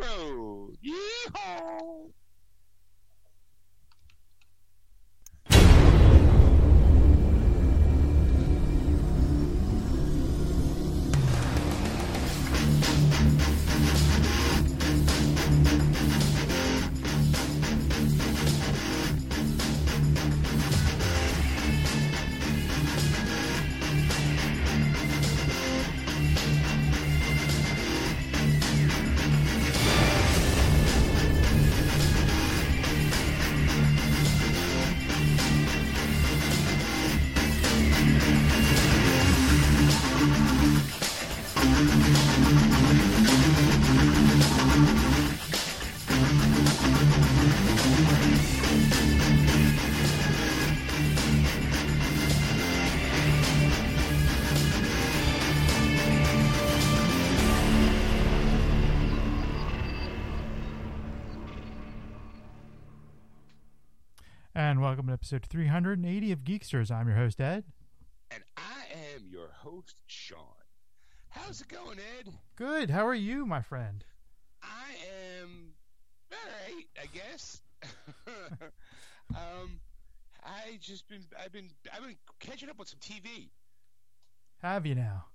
[0.00, 0.76] road.
[0.84, 2.01] Yeehaw!
[65.22, 66.90] Episode 380 of Geeksters.
[66.90, 67.62] I'm your host, Ed.
[68.32, 68.82] And I
[69.14, 70.38] am your host, Sean.
[71.28, 72.32] How's it going, Ed?
[72.56, 72.90] Good.
[72.90, 74.04] How are you, my friend?
[74.64, 74.90] I
[75.40, 75.74] am
[76.32, 77.62] alright, I guess.
[79.36, 79.78] um,
[80.42, 83.50] I just been, I've been, I've been catching up on some TV.
[84.60, 85.26] Have you now?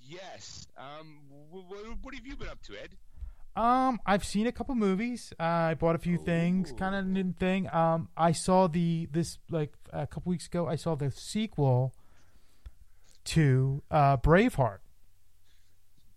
[0.00, 0.66] Yes.
[0.76, 1.62] Um, what,
[2.02, 2.96] what have you been up to, Ed?
[3.54, 5.32] Um, I've seen a couple movies.
[5.38, 7.72] Uh, I bought a few things, kind of new thing.
[7.72, 10.66] Um, I saw the this like a couple weeks ago.
[10.66, 11.92] I saw the sequel
[13.24, 14.78] to uh, Braveheart.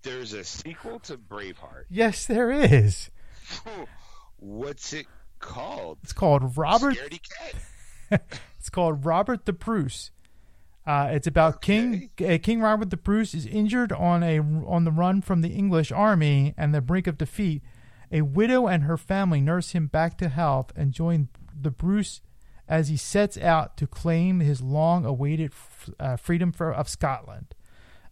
[0.03, 1.85] There's a sequel to Braveheart.
[1.89, 3.09] Yes, there is.
[4.37, 5.07] What's it
[5.39, 5.97] called?
[6.03, 6.97] It's called Robert.
[8.59, 10.09] It's called Robert the Bruce.
[10.85, 14.91] Uh, it's about King uh, King Robert the Bruce is injured on a on the
[14.91, 17.63] run from the English army and the brink of defeat.
[18.11, 22.21] A widow and her family nurse him back to health and join the Bruce
[22.67, 27.55] as he sets out to claim his long-awaited f- uh, freedom for, of Scotland.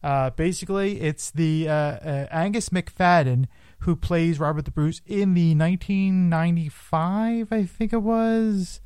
[0.04, 3.46] Uh, basically, it's the uh, uh, Angus Macfadyen
[3.80, 8.82] who plays Robert the Bruce in the 1995, I think it was.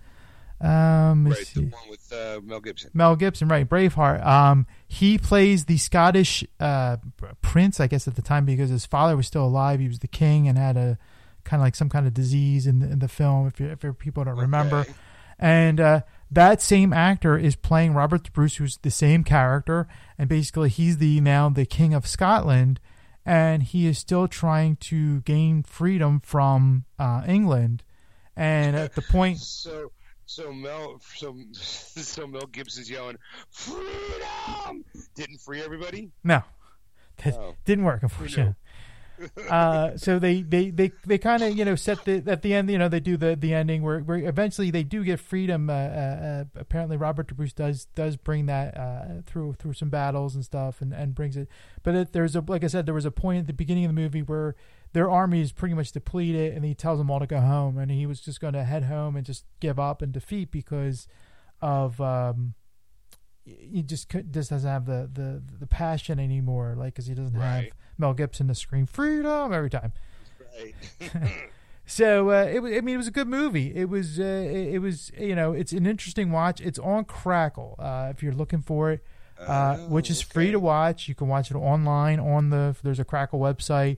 [0.59, 1.61] Um, Right, see.
[1.61, 2.89] the one with uh, Mel Gibson.
[2.93, 3.67] Mel Gibson, right?
[3.69, 4.25] Braveheart.
[4.25, 6.97] Um, he plays the Scottish uh,
[7.41, 9.79] prince, I guess, at the time because his father was still alive.
[9.79, 10.97] He was the king and had a
[11.43, 13.47] kind of like some kind of disease in the, in the film.
[13.47, 14.93] If you, if people don't remember, Okay.
[15.39, 16.01] and uh,
[16.31, 19.87] that same actor is playing Robert the Bruce, who's the same character,
[20.17, 22.79] and basically he's the now the king of Scotland,
[23.25, 27.83] and he is still trying to gain freedom from uh, England.
[28.35, 29.91] And at the point, So,
[30.27, 33.17] so Mel, so, so Mel Gibson's yelling,
[33.49, 34.83] "Freedom!"
[35.15, 36.11] Didn't free everybody.
[36.23, 36.43] no,
[37.23, 37.55] that Oh.
[37.65, 38.53] didn't work, unfortunately.
[39.49, 42.69] uh, so they they they, they kind of you know set the at the end
[42.69, 45.71] you know they do the the ending where, where eventually they do get freedom.
[45.71, 50.45] Uh, uh, apparently Robert DeBruce does does bring that uh, through through some battles and
[50.45, 51.47] stuff and, and brings it.
[51.81, 53.89] But it, there's a like I said there was a point at the beginning of
[53.95, 54.55] the movie where
[54.93, 57.91] their army is pretty much depleted and he tells them all to go home and
[57.91, 61.07] he was just going to head home and just give up and defeat because
[61.61, 62.53] of um
[63.43, 67.35] he just could, just doesn't have the, the the passion anymore like because he doesn't
[67.35, 67.65] have
[67.97, 69.93] Mel Gibson to scream freedom every time.
[71.01, 71.21] Right.
[71.89, 72.73] So uh, it was.
[72.73, 73.73] I mean, it was a good movie.
[73.73, 74.19] It was.
[74.19, 75.09] Uh, it, it was.
[75.17, 76.59] You know, it's an interesting watch.
[76.59, 77.75] It's on Crackle.
[77.79, 79.05] Uh, if you're looking for it,
[79.39, 81.07] uh, which is free to watch.
[81.07, 82.75] You can watch it online on the.
[82.83, 83.97] There's a Crackle website.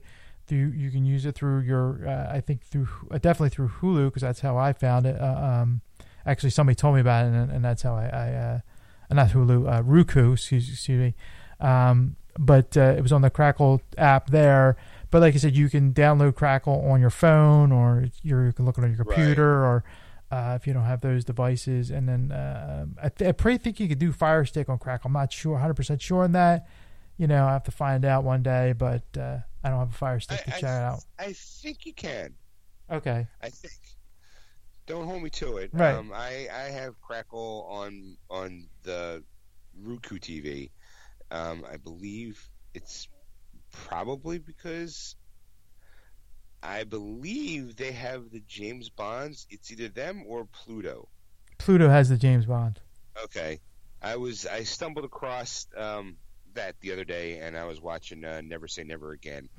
[0.50, 2.06] Through you can use it through your.
[2.06, 5.18] Uh, I think through uh, definitely through Hulu because that's how I found it.
[5.20, 5.80] Uh, um,
[6.26, 8.06] actually, somebody told me about it, and, and that's how I.
[8.06, 8.58] I uh,
[9.14, 9.78] not Hulu.
[9.78, 10.32] Uh, Roku.
[10.32, 11.14] Excuse, excuse me.
[11.64, 14.76] Um, but uh, it was on the Crackle app there.
[15.12, 18.76] But like I said, you can download Crackle on your phone, or you can look
[18.76, 19.84] it on your computer, or
[20.32, 21.90] uh, if you don't have those devices.
[21.92, 25.08] And then uh, I, th- I pretty think you could do Fire Stick on Crackle.
[25.08, 26.66] I'm not sure, 100 percent sure on that.
[27.18, 29.92] You know, I have to find out one day, but uh, I don't have a
[29.92, 31.04] Fire Stick to I, check it out.
[31.18, 32.34] I think you can.
[32.90, 33.74] Okay, I think.
[34.86, 35.70] Don't hold me to it.
[35.72, 35.94] Right.
[35.94, 39.22] Um, I I have Crackle on on the
[39.80, 40.70] Roku TV.
[41.30, 43.08] Um, I believe it's
[43.70, 45.14] probably because
[46.62, 49.46] I believe they have the James Bonds.
[49.50, 51.08] It's either them or Pluto.
[51.58, 52.80] Pluto has the James Bond.
[53.24, 53.60] Okay.
[54.02, 56.16] I was I stumbled across um,
[56.54, 59.48] that the other day, and I was watching uh, Never Say Never Again.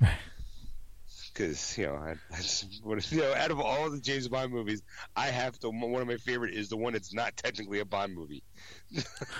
[1.34, 2.66] Because you know, I, I just,
[3.10, 4.82] you know, out of all the James Bond movies,
[5.16, 5.70] I have to.
[5.70, 8.42] One of my favorite is the one that's not technically a Bond movie.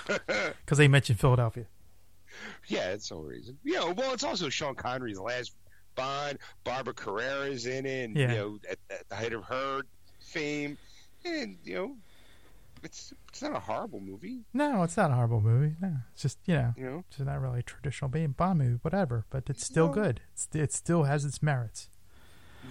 [0.07, 1.65] because they mentioned Philadelphia.
[2.67, 3.59] yeah, that's no reason.
[3.63, 5.53] You know, well, it's also Sean Connery's last
[5.93, 6.39] Bond.
[6.63, 8.21] Barbara Carrera's in it, and, Yeah.
[8.31, 9.81] you know, at, at the height of her
[10.19, 10.77] fame,
[11.25, 11.95] and you know,
[12.83, 15.75] it's it's not a horrible movie, No, it's not a horrible movie.
[15.81, 17.03] No, it's just you know, you know.
[17.09, 19.25] it's not really a traditional Bond movie, whatever.
[19.29, 19.93] But it's still No.
[19.93, 20.21] good.
[20.33, 21.89] It's, it still has its merits.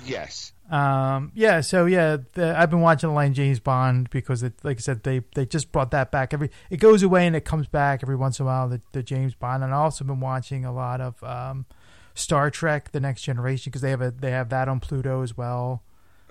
[0.06, 4.54] Yes, Um, yeah, so yeah, the, I've been watching the line James Bond because it,
[4.62, 6.32] like I said, they they just brought that back.
[6.32, 8.70] Every it goes away and it comes back every once in a while.
[8.70, 11.66] The, the James Bond, and I've also been watching a lot of um,
[12.14, 15.36] Star Trek: The Next Generation because they have a they have that on Pluto as
[15.36, 15.82] well.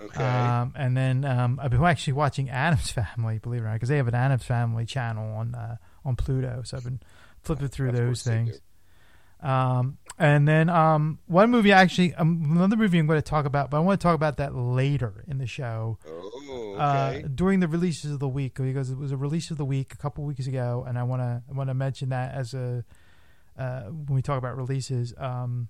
[0.06, 0.24] Okay.
[0.24, 3.90] Um, and then um, I've been actually watching Addams Family, believe it or not, because
[3.90, 6.62] they have an Addams Family channel on uh, on Pluto.
[6.66, 7.00] So I've been
[7.42, 8.60] flipping through Of those things.
[9.42, 13.72] Um, and then um, one movie actually, um, another movie I'm going to talk about,
[13.72, 15.98] but I want to talk about that later in the show.
[16.08, 17.28] Oh, Uh, okay.
[17.34, 19.98] during the releases of the week, because it was a release of the week a
[19.98, 22.86] couple weeks ago, and I want to I want to mention that as a
[23.58, 25.14] uh, when we talk about releases.
[25.18, 25.70] Um,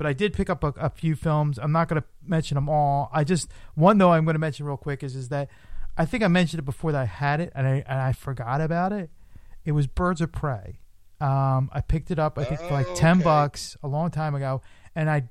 [0.00, 1.58] but I did pick up a, a few films.
[1.58, 3.10] I'm not going to mention them all.
[3.12, 5.50] I just one though I'm going to mention real quick is is that
[5.94, 8.62] I think I mentioned it before that I had it and I and I forgot
[8.62, 9.10] about it.
[9.62, 10.80] It was Birds of Prey.
[11.20, 13.24] Um, I picked it up I think for like ten okay.
[13.24, 14.62] bucks a long time ago,
[14.94, 15.24] and I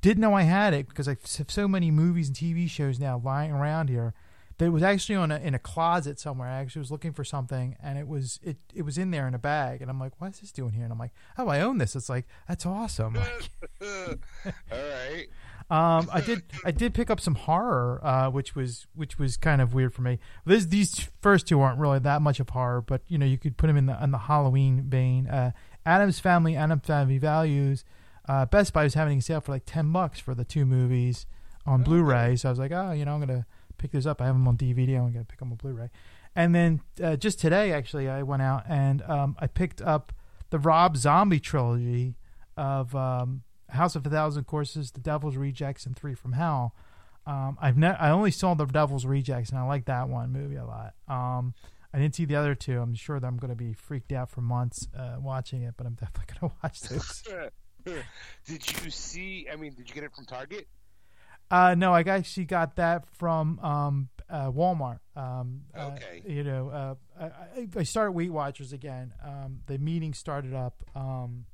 [0.00, 3.20] didn't know I had it because I have so many movies and TV shows now
[3.24, 4.14] lying around here.
[4.58, 6.48] That it was actually on a, in a closet somewhere.
[6.48, 9.34] I actually was looking for something, and it was it it was in there in
[9.34, 11.60] a bag, and I'm like, "What is this doing here?" And I'm like, "Oh, I
[11.60, 13.14] own this." It's like that's awesome.
[13.14, 13.50] Like,
[13.82, 14.16] All
[14.72, 15.26] right.
[15.70, 19.60] um, I did I did pick up some horror, uh, which was which was kind
[19.60, 20.18] of weird for me.
[20.44, 23.56] This, these first two aren't really that much of horror, but you know you could
[23.56, 25.28] put them in the in the Halloween vein.
[25.28, 25.52] Uh,
[25.86, 27.84] Addams Family, Addams Family Values.
[28.28, 31.26] Uh, Best Buy was having a sale for like ten bucks for the two movies
[31.64, 32.36] on Blu-ray.
[32.36, 33.46] So I was like, oh, you know, I'm gonna
[33.78, 34.20] pick this up.
[34.20, 34.98] I have them on DVD.
[34.98, 35.90] I'm gonna pick them on Blu-ray.
[36.36, 40.12] And then uh, just today, actually, I went out and um, I picked up
[40.50, 42.16] the Rob Zombie trilogy
[42.56, 46.74] of um, House of a Thousand Corpses, The Devil's Rejects, and Three from Hell.
[47.26, 50.56] Um, I've ne- I only saw The Devil's Rejects, and I like that one movie
[50.56, 50.94] a lot.
[51.08, 51.54] Um,
[51.92, 52.80] I didn't see the other two.
[52.80, 55.86] I'm sure that I'm going to be freaked out for months uh, watching it, but
[55.86, 57.22] I'm definitely going to watch those.
[58.46, 59.46] did you see?
[59.52, 60.68] I mean, did you get it from Target?
[61.50, 64.98] Uh, no, I actually got that from um, uh, Walmart.
[65.16, 66.22] Um, uh, Okay.
[66.26, 66.94] you know, uh,
[67.56, 69.14] I, I- started Weight Watchers again.
[69.24, 71.46] Um, the meeting started up um,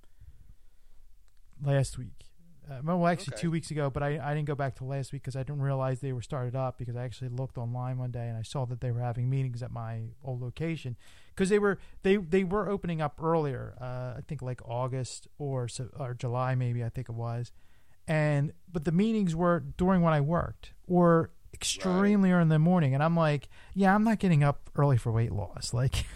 [1.62, 2.26] last week.
[2.69, 3.43] Uh, well, actually, Okay.
[3.43, 5.61] two weeks ago, but I, I didn't go back to last week because I didn't
[5.61, 8.64] realize they were started up because I actually looked online one day and I saw
[8.67, 10.96] that they were having meetings at my old location
[11.35, 13.75] because they were they they were opening up earlier.
[13.79, 15.69] Uh, I think like August or
[15.99, 17.52] or July maybe I think it was,
[18.06, 22.95] and but the meetings were during when I worked or extremely early in the morning,
[22.95, 26.05] and I'm like, yeah, I'm not getting up early for weight loss, like.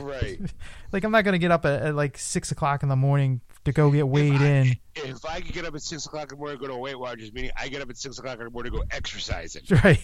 [0.00, 0.40] right.
[0.92, 3.72] Like I'm not gonna get up at, at like six o'clock in the morning to
[3.72, 4.76] go get weighed I- in.
[4.94, 6.78] If I could get up at six o'clock in the morning and go to a
[6.78, 9.62] Weight Watchers meeting, I get up at six o'clock in the morning to go exercising.
[9.84, 10.00] right?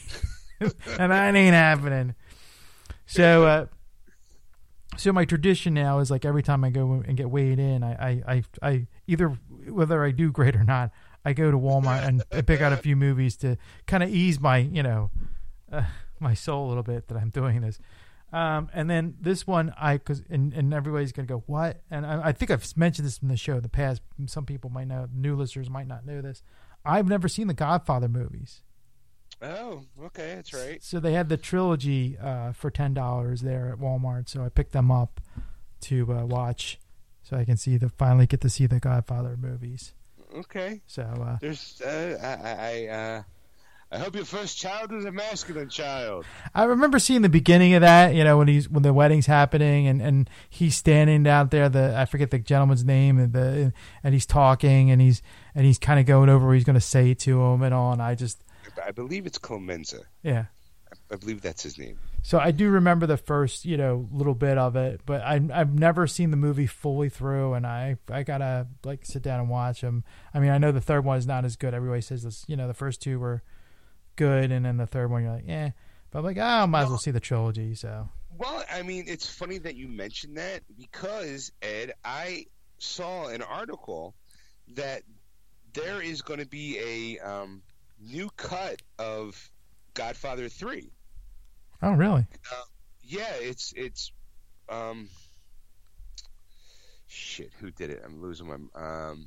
[0.60, 2.14] and that ain't happening.
[3.06, 3.66] So, uh,
[4.98, 7.92] so my tradition now is like every time I go and get weighed in, I,
[7.92, 9.28] I, I, I either
[9.68, 10.90] whether I do great or not,
[11.24, 13.56] I go to Walmart and, pick out a few movies to
[13.86, 15.10] kind of ease my, you know,
[15.70, 15.82] uh,
[16.18, 17.78] my soul a little bit that I'm doing this.
[18.32, 21.80] Um, and then this one, I because and, and everybody's gonna go what?
[21.90, 24.02] And I, I think I've mentioned this in the show in the past.
[24.26, 26.42] Some people might know, new listeners might not know this.
[26.84, 28.62] I've never seen the Godfather movies.
[29.40, 30.82] Oh, okay, that's right.
[30.82, 34.28] So they had the trilogy uh, for ten dollars there at Walmart.
[34.28, 35.20] So I picked them up
[35.82, 36.78] to uh, watch,
[37.22, 39.92] so I can see the finally get to see the Godfather movies.
[40.34, 40.82] Okay.
[40.86, 43.22] So uh, There's, uh, I, I, uh,
[43.90, 46.26] I hope your first child is a masculine child.
[46.54, 48.14] I remember seeing the beginning of that.
[48.14, 51.68] You know when he's when the wedding's happening and, and he's standing out there.
[51.68, 55.22] The I forget the gentleman's name and the and he's talking and he's
[55.54, 57.92] and he's kind of going over what he's going to say to him and all.
[57.92, 58.42] And I just
[58.84, 60.02] I believe it's Clemenza.
[60.22, 60.46] yeah.
[61.10, 61.98] I believe that's his name.
[62.22, 65.78] So I do remember the first, you know, little bit of it, but I, I've
[65.78, 69.80] never seen the movie fully through, and I I gotta like sit down and watch
[69.82, 70.04] them.
[70.32, 71.74] I mean, I know the third one is not as good.
[71.74, 73.42] Everybody says this, you know, the first two were
[74.16, 75.70] good, and then the third one you're like, eh.
[76.10, 77.74] But I'm like, oh, I might as well see the trilogy.
[77.74, 82.46] So Well, I mean, it's funny that you mentioned that because Ed, I
[82.78, 84.14] saw an article
[84.74, 85.02] that
[85.74, 87.62] there is going to be a um,
[88.00, 89.50] new cut of
[89.94, 90.90] Godfather Three.
[91.82, 92.26] oh really?
[93.02, 94.12] Yeah, it's it's
[94.68, 95.08] um
[97.06, 97.50] shit.
[97.60, 98.02] Who did it?
[98.04, 99.26] I'm losing my um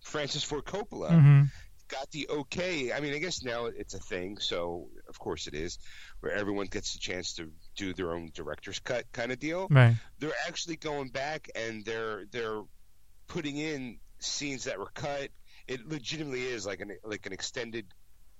[0.00, 1.42] Francis Ford Coppola hmm
[1.88, 2.92] got the okay.
[2.92, 5.78] I mean, I guess now it's a thing, so of course it is,
[6.20, 9.66] where everyone gets a chance to do their own director's cut kind of deal.
[9.70, 9.96] Right.
[10.18, 12.62] They're actually going back and they're they're
[13.26, 15.28] putting in scenes that were cut
[15.68, 17.86] it legitimately is like an like an extended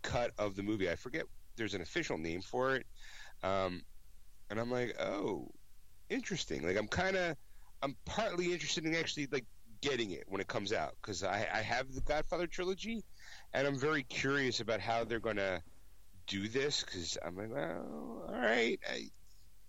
[0.02, 0.90] cut of the movie.
[0.90, 1.24] I forget
[1.56, 2.86] there's an official name for it,
[3.42, 3.82] um,
[4.50, 5.48] and I'm like, oh,
[6.08, 6.66] interesting.
[6.66, 7.36] Like I'm kind of
[7.82, 9.44] I'm partly interested in actually like
[9.80, 13.04] getting it when it comes out because I, I have the Godfather trilogy,
[13.52, 15.62] and I'm very curious about how they're gonna
[16.26, 18.78] do this because I'm like, well, all right.
[18.88, 19.10] I,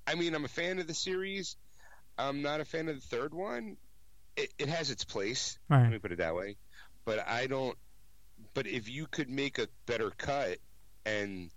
[0.08, 1.58] I mean, I'm a fan of the series.
[2.18, 3.78] I'm not a fan of the third one.
[4.36, 5.58] It, it has its place.
[5.70, 5.84] Right.
[5.84, 6.58] Let me put it that way.
[7.10, 7.76] But I don't.
[8.54, 10.60] But if you could make a better cut
[11.08, 11.50] and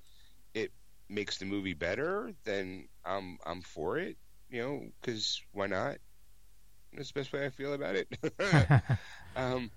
[0.54, 0.72] it
[1.10, 4.16] makes the movie better, then I'm I'm for it.
[4.48, 5.98] You know, because why not?
[6.94, 8.08] That's the best way I feel about it.
[9.36, 9.70] um,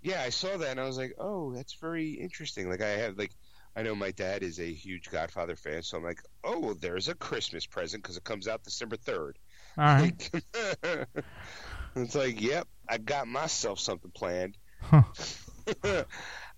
[0.00, 2.70] yeah, I saw that and I was like, oh, that's very interesting.
[2.70, 3.32] Like I have like
[3.76, 7.08] I know my dad is a huge Godfather fan, so I'm like, oh, well, there's
[7.08, 9.38] a Christmas present because it comes out December third.
[9.76, 10.30] All right.
[11.96, 14.56] it's like, yep, I got myself something planned.
[14.80, 15.02] Huh.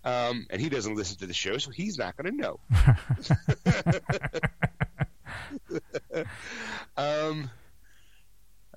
[0.05, 2.61] um, and he doesn't listen to the show, so he's not going to know.
[6.97, 7.51] um,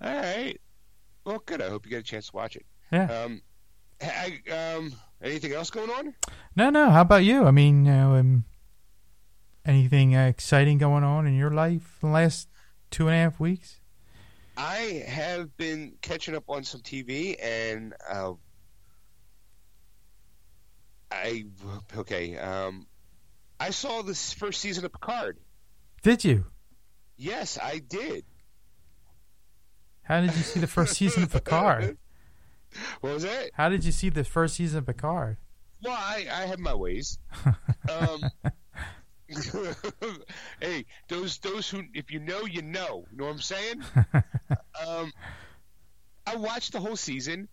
[0.02, 0.60] all right.
[1.26, 1.62] Well, good.
[1.62, 2.66] I hope you get a chance to watch it.
[2.92, 3.06] Yeah.
[3.06, 3.42] Um,
[4.02, 6.14] I, um, anything else going on?
[6.56, 6.90] No, no.
[6.90, 7.46] How about you?
[7.46, 8.46] I mean, you know, um,
[9.66, 12.50] anything uh, exciting going on in your life in the last
[12.92, 13.80] two and a half weeks?
[14.56, 18.34] I have been catching up on some TV, and uh,
[21.14, 21.46] I
[21.98, 22.38] okay.
[22.38, 22.88] Um,
[23.60, 25.38] I saw this first season of Picard.
[26.02, 26.46] Did you?
[27.16, 28.26] Yes, I did.
[30.02, 31.98] How did you see the first season of Picard?
[33.02, 33.52] What was that?
[33.54, 35.38] How did you see the first season of Picard?
[35.84, 37.20] Well, I, I have my ways.
[37.88, 38.24] Um,
[40.60, 43.06] hey, those those who if you know, you know.
[43.12, 43.84] You know what I'm saying?
[44.88, 45.12] um,
[46.26, 47.48] I watched the whole season.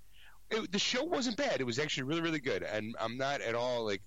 [0.51, 1.61] It, the show wasn't bad.
[1.61, 4.03] It was actually really really good, and I'm not at all like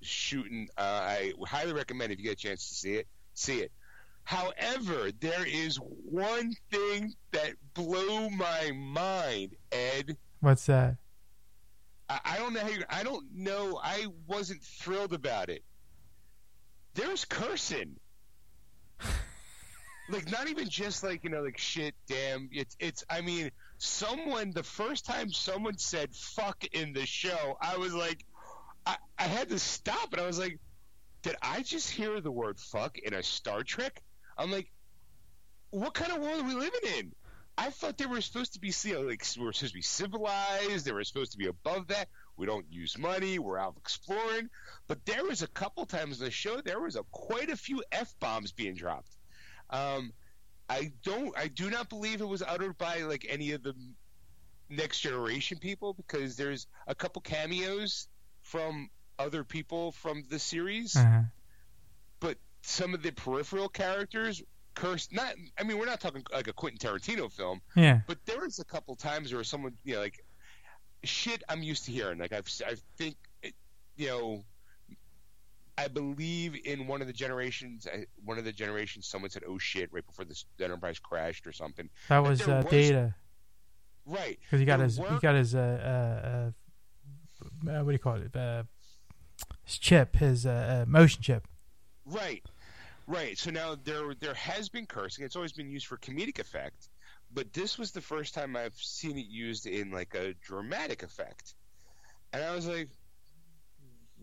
[0.00, 0.68] shooting.
[0.76, 3.72] Uh, I highly recommend if you get a chance to see it, see it.
[4.24, 10.16] However, there is one thing that blew my mind, Ed.
[10.40, 10.96] What's that?
[12.08, 12.82] I, I don't know how you.
[12.88, 13.78] I don't know.
[13.82, 15.62] I wasn't thrilled about it.
[16.94, 17.96] There's cursing.
[20.08, 23.50] like not even just like you know like shit damn it's it's i mean
[23.84, 28.24] someone the first time someone said fuck in the show i was like
[28.86, 30.58] i, I had to stop and i was like
[31.22, 34.02] did i just hear the word fuck in a star trek?
[34.36, 34.70] I'm like
[35.74, 37.12] what kind of world are we living in?
[37.58, 40.92] I thought they were supposed to be like we were supposed to be civilized they
[40.92, 42.08] were supposed to be above that.
[42.36, 44.50] We don't use money we're out exploring.
[44.86, 47.82] But there was a couple times in the show there was a quite a few
[47.92, 49.16] f bombs being dropped.
[49.70, 50.12] Um,
[50.68, 51.36] I don't.
[51.36, 53.74] I do not believe it was uttered by like any of the
[54.70, 58.08] next generation people because there's a couple cameos
[58.42, 61.20] from other people from the series, Uh-huh.
[62.20, 64.42] but some of the peripheral characters
[64.74, 65.12] cursed.
[65.12, 65.34] Not.
[65.58, 68.00] I mean, we're not talking like a Quentin Tarantino film, Yeah.
[68.06, 70.24] but there was a couple times where someone, you know, like
[71.04, 71.42] shit.
[71.48, 72.18] I'm used to hearing.
[72.18, 73.54] Like I've, I think, it,
[73.96, 74.44] you know.
[75.76, 77.86] I believe in one of the generations,
[78.24, 81.88] one of the generations, someone said, "Oh shit!" right before the Enterprise crashed or something.
[82.08, 83.14] That was uh, was- Data
[84.06, 84.38] Right.
[84.42, 86.52] because he got there his were- he got his uh,
[87.68, 88.36] uh, uh, uh, what do you call it?
[88.36, 88.62] Uh,
[89.64, 91.48] his chip, his uh, uh, motion chip.
[92.06, 92.44] Right,
[93.06, 93.36] right.
[93.36, 95.24] So now there there has been cursing.
[95.24, 96.88] It's always been used for comedic effect,
[97.32, 101.54] but this was the first time I've seen it used in like a dramatic effect,
[102.32, 102.90] and I was like,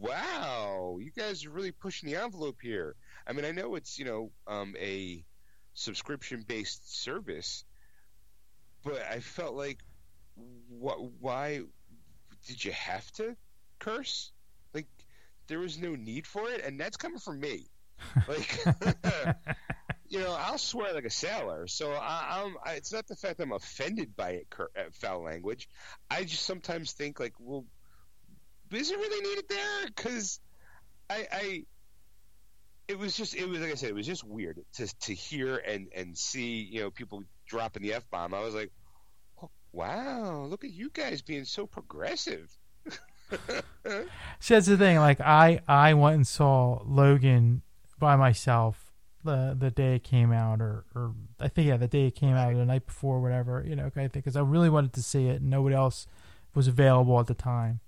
[0.02, 2.96] "Wow, you guys are really pushing the envelope here."
[3.28, 5.24] I mean, I know it's you know um, a
[5.74, 7.64] subscription based service,
[8.84, 9.78] but I felt like,
[10.70, 10.98] what?
[11.20, 11.62] Why
[12.48, 13.36] did you have to
[13.80, 14.32] curse?
[14.74, 14.88] Like,
[15.48, 17.68] there was no need for it, and that's coming from me.
[18.28, 18.66] Like,
[20.10, 21.68] you know, I'll swear like a sailor.
[21.68, 22.56] So I, I'm.
[22.66, 25.70] I, it's not the fact that I'm offended by it, cur- uh, foul language.
[26.10, 27.66] I just sometimes think like, well,
[28.80, 29.88] is it really needed there?
[29.88, 30.40] Because
[31.10, 31.64] I, I,
[32.88, 35.58] it was just, it was like I said, it was just weird to to hear
[35.58, 38.34] and and see, you know, people dropping the f bomb.
[38.34, 38.72] I was like,
[39.42, 42.56] oh, wow, look at you guys being so progressive.
[44.40, 44.98] See, that's the thing.
[44.98, 47.62] Like I, I went and saw Logan
[48.00, 48.92] by myself
[49.24, 52.36] the the day it came out, or or I think yeah, the day it came
[52.36, 53.64] out, or the night before, whatever.
[53.68, 56.08] You know, I think because I really wanted to see it, and nobody else
[56.54, 57.80] was available at the time,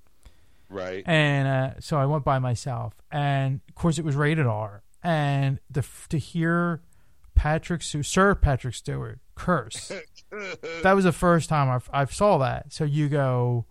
[0.74, 1.04] right.
[1.06, 5.60] and uh, so I went by myself, and of course it was rated R, and
[5.70, 6.82] the to hear
[7.36, 9.92] Patrick Sir Patrick Stewart curse.
[10.84, 12.74] that was the first time I've I've saw that.
[12.74, 13.66] So you go,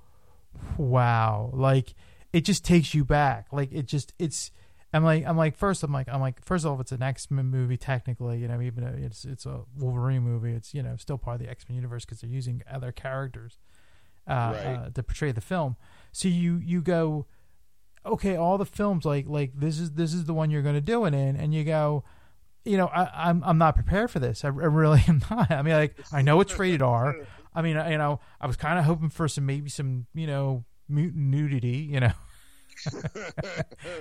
[0.76, 1.94] wow, like
[2.32, 3.47] it just takes you back.
[3.52, 4.50] Like it just it's.
[4.94, 7.30] I'm like I'm like first I'm like I'm like first of all it's an X
[7.30, 10.97] Men movie technically you know even though it's it's a Wolverine movie it's you know
[10.97, 13.56] still part of the X Men universe because they're using other characters
[14.28, 14.66] uh, Right.
[14.66, 15.76] uh, to portray the film.
[16.12, 17.26] So you you go
[18.04, 20.81] okay all the films like like this is this is the one you're going to
[20.81, 21.37] do it in.
[21.37, 22.04] And you go
[22.64, 24.45] you know I, I'm I'm not prepared for this.
[24.45, 25.50] I, I really am not.
[25.50, 27.16] I mean like I know it's rated R
[27.54, 30.64] I mean you know I was kind of hoping for some maybe some you know
[30.88, 32.12] mutant nudity you know?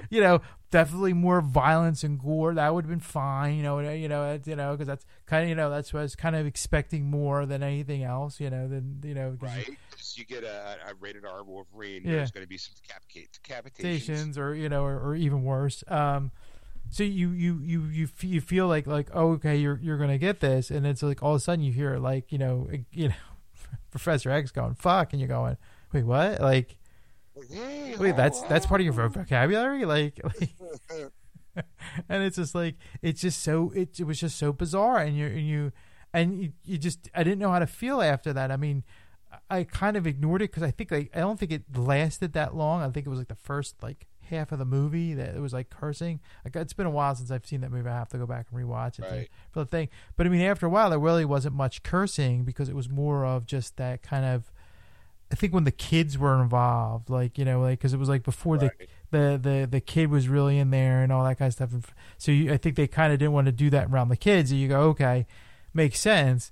[0.09, 0.41] You know
[0.71, 4.55] definitely more violence and gore that would have been fine you know you know you
[4.55, 7.45] know because that's kind of you know that's what I was kind of expecting more
[7.45, 9.67] than anything else you know than you know right?
[9.67, 9.77] right?
[9.91, 12.03] 'Cause you get a, a rated R Wolverine.
[12.03, 12.13] Yeah.
[12.13, 14.37] There's going to be some decapita- decapitations.
[14.37, 16.31] or you know or, or even worse um
[16.89, 20.39] so you you you you you feel like like oh, okay you're you're gonna get
[20.39, 23.15] this and it's like all of a sudden you hear like you know you know
[23.91, 25.57] professor x going fuck and you're going
[25.93, 26.77] wait what like
[27.99, 29.85] wait that's that's part of your vocabulary?
[29.85, 30.49] Like, like
[32.09, 35.25] and it's just like it's just so it, it was just so bizarre and you
[35.27, 35.71] and you
[36.13, 38.51] and you, you just i didn't know how to feel after that.
[38.51, 38.83] I mean
[39.49, 42.55] i kind of ignored it because i think like i don't think it lasted that
[42.55, 42.81] long.
[42.81, 45.51] I think it was like the first like half of the movie that it was
[45.51, 46.21] like cursing.
[46.45, 47.89] Like it's been a while since i've seen that movie.
[47.89, 49.29] I have to go back and rewatch it Right.
[49.51, 49.89] for the thing.
[50.15, 53.25] But i mean after a while there really wasn't much cursing because it was more
[53.25, 54.51] of just that kind of
[55.31, 58.23] i think when the kids were involved like you know like because it was like
[58.23, 58.89] before the Right.
[59.11, 61.71] the the the kid was really in there and all that kind of stuff.
[61.73, 61.85] And
[62.17, 64.51] so you, I think they kind of didn't want to do that around the kids.
[64.51, 65.27] And you go, okay,
[65.73, 66.51] makes sense.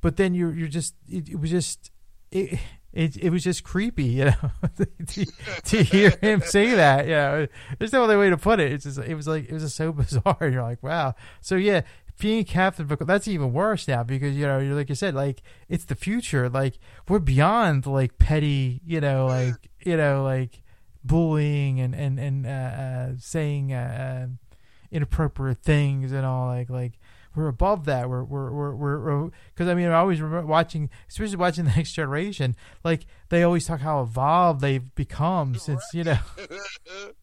[0.00, 1.92] But then you're you're just it, it was just
[2.32, 2.58] it,
[2.92, 4.50] it it was just creepy, you know,
[5.06, 5.26] to,
[5.64, 7.04] to hear him say that.
[7.06, 7.46] You know,
[7.78, 8.72] there's no other way to put it.
[8.72, 10.36] It's just it was like it was just so bizarre.
[10.40, 11.14] You're like, wow.
[11.40, 11.82] So yeah.
[12.22, 15.42] Being Captain Vic- that's even worse now because you know you're like you said like
[15.68, 20.62] it's the future like we're beyond like petty you know like you know like
[21.02, 24.52] bullying and and and uh, uh, saying uh, uh,
[24.92, 26.92] inappropriate things and all like like
[27.34, 28.08] we're above that.
[28.08, 31.92] We're we're we're we're because I mean I always remember watching, especially watching the next
[31.92, 32.54] generation.
[32.84, 36.18] Like they always talk how evolved they've become since you know,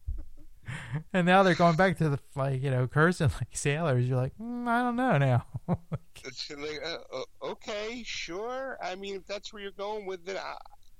[1.12, 4.08] and now they're going back to the like you know cursing like sailors.
[4.08, 5.46] You're like mm, I don't know now.
[6.50, 8.76] Like, uh, okay, sure.
[8.82, 10.54] I mean, if that's where you're going with it, uh,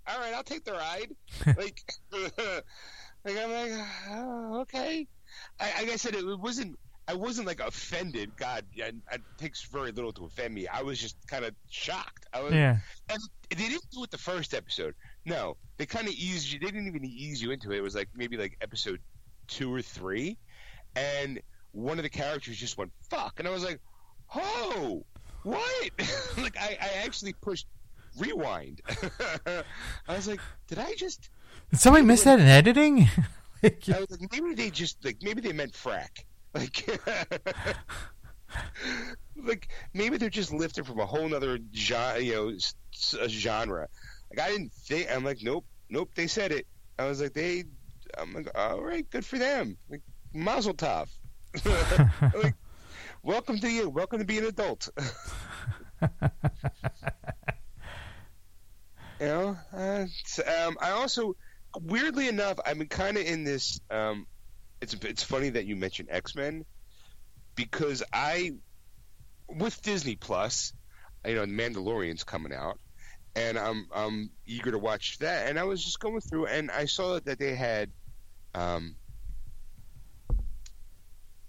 [0.06, 1.10] all right, I'll take the ride.
[1.46, 5.06] like, like I'm like, oh, okay.
[5.60, 6.78] I, like I said, it wasn't.
[7.06, 8.36] I wasn't like offended.
[8.36, 10.68] God, yeah, it takes very little to offend me.
[10.68, 12.26] I was just kind of shocked.
[12.32, 12.78] I was, yeah,
[13.50, 14.94] they didn't do it the first episode.
[15.26, 16.60] No, they kind of eased you.
[16.60, 17.78] They didn't even ease you into it.
[17.78, 19.00] It was like maybe like episode
[19.50, 20.38] two or three,
[20.96, 21.40] and
[21.72, 23.80] one of the characters just went fuck, and I was like,
[24.34, 25.04] oh,
[25.42, 25.90] what?
[26.38, 27.66] like I, I actually pushed
[28.18, 28.80] rewind.
[29.46, 29.62] I
[30.16, 31.28] was like, did I just?
[31.70, 33.08] did somebody miss that in editing?
[33.62, 36.24] Like, I was like, maybe they just like maybe they meant frak.
[36.54, 36.88] Like,
[39.36, 43.28] like maybe they're just lifted from a whole other genre, you know, s- s- a
[43.28, 43.86] genre.
[44.30, 45.08] Like I didn't think.
[45.14, 46.10] I'm like, nope, nope.
[46.14, 46.66] They said it.
[46.98, 47.64] I was like, they.
[48.18, 49.76] I'm like, all right, good for them.
[49.88, 51.08] Like, Mazel tov.
[51.64, 52.54] like,
[53.22, 53.88] welcome to you.
[53.88, 54.88] Welcome to being an adult.
[59.20, 60.06] you know, uh,
[60.46, 61.34] um, I also,
[61.80, 63.80] weirdly enough, I've been kind of in this.
[63.90, 64.26] Um,
[64.80, 66.64] it's it's funny that you mentioned X Men
[67.54, 68.52] because I,
[69.48, 70.72] with Disney Plus,
[71.26, 72.78] you know, The Mandalorian's coming out,
[73.36, 75.48] and I'm I'm eager to watch that.
[75.48, 77.90] And I was just going through, and I saw that they had,
[78.54, 78.96] um,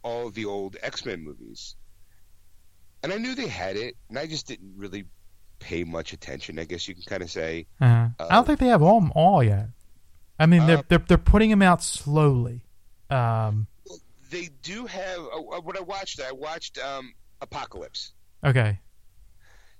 [0.03, 1.75] all the old X Men movies,
[3.03, 5.05] and I knew they had it, and I just didn't really
[5.59, 6.57] pay much attention.
[6.59, 7.67] I guess you can kind of say.
[7.79, 9.67] uh, I don't think they have all all yet.
[10.39, 12.65] I mean, they're Uh, they're they're putting them out slowly.
[13.09, 13.67] Um,
[14.29, 16.19] They do have uh, what I watched.
[16.21, 18.13] I watched um, Apocalypse.
[18.43, 18.79] okay,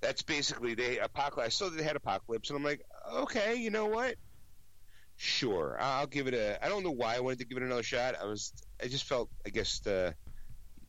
[0.02, 1.46] That's basically they apocalypse.
[1.48, 2.82] I saw that they had apocalypse, and I'm like,
[3.12, 4.16] okay, you know what?
[5.24, 6.58] Sure, I'll give it a.
[6.66, 8.16] I don't know why I wanted to give it another shot.
[8.20, 8.54] I was,
[8.84, 10.14] I just felt, I guess, uh,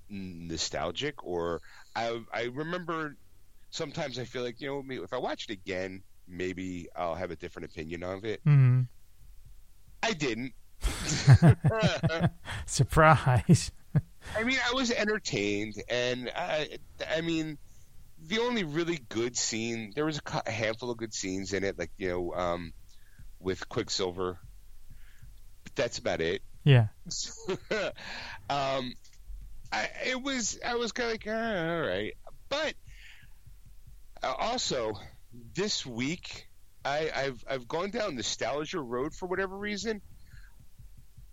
[0.09, 1.61] nostalgic, or
[1.95, 3.18] I, I remember.
[3.68, 7.37] Sometimes I feel like you know, if I watch it again, maybe I'll have a
[7.37, 8.40] different opinion of it.
[8.42, 8.81] hmm
[10.03, 10.55] I didn't.
[12.64, 13.71] surprise.
[14.35, 16.79] I mean, I was entertained, and I,
[17.14, 17.59] I mean,
[18.18, 21.79] the only really good scene there was a, a handful of good scenes in it,
[21.79, 22.73] like you know, um,
[23.43, 24.39] with Quicksilver.
[25.65, 26.43] But that's about it.
[26.65, 26.89] yeah,
[28.51, 28.95] um,
[29.73, 32.15] I it was I was kind of like, ah, all right,
[32.49, 32.75] but
[34.23, 34.93] uh, also
[35.55, 36.49] this week
[36.85, 40.03] I, I've I've gone down nostalgia road for whatever reason.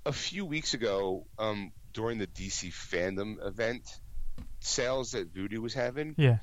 [0.05, 3.81] a few weeks ago, um, during the DC fandom event
[4.61, 6.37] sales that Vudu was having, Yeah.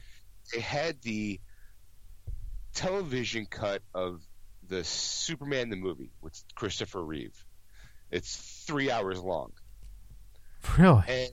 [0.53, 1.41] they had the
[2.75, 4.21] television cut of
[4.69, 7.45] the Superman the movie with Christopher Reeve.
[8.11, 9.53] It's three hours long.
[10.79, 11.03] Really?
[11.09, 11.31] And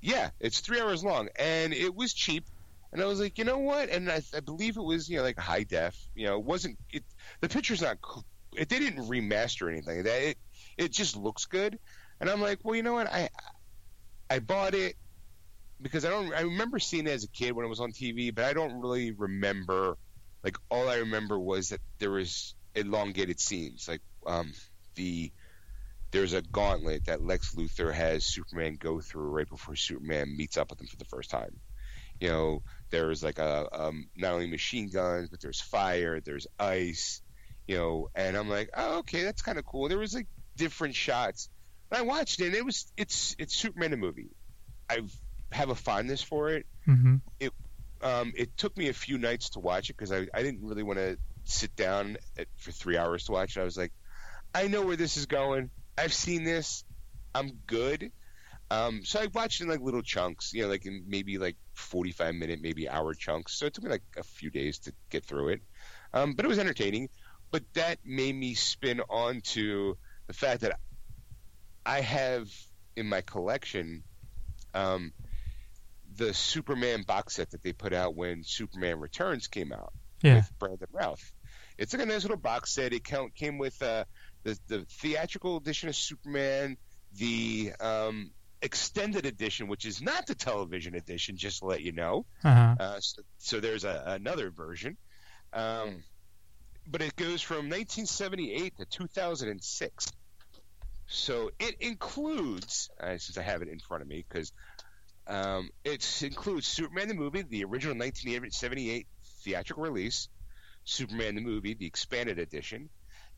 [0.00, 2.44] yeah, it's three hours long, and it was cheap.
[2.92, 3.88] And I was like, you know what?
[3.88, 5.96] And I, I believe it was, you know, like high def.
[6.14, 6.78] You know, it wasn't.
[6.92, 7.04] It
[7.40, 7.98] the picture's not.
[8.56, 10.02] It they didn't remaster anything.
[10.04, 10.38] That it
[10.76, 11.78] it just looks good.
[12.20, 13.06] And I'm like, well, you know what?
[13.12, 13.28] I
[14.28, 14.96] I bought it
[15.80, 16.34] because I don't.
[16.34, 18.80] I remember seeing it as a kid when it was on TV, but I don't
[18.80, 19.96] really remember.
[20.42, 24.52] Like all I remember was that there was elongated scenes, like um
[24.96, 25.32] the
[26.12, 30.70] there's a gauntlet that Lex Luthor has Superman go through right before Superman meets up
[30.70, 31.60] with him for the first time.
[32.20, 37.22] You know, there's like a um, not only machine guns, but there's fire, there's ice.
[37.66, 39.88] You know, and I'm like, oh, okay, that's kind of cool.
[39.88, 41.48] There was like different shots.
[41.90, 44.30] And I watched it, and it was it's it's Superman the movie.
[44.90, 45.00] I
[45.52, 46.66] have a fondness for it.
[46.84, 47.16] hmm
[48.02, 50.82] Um, it took me a few nights to watch it because I, I didn't really
[50.82, 51.18] want to
[51.50, 53.60] sit down at, for three hours to watch it.
[53.60, 53.92] I was like,
[54.54, 55.70] I know where this is going.
[55.98, 56.84] I've seen this.
[57.34, 58.12] I'm good.
[58.70, 62.34] Um, so I watched in like little chunks, you know, like in maybe like 45
[62.34, 63.54] minute, maybe hour chunks.
[63.58, 65.60] So it took me like a few days to get through it.
[66.14, 67.08] Um, but it was entertaining.
[67.50, 69.96] But that made me spin on to
[70.28, 70.78] the fact that
[71.84, 72.48] I have
[72.96, 74.04] in my collection
[74.74, 75.12] um,
[76.16, 80.36] the Superman box set that they put out when Superman Returns came out Yeah.
[80.36, 81.32] with Brandon Routh.
[81.80, 82.92] It's like a nice little box set.
[82.92, 83.02] It
[83.34, 84.04] came with uh,
[84.44, 86.76] the the theatrical edition of Superman,
[87.16, 92.26] the um, extended edition, which is not the television edition, just to let you know.
[92.44, 92.76] Uh-huh.
[92.78, 94.98] Uh, so, so there's a, another version.
[95.54, 96.04] Um,
[96.86, 100.12] but it goes from 1978 to 2006.
[101.06, 104.52] So it includes, uh, since I have it in front of me, because
[105.26, 109.06] um, it includes Superman the movie, the original 1978
[109.44, 110.28] theatrical release,
[110.84, 112.88] Superman the movie, the expanded edition,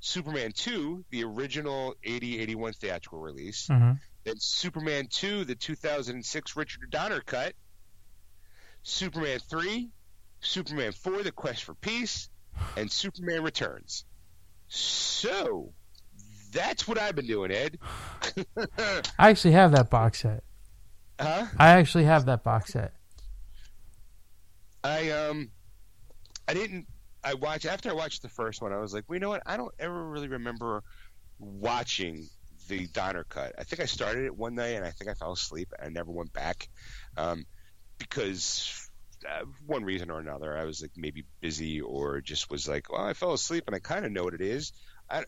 [0.01, 3.95] Superman 2, the original 80-81 theatrical release, Uh-huh.
[4.25, 7.55] then Superman 2, the 2006 Richard Donner cut,
[8.83, 9.91] Superman 3,
[10.41, 12.29] Superman 4, The Quest for Peace,
[12.77, 14.05] and Superman Returns.
[14.69, 15.73] So,
[16.53, 17.79] that's what I've been doing, Ed.
[19.19, 20.43] I actually have that box set.
[21.21, 21.47] huh?
[21.59, 22.93] I actually have that box set.
[24.85, 25.51] I um,
[26.49, 26.87] I didn't.
[27.25, 28.73] I watched after I watched the first one.
[28.73, 29.43] I was like, well, you know what?
[29.47, 30.83] I don't ever really remember
[31.39, 32.29] watching
[32.69, 33.55] the Donner cut.
[33.59, 35.73] I think I started it one night and I think I fell asleep.
[35.79, 36.69] and I never went back
[37.17, 37.45] um,
[37.99, 38.89] because
[39.29, 43.05] uh, one reason or another, I was like maybe busy or just was like, well,
[43.05, 44.73] I fell asleep and I kind of know what it is.
[45.09, 45.25] I,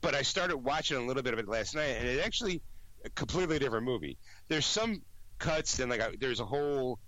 [0.00, 2.62] but I started watching a little bit of it last night, and it actually
[3.04, 4.18] a completely different movie.
[4.48, 5.02] There's some
[5.38, 6.98] cuts and like I, there's a whole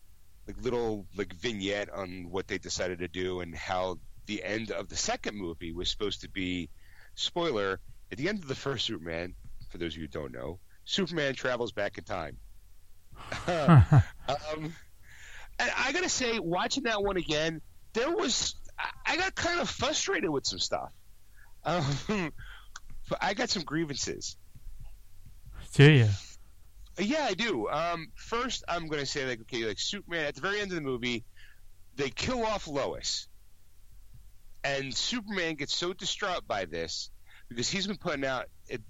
[0.47, 3.99] like little like vignette on what they decided to do and how
[4.29, 6.69] the end of the second movie was supposed to be
[7.15, 7.81] spoiler
[8.13, 9.35] at the end of the first Superman.
[9.71, 12.37] For those of you who don't know, Superman travels back in time.
[13.49, 14.73] um,
[15.59, 17.61] and I gotta say, watching that one again,
[17.95, 18.55] there was
[19.07, 20.93] I- got kind of frustrated with some stuff.
[21.65, 21.85] Um,
[23.09, 24.37] but I got some grievances.
[25.75, 26.09] Do you?
[26.99, 27.69] Yeah, I do.
[27.69, 30.75] Um, first, I'm going to say like, okay, like Superman at the very end of
[30.75, 31.25] the movie,
[31.97, 33.28] they kill off Lois,
[34.79, 37.11] and Superman gets so distraught by this
[37.49, 38.47] because he's been putting out.
[38.69, 38.83] It,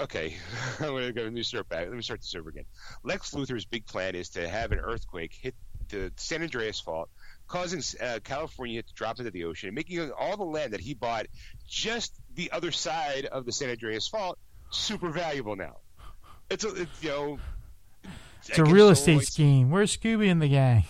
[0.00, 0.36] okay,
[0.80, 1.22] I'm going to go.
[1.22, 1.86] Let me start back.
[1.86, 2.64] Let me start this over again.
[3.04, 5.54] Lex Luthor's big plan is to have an earthquake hit
[5.88, 7.08] the San Andreas Fault,
[7.46, 10.94] causing uh, California to drop into the ocean, and making all the land that he
[10.94, 11.26] bought
[11.66, 14.38] just the other side of the San Andreas Fault
[14.70, 15.76] super valuable now.
[16.50, 17.38] It's a, it, you know,
[18.46, 19.70] It's a real estate scheme.
[19.70, 20.84] Where's Scooby and the gang?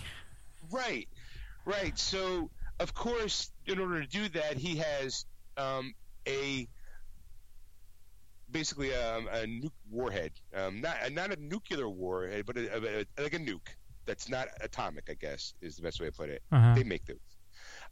[0.70, 1.08] Right,
[1.64, 1.98] right.
[1.98, 5.24] So, of course, in order to do that, he has
[5.56, 5.94] um,
[6.26, 6.68] a
[8.50, 13.22] basically um, a nuke warhead, um, not not a nuclear warhead, but a, a, a,
[13.22, 13.68] like a nuke
[14.06, 15.04] that's not atomic.
[15.10, 16.42] I guess is the best way to put it.
[16.50, 16.74] Uh-huh.
[16.74, 17.16] They make those.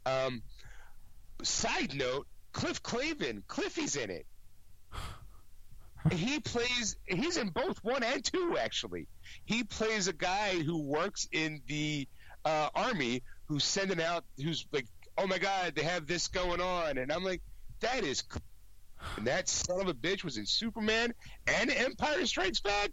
[0.05, 0.41] Um,
[1.43, 4.25] side note: Cliff Clavin, Cliffy's in it.
[6.11, 6.97] he plays.
[7.05, 8.57] He's in both one and two.
[8.57, 9.07] Actually,
[9.45, 12.07] he plays a guy who works in the
[12.45, 14.23] uh, army who's sending out.
[14.37, 14.85] Who's like,
[15.17, 17.41] oh my god, they have this going on, and I'm like,
[17.81, 18.23] that is.
[19.17, 21.13] And that son of a bitch was in Superman
[21.45, 22.91] and Empire Strikes Back.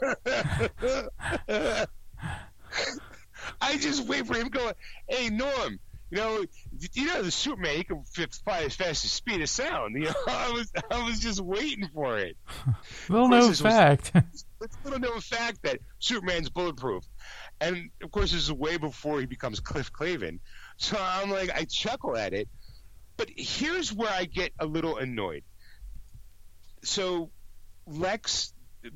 [3.60, 4.74] I just wait for him going,
[5.08, 5.78] hey Norm,
[6.10, 6.44] You know,
[6.92, 9.94] you know the Superman he can fly as fast as speed of sound.
[9.94, 12.36] You know, I was I was just waiting for it.
[13.08, 14.12] Little known fact.
[14.14, 14.44] it's
[14.84, 17.04] little known fact that Superman's bulletproof,
[17.60, 20.38] and of course this is way before he becomes Cliff Clavin.
[20.76, 22.48] So I'm like, I chuckle at it,
[23.16, 25.42] but here's where I get a little annoyed.
[26.82, 27.30] So
[27.86, 28.52] Lex,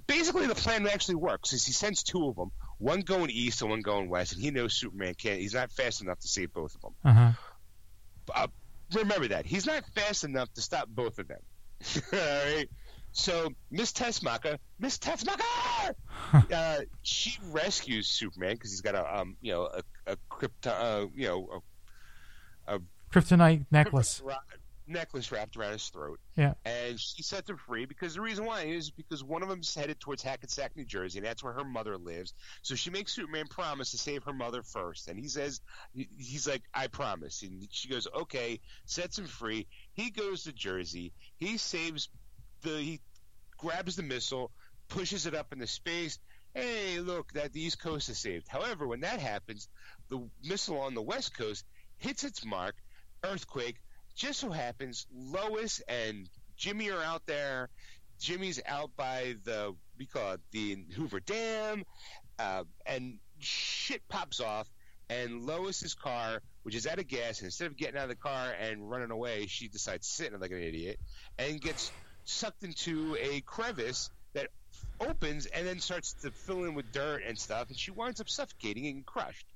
[0.07, 1.53] basically the plan actually works.
[1.53, 4.51] Is he sends two of them, one going east and one going west, and he
[4.51, 5.41] knows Superman can't.
[5.41, 6.95] He's not fast enough to save both of them.
[7.05, 7.33] Uh-huh.
[8.35, 8.47] Uh,
[8.95, 11.41] remember that he's not fast enough to stop both of them.
[12.13, 12.69] All right.
[13.13, 15.95] So Miss Tessmacher, Miss Tessmacher,
[16.33, 21.07] uh, she rescues Superman because he's got a um, you know, a, a krypton, uh,
[21.15, 21.63] you know,
[22.67, 22.81] a,
[23.13, 24.23] kryptonite necklace
[24.91, 26.19] necklace wrapped around his throat.
[26.37, 26.55] Yeah.
[26.65, 30.01] And she sets him free because the reason why is because one of them's headed
[30.01, 32.35] towards Hackensack, New Jersey, and that's where her mother lives.
[32.63, 35.09] So she makes Superman promise to save her mother first.
[35.09, 35.61] And he says,
[35.95, 37.43] he's like, I promise.
[37.43, 39.67] And she goes, okay, sets him free.
[39.93, 41.13] He goes to Jersey.
[41.39, 42.09] He saves
[42.63, 43.01] the, he
[43.57, 44.51] grabs the missile,
[44.89, 46.19] pushes it up into space.
[46.55, 48.49] Hey, look, that the East Coast is saved.
[48.49, 49.69] However, when that happens,
[50.09, 51.65] the missile on the West Coast
[52.01, 52.75] hits its mark,
[53.25, 53.77] earthquake,
[54.17, 57.69] just so happens Lois and Jimmy are out there.
[58.19, 61.85] Jimmy's out by the we call it the Hoover Dam,
[62.39, 64.69] uh, and shit pops off.
[65.09, 68.53] And Lois's car, which is out of gas, instead of getting out of the car
[68.61, 71.01] and running away, she decides to sit in like an idiot
[71.37, 71.91] and gets
[72.25, 74.49] sucked into a crevice that
[75.01, 78.29] opens and then starts to fill in with dirt and stuff, and she winds up
[78.29, 79.47] suffocating and crushed.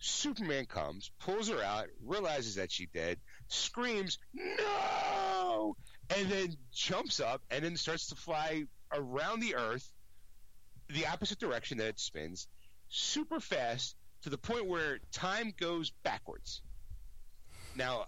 [0.00, 5.76] Superman comes, pulls her out, realizes that she's dead, screams, no!
[6.16, 9.86] And then jumps up and then starts to fly around the Earth,
[10.88, 12.48] the opposite direction that it spins,
[12.88, 16.62] super fast to the point where time goes backwards.
[17.76, 18.06] Now,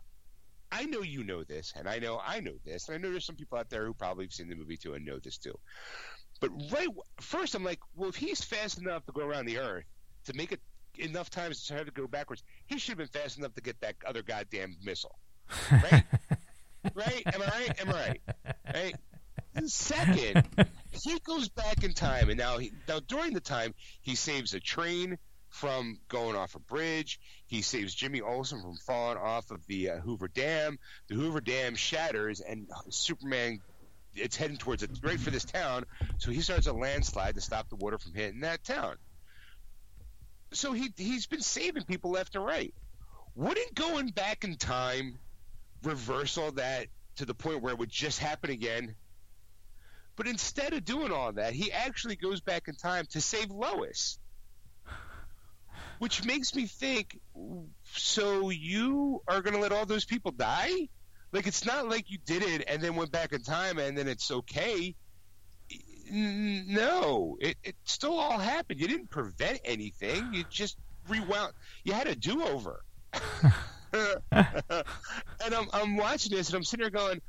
[0.70, 3.26] I know you know this, and I know I know this, and I know there's
[3.26, 5.58] some people out there who probably have seen the movie too and know this too.
[6.40, 6.88] But right
[7.20, 9.84] first, I'm like, well, if he's fast enough to go around the Earth
[10.24, 10.60] to make it
[10.98, 13.80] enough times to have to go backwards, he should have been fast enough to get
[13.80, 15.18] that other goddamn missile.
[15.70, 16.04] Right?
[16.94, 17.22] right?
[17.26, 17.80] Am I right?
[17.80, 18.20] Am I right?
[18.74, 18.94] Right?
[19.66, 20.46] Second,
[20.90, 24.60] he goes back in time, and now, he, now during the time, he saves a
[24.60, 25.18] train
[25.50, 27.20] from going off a bridge.
[27.46, 30.78] He saves Jimmy Olsen from falling off of the uh, Hoover Dam.
[31.08, 33.60] The Hoover Dam shatters, and Superman
[34.14, 35.84] it's heading towards it right for this town.
[36.18, 38.96] So he starts a landslide to stop the water from hitting that town.
[40.52, 42.74] So he he's been saving people left and right.
[43.34, 45.18] Wouldn't going back in time
[45.82, 46.86] reverse all that
[47.16, 48.94] to the point where it would just happen again?
[50.16, 54.18] But instead of doing all that, he actually goes back in time to save Lois.
[55.98, 57.18] Which makes me think
[57.94, 60.88] so you are going to let all those people die?
[61.30, 64.08] Like, it's not like you did it and then went back in time and then
[64.08, 64.94] it's okay.
[66.10, 68.80] No, it, it still all happened.
[68.80, 70.32] You didn't prevent anything.
[70.32, 70.76] You just
[71.08, 71.52] rewound.
[71.84, 72.82] You had a do over.
[73.92, 77.20] and I'm, I'm watching this and I'm sitting there going,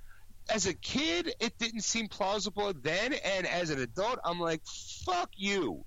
[0.49, 4.61] as a kid, it didn't seem plausible then, and as an adult, I'm like,
[5.05, 5.85] fuck you,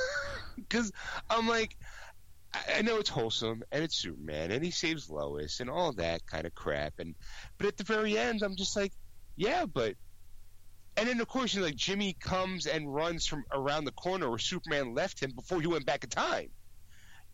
[0.56, 0.92] because
[1.30, 1.76] I'm like,
[2.74, 6.46] I know it's wholesome and it's Superman and he saves Lois and all that kind
[6.46, 7.14] of crap, and
[7.58, 8.92] but at the very end, I'm just like,
[9.36, 9.94] yeah, but.
[10.96, 14.28] And then, of course, you know, like Jimmy comes and runs from around the corner
[14.30, 16.48] where Superman left him before he went back in time.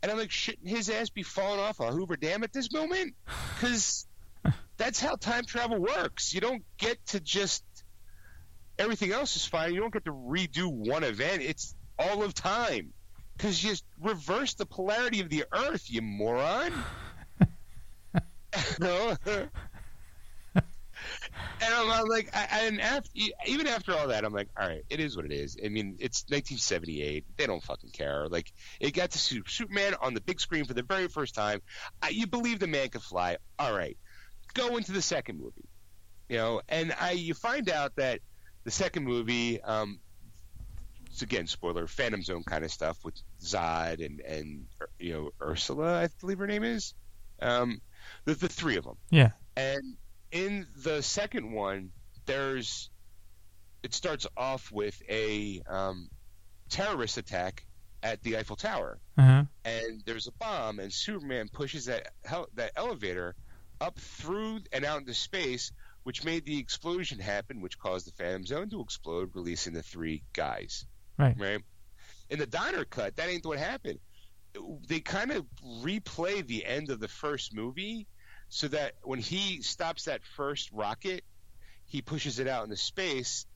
[0.03, 3.15] And I'm like, shouldn't his ass be falling off a Hoover Dam at this moment?
[3.55, 4.07] Because
[4.77, 6.35] that's how time travel works.
[6.35, 7.63] You don't get to just
[8.79, 9.75] everything else is fine.
[9.75, 11.43] You don't get to redo one event.
[11.43, 12.93] It's all of time
[13.37, 16.73] because you just reverse the polarity of the Earth, you moron.
[18.81, 19.17] no.
[21.61, 23.11] and I'm, I'm like, I, and after,
[23.47, 25.57] even after all that, I'm like, all right, it is what it is.
[25.65, 27.25] I mean, it's 1978.
[27.37, 28.29] They don't fucking care.
[28.29, 31.63] Like, it got to see Superman on the big screen for the very first time.
[32.03, 33.37] I, you believe the man could fly.
[33.59, 33.97] All right,
[34.55, 35.69] go into the second movie.
[36.29, 38.21] You know, and I you find out that
[38.65, 40.01] the second movie, um,
[41.07, 44.65] it's again spoiler, Phantom Zone kind of stuff with Zod and and
[44.99, 46.95] you know Ursula, I believe her name is.
[47.41, 47.81] Um,
[48.25, 48.97] the, the three of them.
[49.11, 49.31] Yeah.
[49.57, 49.97] And
[50.33, 51.91] in the second one,
[52.27, 52.91] there's
[53.83, 56.09] it starts off with a um,
[56.69, 57.67] terrorist attack
[58.03, 59.45] at the Eiffel Tower, uh-huh.
[59.65, 63.35] and there's a bomb, and Superman pushes that hel- that elevator
[63.81, 68.47] up through and out into space, which made the explosion happen, which caused the Phantom
[68.47, 70.87] Zone to explode, releasing the three guys.
[71.19, 71.37] Right.
[71.39, 71.61] Right.
[72.31, 73.99] In the Donner cut, that ain't what happened.
[74.89, 75.45] they kind of
[75.83, 78.07] replay the end of the first movie
[78.53, 81.25] so that when he stops that first rocket,
[81.87, 83.47] he pushes it out into space.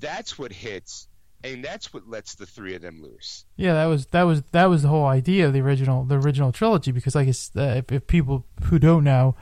[0.00, 1.06] That's what hits,
[1.44, 3.44] and that's what lets the three of them loose.
[3.56, 6.50] Yeah, that was that was that was the whole idea of the original the original
[6.50, 6.90] trilogy.
[6.90, 9.36] Because like uh, if, if people who don't know,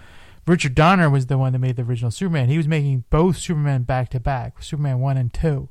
[0.47, 2.51] Richard Donner was the one that made the original Superman.
[2.51, 5.71] He was making both Superman back to back, Superman one and two,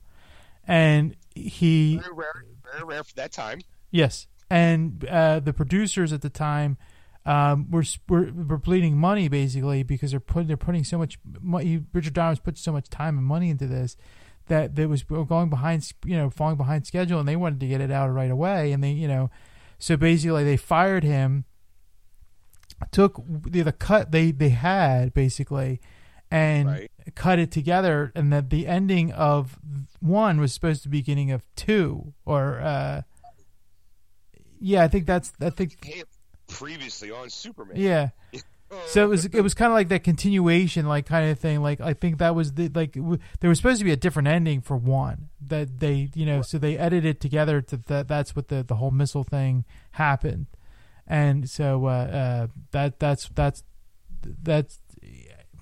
[0.67, 3.61] and he very rare, very rare for that time.
[3.91, 6.77] Yes, and uh, the producers at the time
[7.25, 11.81] um, were, were were bleeding money basically because they're putting they're putting so much money.
[11.93, 13.95] Richard Donner put so much time and money into this
[14.47, 17.81] that that was going behind you know falling behind schedule, and they wanted to get
[17.81, 19.29] it out right away, and they you know
[19.77, 21.45] so basically they fired him,
[22.91, 25.79] took the, the cut they they had basically.
[26.33, 26.91] And right.
[27.13, 29.59] cut it together, and that the ending of
[29.99, 33.01] one was supposed to be beginning of two, or uh,
[34.57, 36.05] yeah, I think that's I think
[36.51, 37.77] previously on Superman.
[37.77, 38.09] Yeah.
[38.87, 41.61] So it was it was kind of like that continuation, like kind of thing.
[41.61, 44.29] Like I think that was the like w- there was supposed to be a different
[44.29, 48.47] ending for one that they you know so they edited together to that that's what
[48.47, 50.47] the the whole missile thing happened,
[51.05, 53.63] and so uh, uh, that that's that's
[54.23, 54.79] that's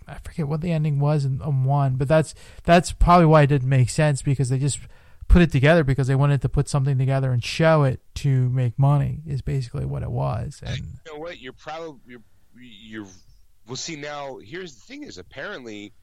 [0.07, 3.47] I forget what the ending was in, in one, but that's that's probably why it
[3.47, 4.79] didn't make sense because they just
[5.29, 8.77] put it together because they wanted to put something together and show it to make
[8.77, 10.59] money is basically what it was.
[10.65, 11.39] And you know what?
[11.39, 12.21] You're probably you're
[12.59, 13.07] you're.
[13.67, 14.39] We'll see now.
[14.43, 15.93] Here's the thing: is apparently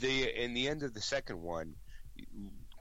[0.00, 1.74] the in the end of the second one,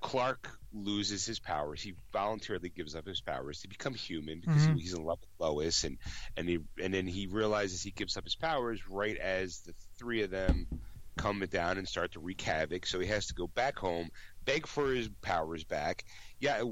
[0.01, 1.81] Clark loses his powers.
[1.81, 4.75] He voluntarily gives up his powers to become human because mm-hmm.
[4.75, 5.97] he, he's in love with Lois, and
[6.37, 10.23] and he and then he realizes he gives up his powers right as the three
[10.23, 10.67] of them
[11.17, 12.85] come down and start to wreak havoc.
[12.85, 14.09] So he has to go back home,
[14.45, 16.03] beg for his powers back.
[16.39, 16.63] Yeah,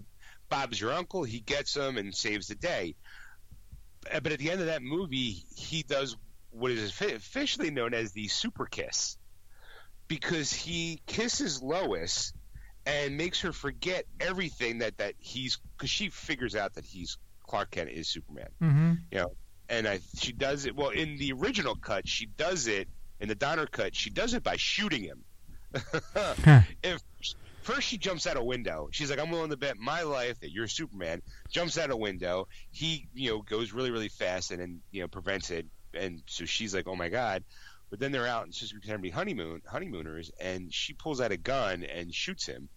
[0.50, 1.24] Bob's your uncle.
[1.24, 2.96] He gets them and saves the day.
[4.12, 6.16] Uh, but at the end of that movie, he does
[6.52, 9.18] what is officially known as the super kiss
[10.08, 12.34] because he kisses Lois
[12.86, 17.72] and makes her forget everything that that he's because she figures out that he's Clark
[17.72, 18.50] Kent is Superman.
[18.62, 18.94] Mm-hmm.
[19.12, 19.32] You know,
[19.70, 22.08] and I, she does it well in the original cut.
[22.08, 23.96] She does it in the Donner cut.
[23.96, 25.24] She does it by shooting him.
[26.84, 27.02] if
[27.62, 28.90] First, she jumps out a window.
[28.92, 32.48] She's like, "I'm willing to bet my life that you're Superman." Jumps out a window.
[32.72, 35.68] He, you know, goes really, really fast and then you know prevents it.
[35.94, 37.44] And so she's like, "Oh my god!"
[37.90, 41.84] But then they're out and to be honeymoon honeymooners, and she pulls out a gun
[41.84, 42.70] and shoots him.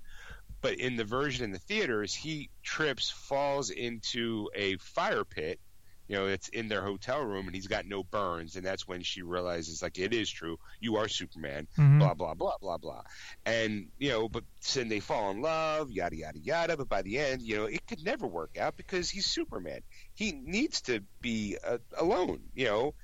[0.60, 5.60] But in the version in the theaters, he trips, falls into a fire pit,
[6.06, 8.56] you know, it's in their hotel room and he's got no burns.
[8.56, 10.58] And that's when she realizes, like, it is true.
[10.80, 11.98] You are Superman, mm-hmm.
[11.98, 13.02] blah, blah, blah, blah, blah.
[13.46, 16.76] And, you know, but then they fall in love, yada, yada, yada.
[16.76, 19.80] But by the end, you know, it could never work out because he's Superman.
[20.14, 22.94] He needs to be uh, alone, you know.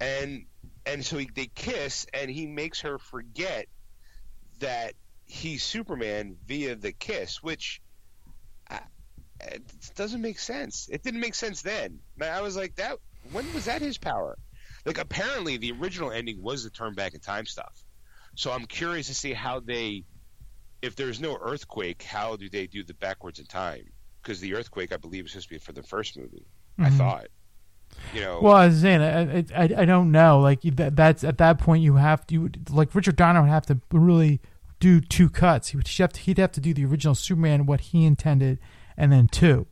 [0.00, 0.46] And,
[0.84, 3.66] and so he, they kiss and he makes her forget
[4.58, 4.94] that
[5.26, 7.80] he's Superman via the kiss, which
[9.48, 9.62] it
[9.94, 10.88] doesn't make sense.
[10.90, 12.00] It didn't make sense then.
[12.20, 12.98] I was like, that.
[13.32, 14.36] When was that his power?
[14.86, 17.84] Like, apparently, the original ending was the turn back in time stuff.
[18.34, 20.04] So I'm curious to see how they,
[20.80, 23.84] if there's no earthquake, how do they do the backwards in time?
[24.22, 26.46] Because the earthquake, I believe, is supposed to be for the first movie.
[26.78, 26.84] Mm-hmm.
[26.84, 27.26] I thought.
[28.14, 28.40] You know.
[28.40, 30.40] Well, I was saying, I, I, I don't know.
[30.40, 33.80] Like that, that's at that point you have to like Richard Donner would have to
[33.92, 34.40] really
[34.78, 35.68] do two cuts.
[35.68, 38.58] He would have to, he'd have to do the original Superman what he intended
[39.00, 39.66] and then two,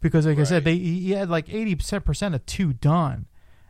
[0.00, 0.46] because like right.
[0.46, 3.26] I said, they he had like eighty percent of two done,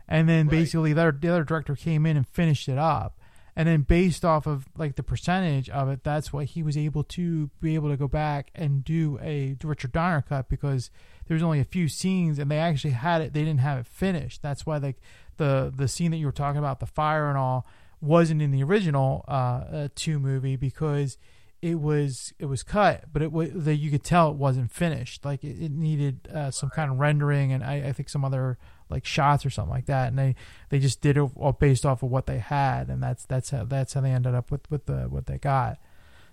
[0.07, 0.51] and then right.
[0.51, 3.17] basically the other, the other director came in and finished it up.
[3.55, 7.03] And then based off of like the percentage of it, that's why he was able
[7.05, 10.89] to be able to go back and do a Richard Donner cut because
[11.27, 13.33] there was only a few scenes and they actually had it.
[13.33, 14.41] They didn't have it finished.
[14.41, 14.97] That's why like
[15.37, 17.65] the the scene that you were talking about, the fire and all,
[17.99, 21.17] wasn't in the original uh, uh two movie because
[21.61, 25.23] it was it was cut, but it was that you could tell it wasn't finished.
[25.23, 28.57] Like it, it needed uh, some kind of rendering, and I, I, think some other
[28.89, 30.07] like shots or something like that.
[30.07, 30.35] And they,
[30.69, 33.65] they just did it all based off of what they had, and that's that's how
[33.65, 35.77] that's how they ended up with with the what they got.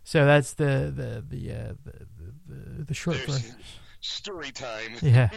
[0.02, 2.06] So that's the the the uh, the,
[2.46, 3.54] the, the short version.
[4.00, 4.92] Story time.
[5.02, 5.28] Yeah.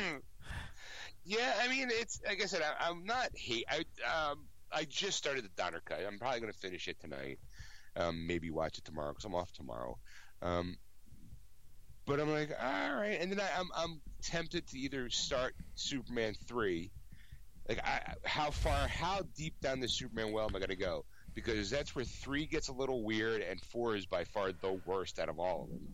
[1.25, 3.65] yeah, I mean it's like I said, I, am not hate.
[3.69, 3.79] I
[4.29, 5.99] um I just started the Donner cut.
[6.07, 7.39] I'm probably going to finish it tonight
[7.95, 9.97] um, maybe watch it tomorrow because I'm off tomorrow.
[10.41, 10.77] Um,
[12.05, 15.53] but I'm like, all right, and then I, am I'm, I'm tempted to either start
[15.75, 16.91] Superman three,
[17.69, 21.05] like I, how far, how deep down the Superman well am I going to go?
[21.33, 25.19] Because that's where three gets a little weird, and four is by far the worst
[25.19, 25.87] out of all of them.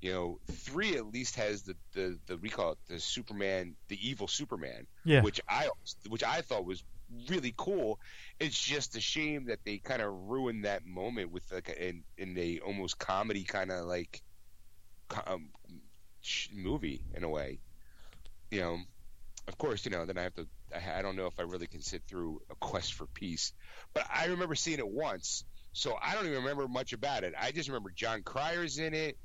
[0.00, 3.98] you know, three at least has the the the we call it the Superman, the
[4.08, 5.22] evil Superman, Yeah.
[5.22, 5.68] which I
[6.08, 6.82] which I thought was
[7.28, 7.98] really cool.
[8.40, 12.36] It's just a shame that they kind of ruined that moment with like in in
[12.38, 14.22] a almost comedy kind of like
[15.26, 15.50] um,
[16.52, 17.60] movie in a way.
[18.50, 18.78] You know,
[19.48, 20.04] of course, you know.
[20.04, 20.46] Then I have to.
[20.74, 23.52] I, I don't know if I really can sit through a quest for peace,
[23.92, 27.34] but I remember seeing it once, so I don't even remember much about it.
[27.40, 29.18] I just remember Jon Cryer's in it,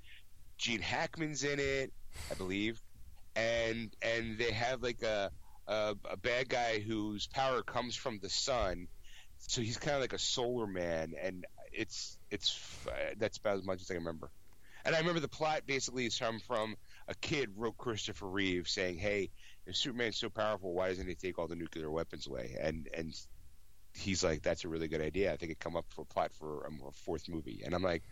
[0.57, 1.93] Gene Hackman's in it,
[2.31, 2.81] I believe,
[3.35, 5.31] and and they have like a
[5.69, 8.87] a, a bad guy whose power comes from the sun,
[9.37, 13.65] so he's kind of like a solar man, and it's it's uh, that's about as
[13.65, 14.31] much as I can remember.
[14.83, 16.75] And I remember the plot basically is from from
[17.07, 19.29] a kid wrote Christopher Reeve saying, "Hey,
[19.67, 23.13] if Superman's so powerful, why doesn't he take all the nuclear weapons away?" And and
[23.95, 25.31] he's like, "That's a really good idea.
[25.31, 27.83] I think it come up for a plot for um, a fourth movie." And I'm
[27.83, 28.03] like,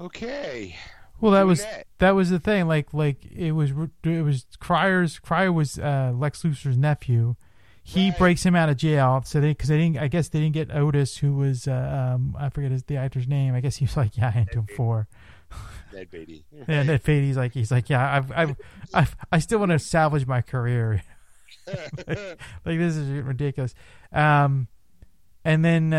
[0.00, 0.76] "Okay,
[1.20, 1.86] Well, that was that.
[1.98, 2.66] that was the thing.
[2.68, 3.70] Like like it was
[4.02, 7.36] it was Cryer's Cryer was uh, Lex Luthor's nephew.
[7.86, 8.18] He Right.
[8.18, 9.22] breaks him out of jail.
[9.24, 12.36] So they because they didn't I guess they didn't get Otis who was uh, um
[12.38, 13.54] I forget his the actor's name.
[13.54, 15.08] I guess he was like yeah I into him for.
[15.92, 18.56] Ned Beatty." Yeah, Ned Beatty, he's like he's like yeah I've I've,
[18.92, 21.02] I've I still want to salvage my career.
[21.66, 21.98] like
[22.64, 23.74] this is ridiculous.
[24.12, 24.68] Um,
[25.44, 25.90] and then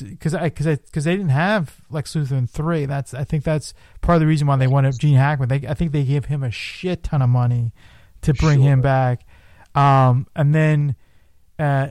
[0.00, 2.86] because I because I because they didn't have Lex Luthor in three.
[2.86, 5.48] That's I think that's part of the reason why they wanted Gene Hackman.
[5.48, 7.72] They I think they gave him a shit ton of money
[8.22, 9.24] to bring him back.
[9.74, 10.96] Um, and then
[11.58, 11.90] uh,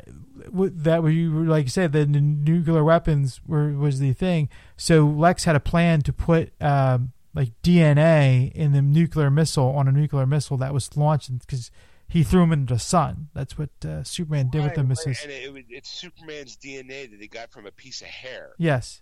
[0.51, 4.49] that were you like you said the, the nuclear weapons were was the thing.
[4.76, 9.88] So Lex had a plan to put um, like DNA in the nuclear missile on
[9.88, 11.72] a nuclear missile that was launched because
[12.10, 13.30] he threw him into the sun.
[13.34, 15.24] That's what uh, Superman did with the Right, right.
[15.24, 18.51] And it, was- it's Superman's DNA that they got from a piece of hair.
[18.57, 19.01] Yes,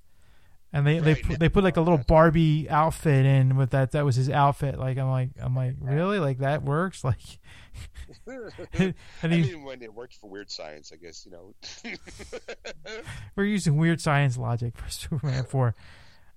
[0.73, 3.91] and they they put, they put like a little Barbie outfit in with that.
[3.91, 4.77] That was his outfit.
[4.77, 7.39] Like I'm like I'm like really like that works like.
[8.27, 8.93] and
[9.23, 11.53] I he, mean, when it worked for weird science, I guess you know.
[13.35, 15.75] we're using weird science logic for Superman 4.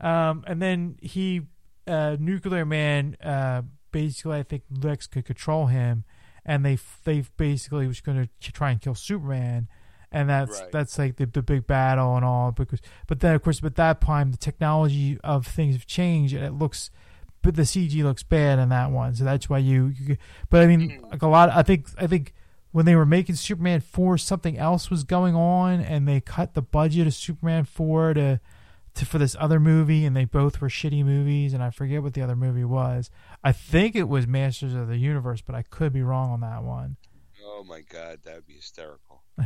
[0.00, 1.42] Um, and then he,
[1.86, 3.62] uh, Nuclear Man, uh,
[3.92, 6.04] basically, I think Lex could control him,
[6.44, 9.68] and they they basically was going to try and kill Superman,
[10.12, 10.72] and that's Right.
[10.72, 12.52] that's like the, the big battle and all.
[12.52, 16.44] Because but then of course, at that time, the technology of things have changed, and
[16.44, 16.90] it looks.
[17.42, 19.94] But the CG looks bad in that one, so that's why you.
[19.98, 20.16] you
[20.50, 21.10] but I mean, mm-hmm.
[21.10, 21.48] like a lot.
[21.50, 22.34] I think I think
[22.72, 26.62] when they were making Superman 4, something else was going on, and they cut the
[26.62, 28.40] budget of Superman 4 to,
[28.94, 32.14] to for this other movie, and they both were shitty movies, and I forget what
[32.14, 33.10] the other movie was.
[33.42, 36.62] I think it was Masters of the Universe, but I could be wrong on that
[36.62, 36.96] one.
[37.44, 39.22] oh my god, that would be hysterical.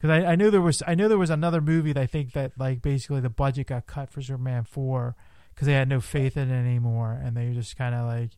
[0.00, 2.32] Because I, I knew there was I know there was another movie that I think
[2.32, 5.14] that like basically the budget got cut for Superman 4
[5.54, 8.30] because they had no faith in it anymore, and they just kind of like.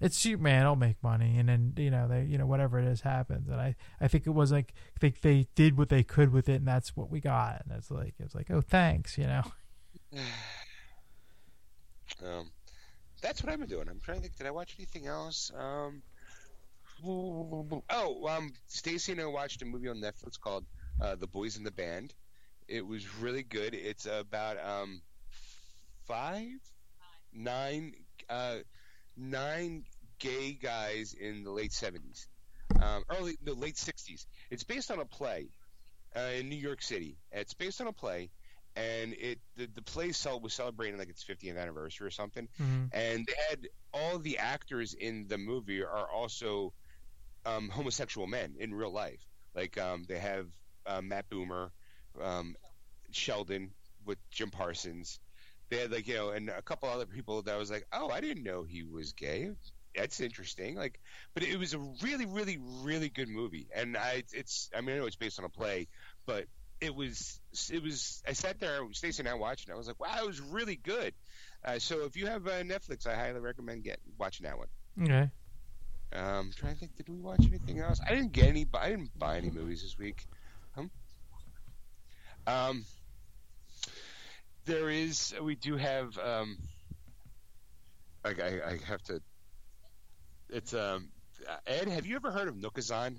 [0.00, 0.62] It's Superman.
[0.62, 3.50] It'll make money, and then you know they, you know whatever it is happens.
[3.50, 6.48] And I, I think it was like I think they did what they could with
[6.48, 7.64] it, and that's what we got.
[7.66, 9.42] And it's like it's like oh thanks, you know.
[12.22, 12.50] Um,
[13.22, 13.88] that's what I've been doing.
[13.88, 14.36] I'm trying to think.
[14.36, 15.50] Did I watch anything else?
[15.56, 16.02] Um,
[17.04, 20.64] oh, um, Stacy and I watched a movie on Netflix called
[21.00, 22.14] uh, "The Boys in the Band."
[22.68, 23.74] It was really good.
[23.74, 25.00] It's about um,
[26.06, 26.48] five,
[27.32, 27.94] nine,
[28.28, 28.58] uh,
[29.16, 29.84] nine
[30.18, 32.26] gay guys in the late '70s,
[32.80, 34.26] um, early the late '60s.
[34.50, 35.48] It's based on a play
[36.16, 37.16] uh, in New York City.
[37.32, 38.30] It's based on a play,
[38.76, 42.84] and it the, the play was celebrating like its 50th anniversary or something Mm-hmm.
[42.92, 46.72] and they had all the actors in the movie are also
[47.46, 49.20] um, homosexual men in real life.
[49.54, 50.46] Like um, they have
[50.86, 51.70] uh, Matt Bomer,
[52.22, 52.54] um,
[53.10, 53.70] Sheldon
[54.04, 55.18] with Jim Parsons.
[55.70, 58.20] They had like you know, and a couple other people that was like, oh, I
[58.20, 59.50] didn't know he was gay.
[59.96, 60.76] That's interesting.
[60.76, 61.00] Like,
[61.34, 63.68] but it was a really, really, really good movie.
[63.74, 65.88] And I, it's, I mean, I know it's based on a play,
[66.26, 66.44] but
[66.80, 67.40] it was,
[67.72, 68.22] it was.
[68.26, 70.76] I sat there, Stacey and I watched, and I was like, wow, it was really
[70.76, 71.12] good.
[71.64, 74.68] Uh, so if you have uh, Netflix, I highly recommend get watching that one.
[75.02, 75.30] Okay.
[76.12, 78.00] Um, trying to think, did we watch anything else?
[78.04, 78.66] I didn't get any.
[78.74, 80.26] I didn't buy any movies this week.
[80.76, 80.90] Um,
[82.46, 82.84] um,
[84.64, 85.34] there is.
[85.40, 86.16] We do have.
[86.18, 86.58] Um,
[88.24, 89.20] I, I, I have to.
[90.48, 91.10] It's um.
[91.66, 93.16] Ed, have you ever heard of Nookazon?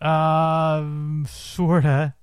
[0.00, 2.14] Um, sorta.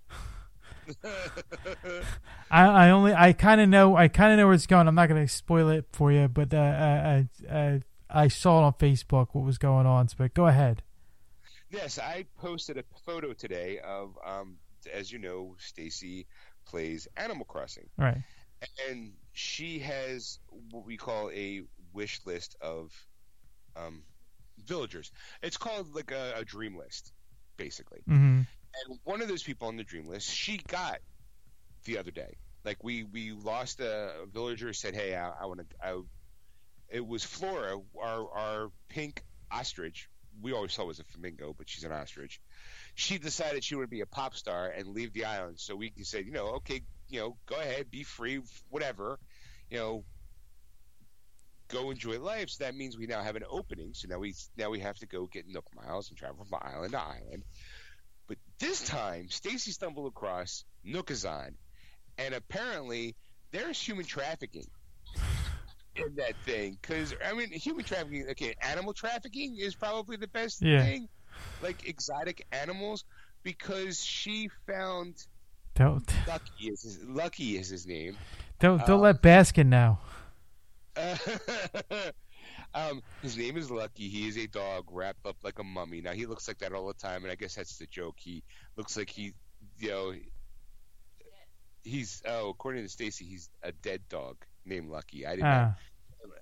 [2.51, 4.88] I, I only I kind of know I kind of know where it's going.
[4.88, 8.74] I'm not gonna spoil it for you, but uh, I, I I saw it on
[8.74, 10.07] Facebook what was going on.
[10.09, 10.84] So, but go ahead.
[11.69, 14.57] Yes, I posted a photo today of, um,
[14.93, 16.28] as you know, Stacy
[16.65, 17.89] plays Animal Crossing.
[17.97, 18.21] right?
[18.89, 20.39] and she has
[20.71, 21.63] what we call a
[21.93, 22.91] wish list of
[23.76, 24.03] um,
[24.65, 25.11] villagers.
[25.41, 27.12] It's called like a, a dream list,
[27.58, 28.01] basically.
[28.08, 28.41] hmm
[28.88, 30.99] And one of those people on the dream list, she got
[31.86, 32.38] the other day.
[32.66, 34.74] Like we we lost a, a villager.
[34.74, 35.99] Said, "Hey, I, I want to." I,
[36.89, 40.08] it was Flora, our our pink ostrich.
[40.41, 42.39] We always thought it was a flamingo, but she's an ostrich.
[42.95, 45.60] She decided she would be a pop star and leave the island.
[45.60, 49.20] So we said, you know, okay, you know, go ahead, be free, whatever,
[49.70, 50.06] you know,
[51.74, 52.49] go enjoy life.
[52.49, 53.93] So that means we now have an opening.
[53.93, 56.93] So now we now we have to go get Nook Miles and travel from island
[56.93, 57.43] to island.
[58.28, 61.55] But this time, Stacy stumbled across Nookazon,
[62.17, 63.15] and apparently
[63.51, 64.67] there's human trafficking
[65.95, 66.78] in that thing.
[66.82, 68.28] Because I mean, human trafficking.
[68.32, 70.84] Okay, animal trafficking is probably the best Yeah.
[70.84, 71.07] thing,
[71.61, 73.03] like exotic animals.
[73.43, 75.15] Because she found
[75.76, 78.15] Don't Lucky is his, Lucky is his name.
[78.59, 79.97] don't don't Um, let Baskin know.
[82.73, 84.07] um, his name is Lucky.
[84.09, 86.01] He is a dog wrapped up like a mummy.
[86.01, 88.15] Now he looks like that all the time, and I guess that's the joke.
[88.19, 88.43] He
[88.77, 89.33] looks like he,
[89.79, 90.13] you know,
[91.83, 95.25] he's oh, according to Stacy, he's a dead dog named Lucky.
[95.25, 95.49] I didn't.
[95.49, 95.73] know.
[95.73, 95.75] Ah,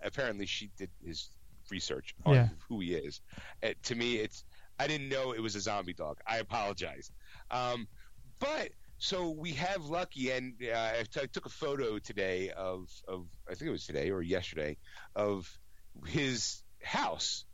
[0.04, 1.30] Apparently, she did his
[1.70, 2.50] research on Yeah.
[2.70, 3.22] who he is.
[3.64, 4.44] Uh, to me, it's
[4.80, 6.18] I didn't know it was a zombie dog.
[6.28, 7.12] I apologize.
[7.50, 7.88] Um,
[8.40, 8.70] but
[9.02, 13.26] so we have Lucky, and uh, I, t- I took a photo today of of
[13.50, 14.78] I think it was today or yesterday
[15.16, 15.52] of
[16.06, 17.46] his house,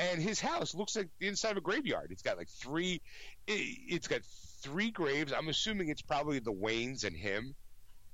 [0.00, 2.08] and his house looks like the inside of a graveyard.
[2.10, 3.00] It's got like three,
[3.46, 4.22] it, it's got
[4.64, 5.32] three graves.
[5.32, 7.54] I'm assuming it's probably the Waynes and him,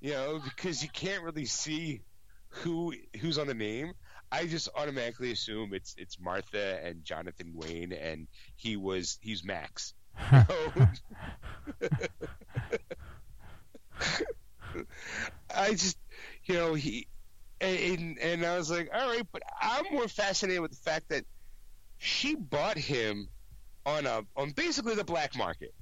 [0.03, 2.03] you know, because you can't really see
[2.49, 3.95] who who's on the name.
[4.31, 9.95] I just automatically assume it's it's Martha and Jonathan Wayne, and he was he's Max.
[15.55, 15.99] I just,
[16.45, 17.07] you know, he,
[17.61, 21.25] and and I was like, all right, but I'm more fascinated with the fact that
[21.99, 23.29] she bought him
[23.87, 25.75] on a on basically the black market.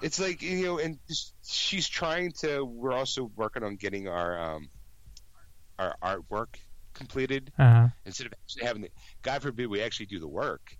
[0.00, 0.98] It's like you know, and
[1.44, 2.64] she's trying to.
[2.64, 4.68] We're also working on getting our um
[5.78, 6.56] our artwork
[6.94, 7.88] completed uh-huh.
[8.04, 8.90] instead of actually having the
[9.22, 10.76] God forbid we actually do the work.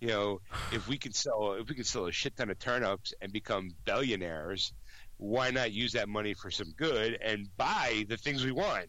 [0.00, 0.40] You know,
[0.72, 3.70] if we can sell if we can sell a shit ton of turnips and become
[3.84, 4.72] billionaires,
[5.18, 8.86] why not use that money for some good and buy the things we want,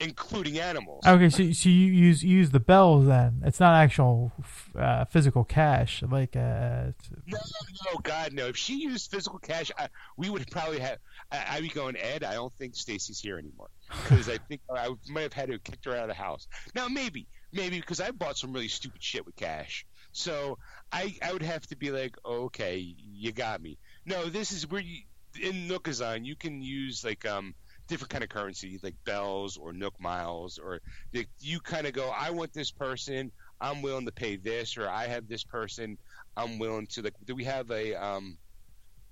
[0.00, 1.06] including animals?
[1.06, 3.42] Okay, so so you use you use the bells then.
[3.44, 4.32] It's not actual
[4.76, 6.90] uh, physical cash like uh
[7.26, 7.38] No,
[7.92, 8.48] no, God, no.
[8.48, 10.98] If she used physical cash, I, we would probably have.
[11.30, 12.24] I, I'd be going, Ed.
[12.24, 13.70] I don't think Stacy's here anymore
[14.02, 16.48] because I think I might have had to kick her out of the house.
[16.74, 20.58] Now, maybe, maybe because I bought some really stupid shit with cash, so
[20.92, 23.78] I I would have to be like, okay, you got me.
[24.04, 25.02] No, this is where you
[25.40, 27.54] in Nookazon you can use like um
[27.86, 30.80] different kind of currency like bells or Nook miles or
[31.14, 33.32] like, you kind of go, I want this person.
[33.60, 35.98] I'm willing to pay this, or I have this person.
[36.36, 37.14] I'm willing to like.
[37.24, 38.38] Do we have a um,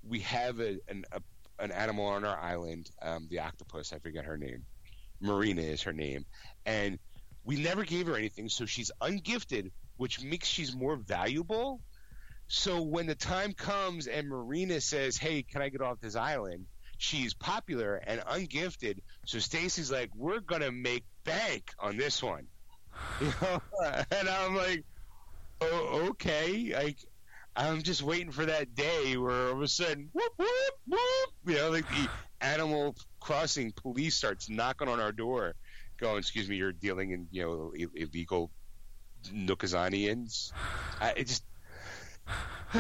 [0.09, 1.21] we have a an a,
[1.59, 3.93] an animal on our island, um, the octopus.
[3.93, 4.65] I forget her name.
[5.21, 6.27] Marina is her name,
[6.65, 6.99] and
[7.45, 11.81] we never gave her anything, so she's ungifted, which makes she's more valuable.
[12.49, 16.67] So when the time comes and Marina says, "Hey, can I get off this island?"
[16.99, 22.47] She's popular and ungifted, so Stacy's like, "We're gonna make bank on this one,"
[23.21, 23.61] you know.
[24.11, 24.85] And I'm like,
[25.61, 26.99] "Oh, okay." Like,
[27.57, 31.57] I'm just waiting for that day where all of a sudden, whoop whoop whoop, you
[31.57, 32.09] know, like the
[32.41, 35.55] Animal Crossing police starts knocking on our door,
[35.99, 38.51] going, "Excuse me, you're dealing in you know illegal
[39.31, 40.53] Nookazanians."
[41.01, 41.45] I it just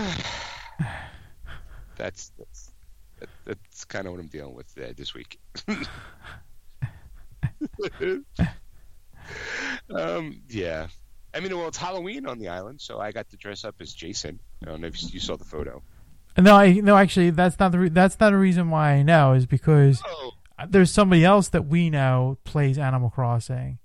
[1.96, 2.72] that's that's
[3.20, 5.38] that, that's kind of what I'm dealing with uh, this week.
[9.94, 10.88] um, yeah.
[11.34, 13.92] I mean, well, it's Halloween on the island, so I got to dress up as
[13.92, 14.40] Jason.
[14.62, 15.82] I don't know if you saw the photo.
[16.38, 19.32] No, I no actually that's not the re- that's not a reason why I know
[19.32, 20.32] is because Oh,
[20.68, 23.78] there's somebody else that we know plays Animal Crossing,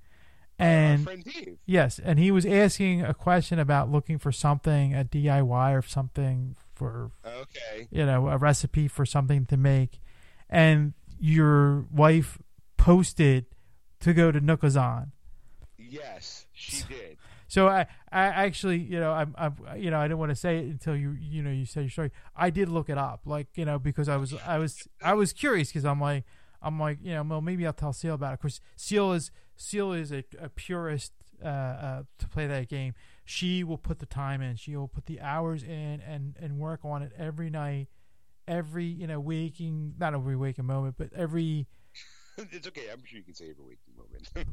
[0.64, 1.58] and friend Dave.
[1.66, 6.56] yes, and he was asking a question about looking for something a DIY or something
[6.74, 7.88] for Okay.
[7.92, 10.00] you know a recipe for something to make,
[10.50, 12.38] and your wife
[12.78, 13.46] posted
[14.00, 15.12] to go to Nookazon.
[15.78, 17.18] Yes, she did.
[17.48, 17.82] So I,
[18.12, 20.96] I actually, you know, I'm, I'm, you know, I didn't want to say it until
[20.96, 22.12] you, you know, you said your story.
[22.34, 25.34] I did look it up, like, you know, because I was, I was, I was
[25.34, 26.24] curious because I'm like,
[26.62, 28.34] I'm like, you know, well, maybe I'll tell Seal about it.
[28.36, 29.32] Of course, Seal is,
[29.62, 32.94] Seal is a, a purist uh, uh, to play that game.
[33.26, 34.56] She will put the time in.
[34.56, 37.88] She will put the hours in and and work on it every night,
[38.48, 41.68] every you know waking, not every waking moment, but every
[42.38, 42.86] it's okay.
[42.92, 44.52] I'm sure you can say every waking moment.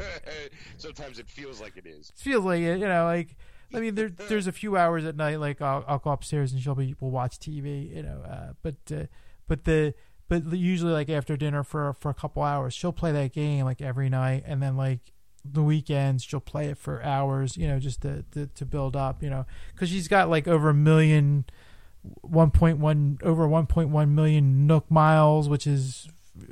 [0.77, 2.11] Sometimes it feels like it is.
[2.11, 3.37] It feels like it, you know, like
[3.75, 6.63] I mean, there there's a few hours at night, like I'll, I'll go upstairs and
[6.63, 9.07] she'll be we'll watch TV, you know, uh, but uh,
[9.47, 9.95] but the
[10.29, 13.81] but usually like after dinner for for a couple hours, she'll play that game like
[13.81, 15.01] every night, and then like
[15.45, 19.23] the weekends she'll play it for hours, you know, just to to, to build up,
[19.23, 21.45] you know, because she's got like over a million.
[22.25, 26.09] 1.1 over 1.1 million Nook miles, which is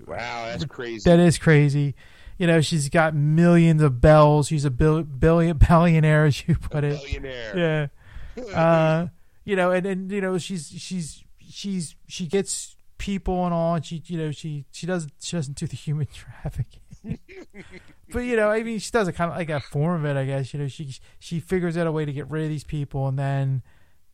[0.07, 1.09] wow, that's crazy.
[1.09, 1.95] That is crazy.
[2.39, 4.49] You know, she's got millions of bells.
[4.49, 7.01] She's a bill, billion billionaire, as you put it.
[7.01, 7.91] Billionaire.
[8.37, 8.55] Yeah.
[8.55, 9.07] uh,
[9.45, 13.85] you know, and and you know, she's she's she's she gets people and all, and
[13.85, 16.81] she you know she she does she doesn't do the human trafficking.
[18.13, 20.19] but you know, I mean, she does a kind of like a form of it,
[20.19, 20.53] I guess.
[20.53, 23.19] You know, she she figures out a way to get rid of these people, and
[23.19, 23.63] then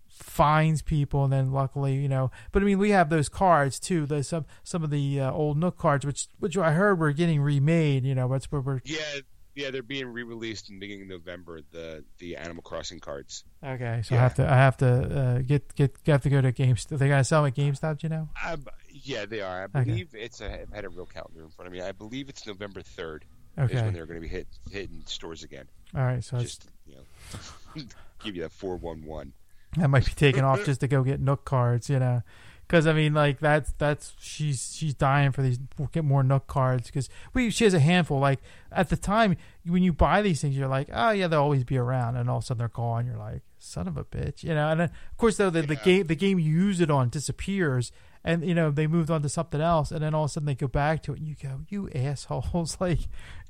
[0.09, 2.31] finds people, and then luckily, you know.
[2.53, 4.07] But I mean, we have those cards too.
[4.07, 7.41] There's some some of the uh, old Nook cards, which which I heard were getting
[7.41, 8.05] remade.
[8.05, 8.81] You know, that's where we're.
[8.85, 9.21] Yeah,
[9.55, 11.61] yeah, they're being re-released in the beginning of November.
[11.73, 13.45] The the Animal Crossing cards.
[13.65, 14.21] Okay, so Yeah.
[14.21, 16.99] I have to I have to uh, get get have to go to GameStop.
[16.99, 18.29] They gotta sell at GameStop, you know?
[18.37, 18.57] I,
[18.91, 19.63] yeah, they are.
[19.75, 19.85] I Okay.
[19.91, 20.41] believe it's.
[20.41, 21.81] A, I've had a real calendar in front of me.
[21.81, 23.25] I believe it's November third
[23.59, 25.67] is when they're going to be hit hitting stores again.
[25.95, 26.25] all right.
[26.25, 27.83] So Just you know,
[28.25, 29.33] give you that four one one.
[29.81, 32.23] I might be taking off just to go get Nook cards, you know,
[32.67, 35.59] because I mean, like that's that's she's she's dying for these
[35.93, 38.19] get more Nook cards because we she has a handful.
[38.19, 38.41] Like
[38.71, 39.37] at the time
[39.67, 42.39] when you buy these things, you're like, oh yeah, they'll always be around, and all
[42.39, 43.07] of a sudden they're gone.
[43.07, 44.69] You're like, son of a bitch, you know.
[44.71, 47.93] And then, of course, though the, the game the game you use it on disappears.
[48.25, 50.47] And you know they moved on to something else, and then all of a sudden
[50.47, 53.01] they go back to it, and you go, "You assholes!" Like,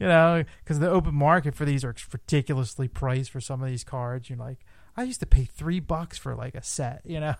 [0.00, 3.84] you know, because the open market for these are ridiculously priced for some of these
[3.84, 4.30] cards.
[4.30, 4.60] You're like,
[4.96, 7.34] I used to pay three bucks for like a set, you know.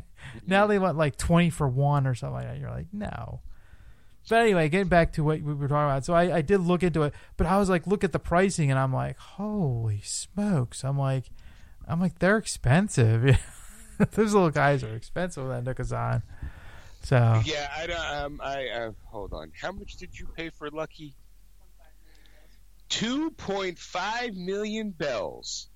[0.46, 2.58] now they want like twenty for one or something like that.
[2.58, 3.40] You're like, no.
[4.28, 6.04] But anyway, getting back to what we were talking about.
[6.04, 8.70] So I, I did look into it, but I was like, look at the pricing,
[8.70, 10.84] and I'm like, holy smokes!
[10.84, 11.30] I'm like,
[11.86, 13.38] I'm like, they're expensive.
[14.12, 15.48] Those little guys are expensive.
[15.48, 16.22] That Nookazon.
[17.02, 18.06] So Yeah, I don't.
[18.06, 19.50] Um, I uh, hold on.
[19.58, 21.14] How much did you pay for Lucky?
[22.88, 25.68] Two point five million bells.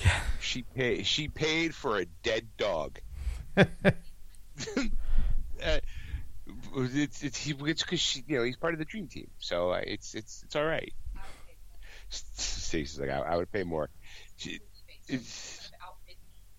[0.00, 0.20] Yeah.
[0.40, 1.06] She paid.
[1.06, 2.98] She paid for a dead dog.
[3.56, 3.64] uh,
[6.74, 9.72] it's it's he, it's because she you know he's part of the dream team, so
[9.72, 10.92] uh, it's it's it's all right.
[12.08, 13.88] Stacey's like I, I would pay more.
[14.36, 14.60] She,
[15.06, 15.70] it's,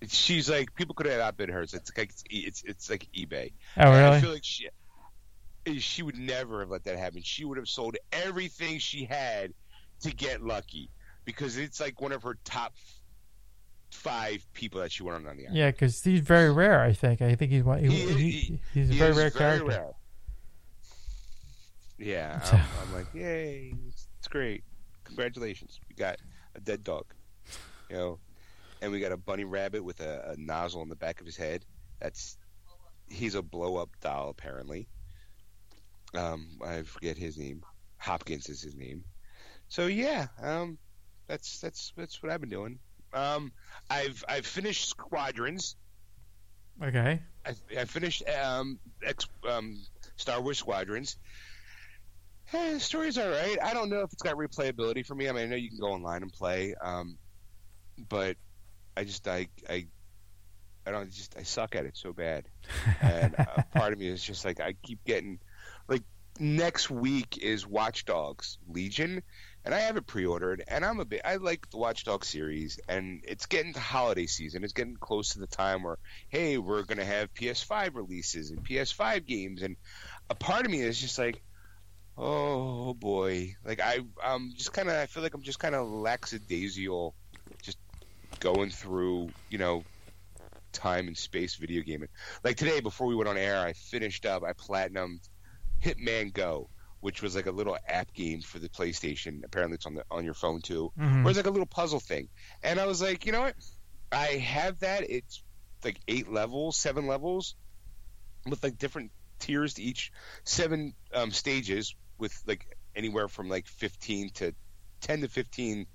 [0.01, 1.65] it's, she's like people could have outbid her.
[1.67, 3.53] So it's like it's it's, it's like eBay.
[3.77, 4.69] oh And I feel like she
[5.79, 7.21] she would never have let that happen.
[7.23, 9.53] She would have sold everything she had
[10.01, 10.89] to get lucky
[11.25, 12.73] because it's like one of her top
[13.91, 15.55] five people that she went on the island.
[15.57, 16.81] Yeah, because he's very rare.
[16.81, 17.21] I think.
[17.21, 17.79] I think he's one.
[17.83, 19.65] He, He- he- he- he's a very rare very character.
[19.67, 19.91] rare.
[21.97, 24.63] Yeah, So- I'm, I'm like, yay, it's, it's great.
[25.03, 26.17] Congratulations, we got
[26.55, 27.05] a dead dog,
[27.89, 28.19] you know,
[28.81, 31.35] and we got a bunny rabbit with a, a nozzle on the back of his
[31.35, 31.65] head.
[31.99, 32.37] That's
[33.09, 34.87] he's a blow up doll apparently.
[36.15, 37.61] Um, I forget his name.
[37.97, 39.03] Hopkins is his name.
[39.67, 40.77] So yeah, um,
[41.27, 42.79] that's that's that's what I've been doing.
[43.13, 43.51] Um,
[43.89, 45.75] I've I've finished Squadrons.
[46.81, 47.19] Okay.
[47.45, 49.81] I, I finished um, X, um,
[50.15, 51.17] Star Wars Squadrons.
[52.53, 53.57] Eh, the story's all right.
[53.63, 55.29] I don't know if it's got replayability for me.
[55.29, 57.17] I mean, I know you can go online and play, um,
[58.09, 58.37] but
[58.95, 59.87] I just I I
[60.85, 62.45] I don't just I suck at it so bad,
[63.01, 65.39] and uh, part of me is just like I keep getting
[65.87, 66.03] like
[66.39, 69.23] next week is Watch Dogs Legion,
[69.63, 72.79] and I have it pre-ordered, and I'm a bit I like the Watch Dogs series,
[72.87, 74.63] and it's getting to holiday season.
[74.63, 75.97] It's getting close to the time where
[76.29, 79.75] hey, we're gonna have PS5 releases and PS5 games, and
[80.29, 81.41] a part of me is just like,
[82.17, 85.87] oh boy, like I, I'm just kind of I feel like I'm just kind of
[85.87, 87.13] lackadaisical,
[87.61, 87.77] just
[88.39, 89.83] going through you know
[90.71, 92.09] time and space video gaming.
[92.43, 95.19] Like today, before we went on air, I finished up, I platinumed
[95.83, 96.69] Hitman Go.
[97.01, 99.43] Which was like a little app game for the PlayStation.
[99.43, 101.23] Apparently, it's on the on your phone too Mhm.
[101.23, 102.29] where it's like a little puzzle thing.
[102.63, 103.55] And I was like, you know what?
[104.11, 105.09] I have that.
[105.09, 105.43] It's
[105.83, 107.55] like eight levels, seven levels,
[108.45, 110.11] with like different tiers to each,
[110.43, 114.53] seven um, stages with like anywhere from like 15 to
[115.01, 115.87] 10 to 15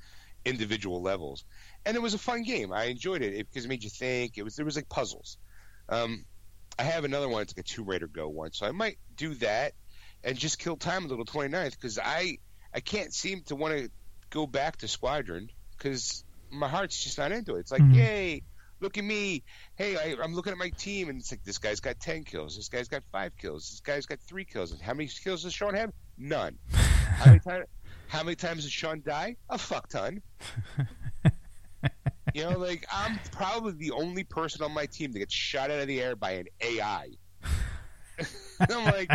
[0.44, 1.44] individual levels.
[1.84, 2.72] And it was a fun game.
[2.72, 4.38] I enjoyed it it- because it made you think.
[4.38, 5.38] It was there was like puzzles.
[5.88, 6.24] Um,
[6.78, 7.42] I have another one.
[7.42, 9.72] It's like a Tomb Raider Go one, so I might do that
[10.27, 12.37] and just kill time until the 29th because I
[12.74, 13.89] I can't seem to want to
[14.29, 15.49] go back to Squadron
[15.79, 17.61] because my heart's just not into it.
[17.61, 17.95] It's like, Mhm.
[17.95, 18.43] yay,
[18.81, 19.43] look at me.
[19.77, 22.57] Hey, I, I'm looking at my team, and it's like this guy's got ten kills,
[22.57, 24.72] this guy's got five kills, this guy's got three kills.
[24.72, 25.93] And how many kills does Sean have?
[26.18, 26.59] None.
[26.72, 27.66] How many times?
[28.09, 29.37] How many times did Sean die?
[29.49, 30.22] A fuck ton.
[32.35, 35.81] you know, like I'm probably the only person on my team that gets shot out
[35.81, 37.09] of the air by an AI.
[38.61, 39.11] I'm like,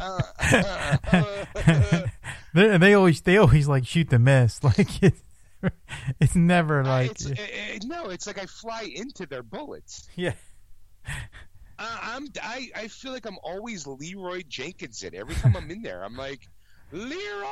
[0.00, 0.96] uh, uh,
[1.56, 2.06] uh,
[2.54, 4.60] they, they always they always like shoot the miss.
[4.64, 5.14] Like it,
[6.20, 10.08] it's never like it's, it, it, no, it's like I fly into their bullets.
[10.16, 10.34] yeah.
[11.06, 16.04] Uh, I'm I, I feel like I'm always Leroy Jenkinson every time I'm in there.
[16.04, 16.48] I'm like
[16.92, 17.48] Leroy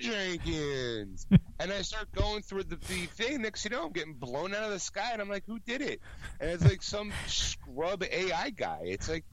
[0.00, 1.26] Jenkins,
[1.58, 3.42] and I start going through the, the thing.
[3.42, 5.80] Next, you know, I'm getting blown out of the sky, and I'm like, who did
[5.80, 6.00] it?
[6.40, 8.80] And it's like some scrub AI guy.
[8.82, 9.24] It's like,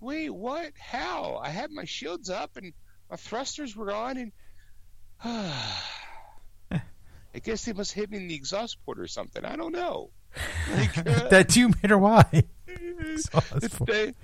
[0.00, 0.72] wait, what?
[0.78, 1.40] How?
[1.42, 2.72] I had my shields up and
[3.10, 4.32] my thrusters were on, and
[5.22, 6.80] I
[7.42, 9.44] guess they must hit me in the exhaust port or something.
[9.44, 10.10] I don't know.
[10.74, 12.46] Like, uh, that two meter wide.
[12.66, 13.86] Exhaust port.
[13.88, 14.14] the-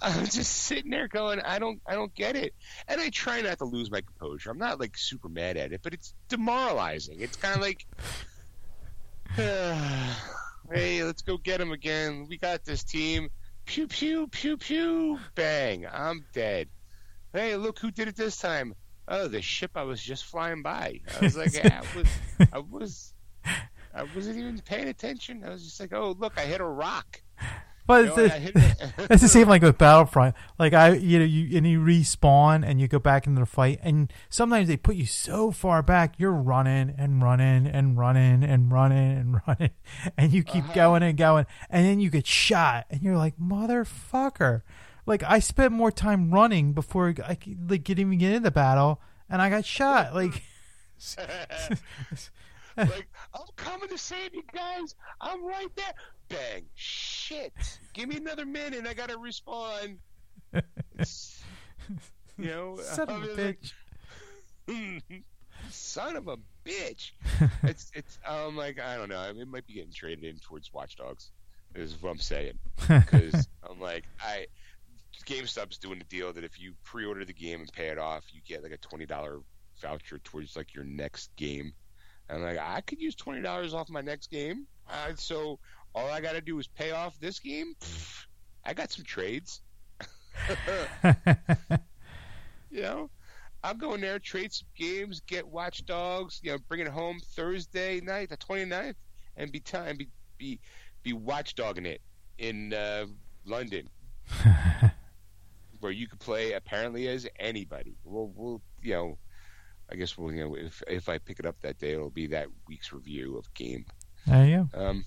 [0.00, 2.54] I'm just sitting there going, I don't, I don't get it,
[2.86, 4.50] and I try not to lose my composure.
[4.50, 7.20] I'm not like super mad at it, but it's demoralizing.
[7.20, 7.84] It's kind of like,
[9.36, 12.26] hey, let's go get him again.
[12.28, 13.30] We got this team.
[13.68, 15.18] Pew pew pew pew.
[15.34, 15.86] Bang!
[15.86, 16.68] I'm dead.
[17.34, 18.74] Hey, look who did it this time.
[19.06, 21.00] Oh, the ship I was just flying by.
[21.14, 22.08] I was like, I was,
[22.54, 23.12] I was,
[23.94, 25.44] I wasn't even paying attention.
[25.44, 27.20] I was just like, oh, look, I hit a rock.
[27.88, 30.34] But You it's, know, and the- I hit it- it's the same like with Battlefront.
[30.58, 33.80] Like I, you know, you and you respawn and you go back into the fight,
[33.82, 38.70] and sometimes they put you so far back, you're running and running and running and
[38.70, 39.70] running and running,
[40.18, 40.74] and you keep Uh-huh.
[40.74, 44.60] going and going, and then you get shot, and you're like, motherfucker!
[45.06, 49.00] Like I spent more time running before I like get even get in the battle,
[49.30, 50.14] and I got shot.
[50.14, 50.42] Like,
[52.78, 54.94] like, I'm coming to save you guys.
[55.20, 55.94] I'm right there.
[56.28, 56.64] Bang.
[56.74, 57.52] Shit.
[57.92, 58.86] Give me another minute.
[58.86, 59.98] I gotta respond.
[62.38, 63.60] You know, son of a was like,
[64.68, 65.22] bitch.
[65.70, 67.10] son of a bitch.
[67.64, 69.18] it's it's um like I don't know.
[69.18, 71.30] I mean, it might be getting traded in towards Watch Dogs.
[71.74, 72.58] Is what I'm saying.
[72.88, 74.46] Because I'm like I.
[75.26, 78.40] GameStop's doing a deal that if you pre-order the game and pay it off, you
[78.46, 79.40] get like a twenty dollar
[79.82, 81.72] voucher towards like your next game.
[82.28, 84.66] And I'm like, I could use twenty dollars off my next game.
[84.90, 85.58] Uh, so
[85.94, 87.74] all I got to do is pay off this game.
[87.80, 88.26] Pfft,
[88.64, 89.60] I got some trades.
[92.70, 93.10] You know,
[93.64, 96.40] I'll go in there, trade some games, get watchdogs.
[96.42, 98.94] You know, bring it home Thursday night, the 29th,
[99.36, 100.60] and be time be be
[101.02, 102.00] be watchdogging it
[102.38, 103.06] in uh,
[103.44, 103.88] London,
[105.80, 107.96] where you could play apparently as anybody.
[108.04, 109.18] We'll we'll you know,
[109.90, 112.26] I guess we'll you know if if I pick it up that day, it'll be
[112.28, 113.86] that week's review of game.
[114.26, 114.86] there you go.
[114.86, 115.04] Um,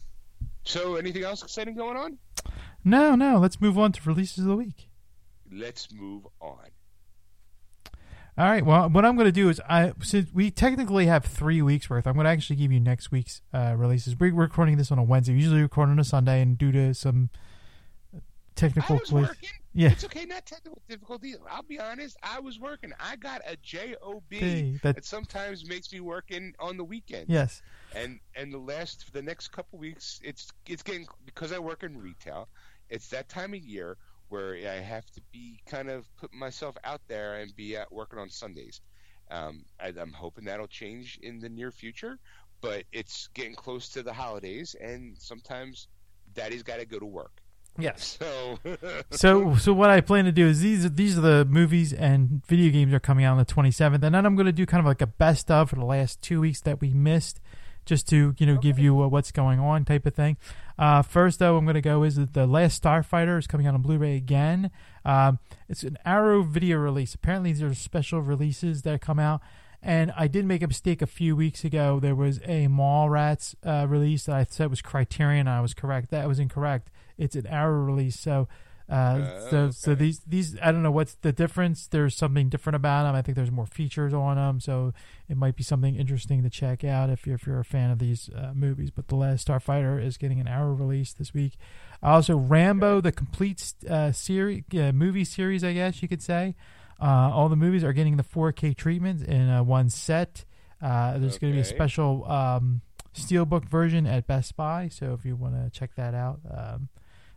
[0.63, 2.17] so anything else exciting going on?
[2.83, 3.37] No, no.
[3.37, 4.89] Let's move on to releases of the week.
[5.51, 6.69] Let's move on.
[8.37, 8.65] All right.
[8.65, 12.07] Well, what I'm going to do is I since we technically have three weeks worth,
[12.07, 14.17] I'm going to actually give you next week's uh, releases.
[14.19, 15.33] We're recording this on a Wednesday.
[15.33, 17.29] Usually we usually record on a Sunday, and due to some
[18.61, 19.49] technical was glitch- working.
[19.73, 21.35] yeah, It's okay, not technical difficulty.
[21.49, 22.91] I'll be honest, I was working.
[22.99, 27.25] I got a job hey, that that sometimes makes me working on the weekend.
[27.29, 27.61] yes,
[27.95, 31.97] And and the last the next couple weeks, it's it's getting because I work in
[31.97, 32.47] retail.
[32.89, 33.97] It's that time of year
[34.29, 38.17] where I have to be kind of put myself out there and be out working
[38.19, 38.79] on Sundays.
[39.29, 42.17] Um, I, I'm hoping that'll change in the near future,
[42.61, 45.87] but it's getting close to the holidays, and sometimes
[46.33, 47.31] Daddy's got to go to work.
[47.77, 48.17] Yes.
[48.19, 48.57] So
[49.11, 52.45] So so what I plan to do is these are these are the movies and
[52.45, 54.79] video games are coming out on the 27th, and then I'm going to do kind
[54.79, 57.39] of like a best of for the last two weeks that we missed,
[57.85, 60.37] just to you know give you uh, what's going on type of thing.
[60.77, 63.75] Uh, first though, I'm going to go is that the Last Starfighter is coming out
[63.75, 64.71] on Blu-ray again.
[65.05, 67.13] Um, it's an Arrow video release.
[67.13, 69.41] Apparently, these are special releases that come out.
[69.83, 71.99] And I did make a mistake a few weeks ago.
[71.99, 75.47] There was a Mallrats uh, release that I said was Criterion.
[75.47, 76.11] I was correct.
[76.11, 76.91] That was incorrect.
[77.17, 78.19] It's an Arrow release.
[78.19, 78.47] So,
[78.89, 81.87] uh, Oh, so so these these I don't know what's the difference.
[81.87, 83.15] There's something different about them.
[83.15, 84.59] I think there's more features on them.
[84.59, 84.93] So
[85.29, 87.99] it might be something interesting to check out if you're if you're a fan of
[87.99, 88.91] these uh, movies.
[88.91, 91.53] But the Last Starfighter is getting an Arrow release this week.
[92.03, 96.55] Also, Rambo, the complete uh, series, uh, movie series, I guess you could say.
[96.99, 100.45] Uh, all the movies are getting the 4K treatment in uh, one set.
[100.81, 102.81] Uh, there's going to be a special um,
[103.15, 106.89] steelbook version at Best Buy, so if you want to check that out, um,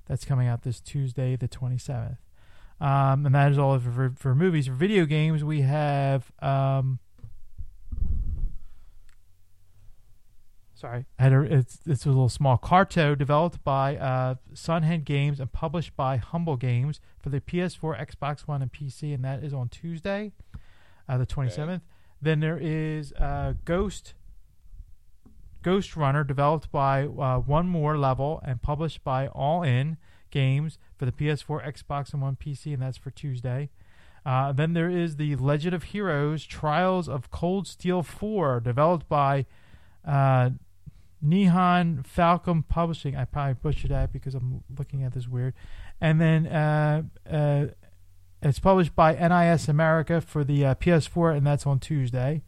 [0.06, 2.18] that's coming out this Tuesday, the 27th.
[2.80, 4.66] Um, and that is all for, for movies.
[4.66, 6.32] For video games, we have.
[6.40, 6.98] Um,
[10.74, 15.40] sorry, I had a, it's it's a little small Carto developed by uh, Sunhead Games
[15.40, 19.54] and published by Humble Games for the PS4, Xbox One, and PC, and that is
[19.54, 20.32] on Tuesday.
[21.08, 21.80] uh, the 27th.
[22.20, 24.14] Then there is uh, Ghost
[25.64, 29.96] Ghostrunner, developed by uh, One More Level and published by All In
[30.30, 33.70] Games for the PS4, Xbox, and One PC, and that's for Tuesday.
[34.26, 39.46] Uh, then there is the Legend of Heroes: Trials of Cold Steel 4, developed by
[40.06, 40.50] uh,
[41.24, 43.16] Nihon Falcom Publishing.
[43.16, 45.54] I probably butchered that because I'm looking at this weird.
[46.00, 47.66] And then uh, uh,
[48.42, 52.42] it's published by NIS America for the uh, PS4, and that's on Tuesday.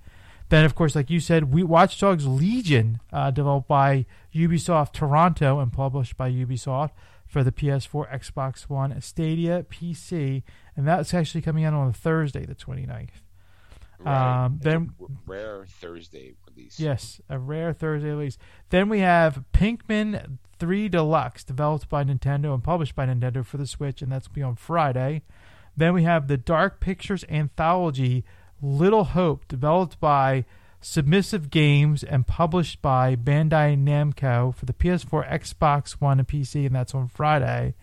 [0.48, 5.58] Then, of course, like you said, we Watch Dogs Legion, uh, developed by Ubisoft Toronto
[5.58, 6.90] and published by Ubisoft
[7.26, 10.44] for the PS4, Xbox One, Stadia, PC,
[10.76, 13.08] and that's actually coming out on Thursday, the 29th.
[13.98, 14.44] Right.
[14.44, 14.92] Um, then-
[15.26, 16.78] rare Thursday release.
[16.78, 18.38] Yes, a rare Thursday release.
[18.70, 23.66] Then we have Pikmin 3 Deluxe, developed by Nintendo and published by Nintendo for the
[23.66, 25.22] Switch, and that's going to be on Friday.
[25.76, 28.24] Then we have the Dark Pictures anthology
[28.62, 30.44] Little Hope, developed by
[30.82, 36.74] Supermassive Games and published by Bandai Namco for the PS4, Xbox One, and PC, and
[36.74, 37.74] that's on Friday.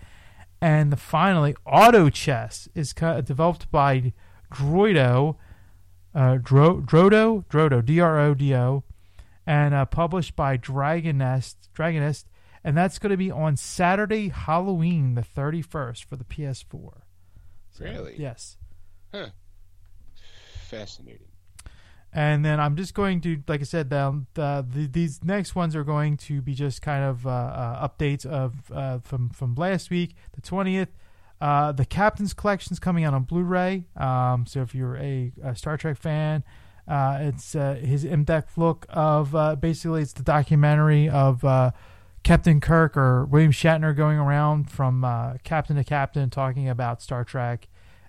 [0.62, 4.14] And finally, Auto Chess is developed by
[4.54, 5.36] Droido,
[6.16, 8.84] uh, Dro- Drodo, Drodo, D R O D O,
[9.46, 12.28] and uh, published by Dragon Nest, Dragon Nest,
[12.64, 17.02] and that's going to be on Saturday, Halloween, the 31st for the PS4.
[17.72, 18.16] So, Really?
[18.18, 18.56] Yes.
[20.74, 21.28] Fascinating.
[22.16, 25.76] And then I'm just going to, like I said, the, the, the these next ones
[25.76, 29.90] are going to be just kind of uh, uh, updates of uh, from from last
[29.90, 30.90] week, the 20th.
[31.42, 33.88] Uh, the Captain's Collection's coming out on Blu-ray.
[33.98, 36.44] Um, so if you're a, a Star Trek fan,
[36.88, 41.44] uh, it's uh, his in-depth look of basically it's the documentary of
[42.22, 45.02] Captain Kirk or William Shatner going around from
[45.44, 47.68] captain to captain talking about Star Trek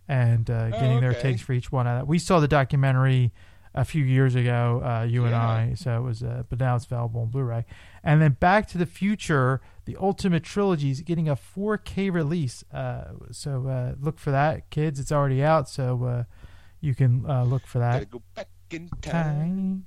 [0.08, 1.86] and uh, Oh, getting their takes for each one.
[1.86, 3.32] Uh, we saw the documentary
[3.76, 5.74] a few years ago, uh, you and I.
[5.74, 7.64] So it was, uh, but now it's available on Blu-ray.
[8.04, 12.62] And then Back to the Future, the Ultimate Trilogy is getting a 4K release.
[12.72, 15.00] Uh, so uh, look for that, kids.
[15.00, 16.24] It's already out, so uh,
[16.80, 19.86] you can uh, look for that Gotta go back in time.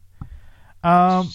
[0.84, 1.20] time.
[1.22, 1.30] Um,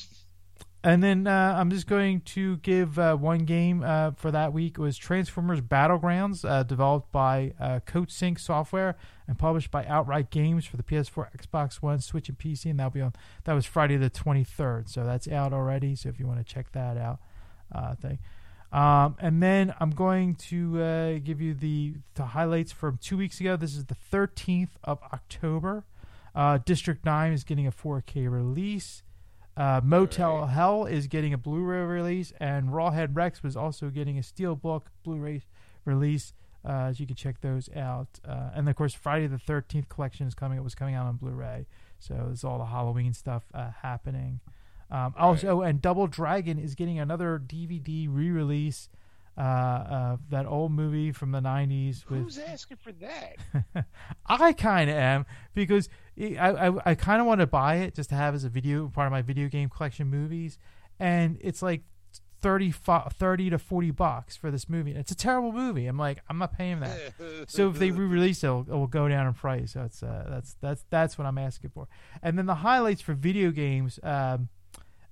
[0.84, 4.78] and then uh, I'm just going to give uh, one game uh, for that week.
[4.78, 8.96] It was Transformers Battlegrounds, uh, developed by uh, Coatsink Software
[9.28, 12.66] and published by Outright Games for the PS4, Xbox One, Switch, and PC.
[12.66, 13.12] And that'll be on.
[13.44, 15.94] That was Friday the 23rd, so that's out already.
[15.94, 17.20] So if you want to check that out,
[17.72, 18.18] uh, thing.
[18.72, 23.54] Um, and then I'm going to give you the the highlights from two weeks ago.
[23.54, 25.84] This is the 13th of October.
[26.64, 29.02] District 9 is getting a 4K release.
[29.56, 30.50] Uh, Motel Alright.
[30.50, 35.42] Hell is getting a Blu-ray release, and Rawhead Rex was also getting a Steelbook Blu-ray
[35.84, 36.32] release.
[36.64, 38.20] Uh, so you can check those out.
[38.26, 40.58] Uh, and of course, Friday the 13th collection is coming.
[40.58, 41.66] It was coming out on Blu-ray,
[41.98, 44.40] so there's all the Halloween stuff uh, happening.
[44.90, 48.88] Um, also, and Double Dragon is getting another DVD re-release.
[49.36, 53.86] Uh, uh, that old movie from the 90s with Who's asking for that?
[54.26, 55.24] I kind of am
[55.54, 55.88] because
[56.20, 58.88] I I, I kind of want to buy it just to have as a video
[58.88, 60.58] part of my video game collection movies,
[61.00, 61.82] and it's like
[62.42, 64.92] 30, 30 to forty bucks for this movie.
[64.92, 65.86] It's a terrible movie.
[65.86, 66.98] I'm like I'm not paying that.
[67.46, 69.72] So if they re-release it, it'll, it will go down in price.
[69.72, 71.88] So it's uh, that's that's that's what I'm asking for.
[72.22, 73.98] And then the highlights for video games.
[74.02, 74.48] Um,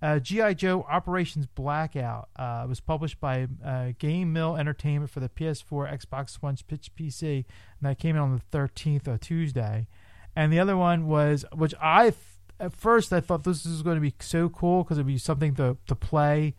[0.03, 6.01] uh, GI Joe Operations Blackout uh, was published by uh, GameMill Entertainment for the PS4,
[6.01, 7.45] Xbox One, Pitch PC, and
[7.83, 9.87] that came out on the 13th of Tuesday.
[10.35, 12.17] And the other one was, which I th-
[12.59, 15.55] at first I thought this was going to be so cool because it'd be something
[15.57, 16.55] to to play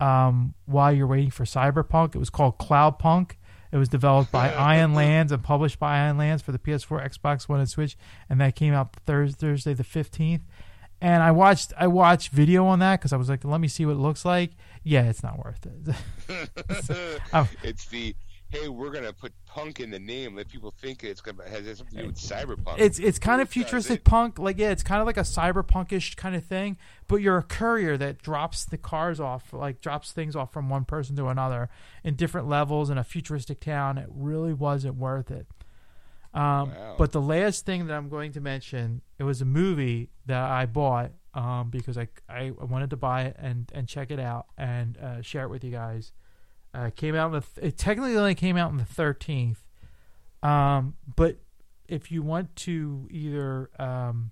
[0.00, 2.14] um, while you're waiting for Cyberpunk.
[2.14, 3.32] It was called Cloudpunk.
[3.72, 7.48] It was developed by ION LANDS and published by ION LANDS for the PS4, Xbox
[7.48, 7.96] One, and Switch,
[8.30, 10.42] and that came out Thursday, Thursday the 15th
[11.00, 13.84] and I watched I watched video on that because I was like, let me see
[13.84, 14.52] what it looks like.
[14.82, 16.50] Yeah, it's not worth it.
[17.32, 17.48] Oh.
[17.62, 18.14] it's the
[18.48, 20.36] hey, we're gonna put punk in the name.
[20.36, 22.78] Let people think it's gonna has something to do with cyberpunk.
[22.78, 26.34] it's it's kind of futuristic punk, like yeah, it's kind of like a cyberpunkish kind
[26.34, 26.76] of thing.
[27.08, 30.84] But you're a courier that drops the cars off, like drops things off from one
[30.84, 31.68] person to another
[32.04, 33.98] in different levels in a futuristic town.
[33.98, 35.46] It really wasn't worth it.
[36.36, 36.94] Um, Wow.
[36.98, 40.66] But the last thing that I'm going to mention, it was a movie that I
[40.66, 44.96] bought um, because I, I wanted to buy it and, and check it out and
[44.98, 46.12] uh, share it with you guys.
[46.74, 49.56] Uh, it came out on the th- it technically only came out on the 13th,
[50.42, 51.38] um, but
[51.88, 54.30] if you want to either um,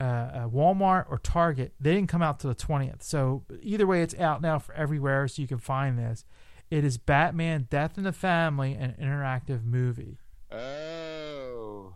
[0.00, 3.02] uh, uh, Walmart or Target, they didn't come out till the 20th.
[3.02, 6.24] So either way, it's out now for everywhere, so you can find this.
[6.70, 10.18] It is Batman: Death in the Family, an interactive movie.
[10.52, 11.94] oh,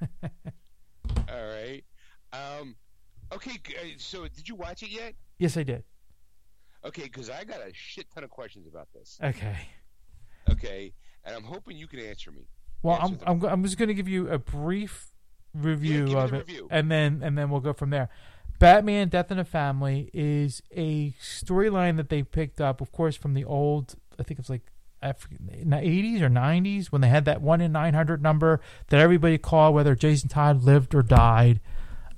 [0.22, 1.82] All right.
[2.32, 2.76] Um,
[3.32, 3.52] okay.
[3.68, 5.14] uh, So, did you watch it yet?
[5.38, 5.84] yes, I did.
[6.84, 9.18] Okay, because I got a shit ton of questions about this.
[9.22, 9.56] Okay.
[10.48, 10.92] Okay,
[11.24, 12.46] and I'm hoping you can answer me.
[12.82, 13.44] Well, Answer I'm.
[13.44, 15.10] I'm, I'm just going to give you a brief
[15.52, 16.68] review me of it, review.
[16.70, 18.08] and then and then we'll go from there.
[18.60, 23.34] Batman: Death in a Family is a storyline that they picked up, of course, from
[23.34, 23.96] the old.
[24.18, 24.70] I think it's like
[25.02, 29.38] in the 80s or 90s when they had that one in 900 number that everybody
[29.38, 31.58] called whether Jason Todd lived or died,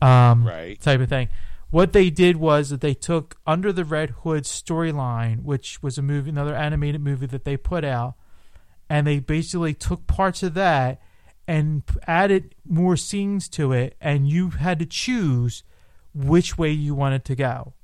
[0.00, 0.80] um, Right.
[0.80, 1.28] type of thing.
[1.70, 6.02] What they did was that they took Under the Red Hood storyline, which was a
[6.02, 8.14] movie, another animated movie that they put out,
[8.90, 11.00] and they basically took parts of that
[11.46, 15.62] and added more scenes to it, and you had to choose
[16.14, 17.74] which way you wanted to go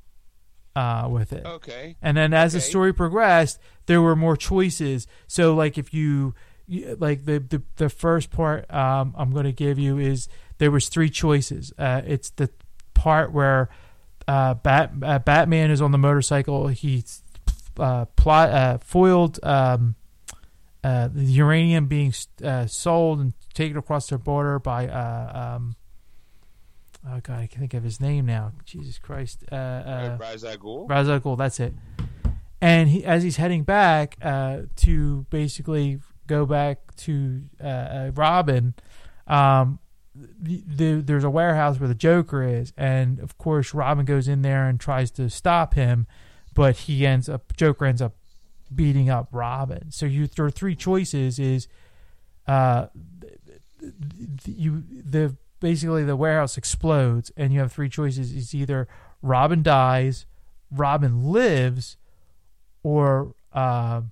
[0.76, 1.45] uh, with it.
[1.45, 1.97] Okay.
[2.01, 5.07] And then as the story progressed, there were more choices.
[5.26, 6.35] So like if you,
[6.68, 10.89] like the, the the first part um, I'm going to give you is there was
[10.89, 11.72] three choices.
[11.79, 12.51] Uh, it's the
[12.95, 13.70] part where
[14.26, 16.68] uh, Bat uh, Batman is on the motorcycle.
[16.68, 17.05] He
[17.79, 19.95] uh, plot uh, foiled um,
[20.85, 22.12] uh, the uranium being
[22.45, 25.76] uh, sold and taken across the border by uh, um,
[27.07, 28.53] oh god I can't think of his name now.
[28.64, 29.44] Jesus Christ.
[29.51, 30.88] Uh, uh, Uh, Ra's al Ghul?
[30.88, 31.74] Ra's al Ghul, that's it.
[32.61, 38.74] And he, as he's heading back uh, to basically go back to uh, uh, Robin,
[39.28, 39.78] um,
[40.14, 44.42] the, the, there's a warehouse where the Joker is, and of course Robin goes in
[44.42, 46.09] there and tries to stop him,
[46.55, 48.16] but he ends up Joker ends up
[48.74, 49.92] beating up Robin.
[49.92, 51.68] So you there are three choices: is
[52.49, 52.86] uh,
[54.44, 58.88] you the basically the warehouse explodes, and you have three choices: it's either
[59.22, 60.26] Robin dies,
[60.70, 61.96] Robin lives,
[62.82, 64.02] or uh,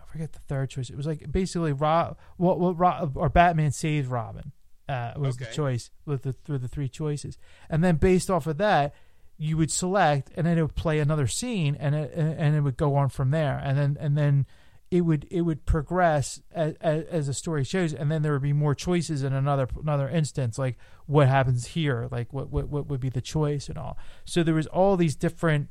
[0.00, 0.90] I forget the third choice.
[0.90, 4.52] It was like basically Rob, what, what, Rob or Batman saves Robin.
[4.88, 7.36] Uh, was the choice with the with the three choices,
[7.68, 8.94] and then based off of that,
[9.36, 12.78] you would select, and then it would play another scene, and it, and it would
[12.78, 14.46] go on from there, and then and then
[14.90, 18.52] it would it would progress as, as the story shows, and then there would be
[18.54, 23.00] more choices in another another instance, like what happens here, like what what what would
[23.00, 23.98] be the choice and all.
[24.24, 25.68] So there was all these different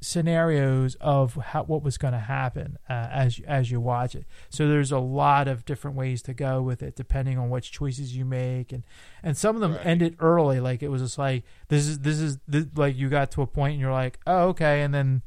[0.00, 4.24] scenarios of how, what was going to happen uh, as you- as you watch it.
[4.50, 8.16] So there's a lot of different ways to go with it, depending on which choices
[8.16, 8.84] you make, and
[9.22, 9.86] and some of them Right.
[9.86, 10.60] ended early.
[10.60, 13.46] Like it was just like this is this is this, like you got to a
[13.46, 15.22] point and you're like, oh okay, and then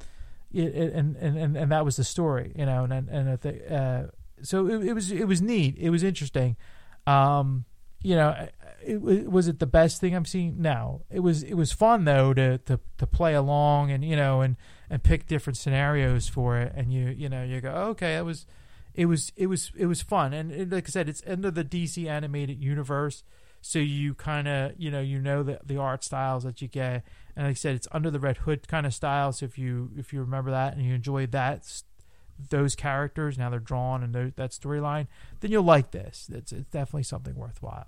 [0.51, 3.35] it, it, and, and and that was the story, you know, and and, and I
[3.35, 4.03] think, uh,
[4.41, 6.57] so it, it was it was neat, it was interesting.
[7.05, 7.65] Um,
[8.01, 8.47] you know,
[8.85, 10.61] it, was it the best thing I've seen?
[10.61, 14.41] No, it was it was fun though to to to play along and you know
[14.41, 14.55] and
[14.89, 18.45] and pick different scenarios for it, and you you know you go okay, that was
[18.95, 21.63] it was it was it was fun, and it, like I said, it's under the
[21.63, 23.23] DC animated universe,
[23.61, 27.03] so you kind of you know you know the the art styles that you get,
[27.39, 29.31] and like I said, it's under the Red Hood kind of style.
[29.31, 31.65] So if you if you remember that and you enjoy that
[32.49, 35.07] those characters now they're drawn and tho- that storyline,
[35.39, 36.29] then you'll like this.
[36.33, 37.87] It's it's definitely something worthwhile.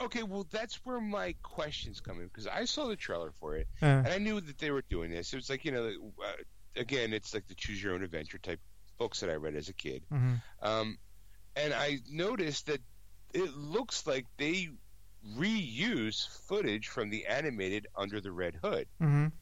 [0.00, 3.68] Okay, well, that's where my questions come in because I saw the trailer for it
[3.80, 5.32] Uh, and I knew that they were doing this.
[5.32, 5.86] It was like you know,
[6.24, 6.32] uh,
[6.76, 8.60] again, it's like the choose your own adventure type
[8.98, 10.04] books that I read as a kid.
[10.12, 10.40] mhm.
[10.62, 10.98] Um,
[11.56, 12.80] and I noticed that
[13.32, 14.70] it looks like they
[15.36, 19.32] reuse footage from the animated Under the Red Hood Mhm.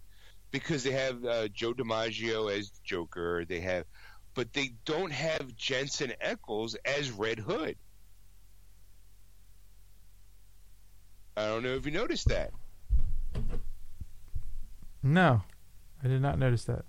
[0.51, 3.45] because they have uh, John DiMaggio as Joker.
[3.45, 3.85] They have,
[4.35, 7.77] but they don't have Jensen Ackles as Red Hood.
[11.37, 12.53] I don't know if you noticed that.
[15.03, 15.43] No,
[16.05, 16.85] I did not notice that.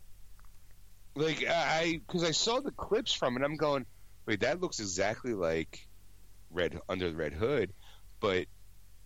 [1.16, 3.86] Like I, because I saw the clips from it, I'm going,
[4.26, 5.88] wait, that looks exactly like
[6.52, 7.74] Red Under the Red Hood,
[8.20, 8.46] but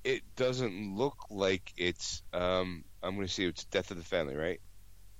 [0.08, 2.24] it doesn't look like it's.
[2.34, 4.62] Um, I'm going to see it's Death of the Family, right?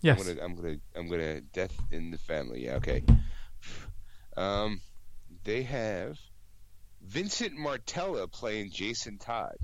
[0.02, 0.20] Yes.
[0.20, 2.64] I'm gonna, I'm gonna, I'm gonna Death in the Family.
[2.64, 3.04] Yeah, okay.
[4.38, 4.80] Um,
[5.44, 6.18] they have
[7.02, 9.58] Vincent Martella playing Jason Todd.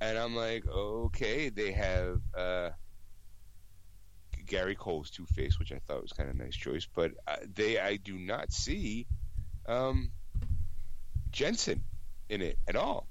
[0.00, 2.70] And I'm like, okay, they have uh,
[4.46, 7.36] Gary Cole's Two Face, which I thought was kind of a nice choice, but uh,
[7.54, 9.06] they I do not see
[9.66, 10.12] um,
[11.30, 11.82] Jensen
[12.28, 13.08] in it at all.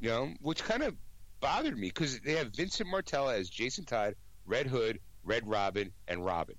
[0.00, 0.94] You know, which kind of
[1.40, 4.14] bothered me because they have Vincent Martella as Jason Todd,
[4.46, 6.56] Red Hood, Red Robin, and Robin.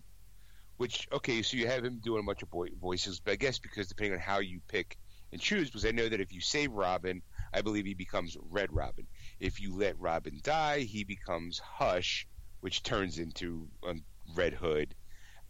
[0.78, 2.50] Which okay, so you have him doing a bunch of
[2.80, 4.98] voices, but I guess because depending on how you pick
[5.32, 7.22] and choose, because I know that if you save Robin,
[7.54, 9.08] I believe he becomes Red Robin.
[9.40, 12.28] If you let Robin die, he becomes Hush,
[12.60, 14.04] which turns into um,
[14.34, 14.94] Red Hood.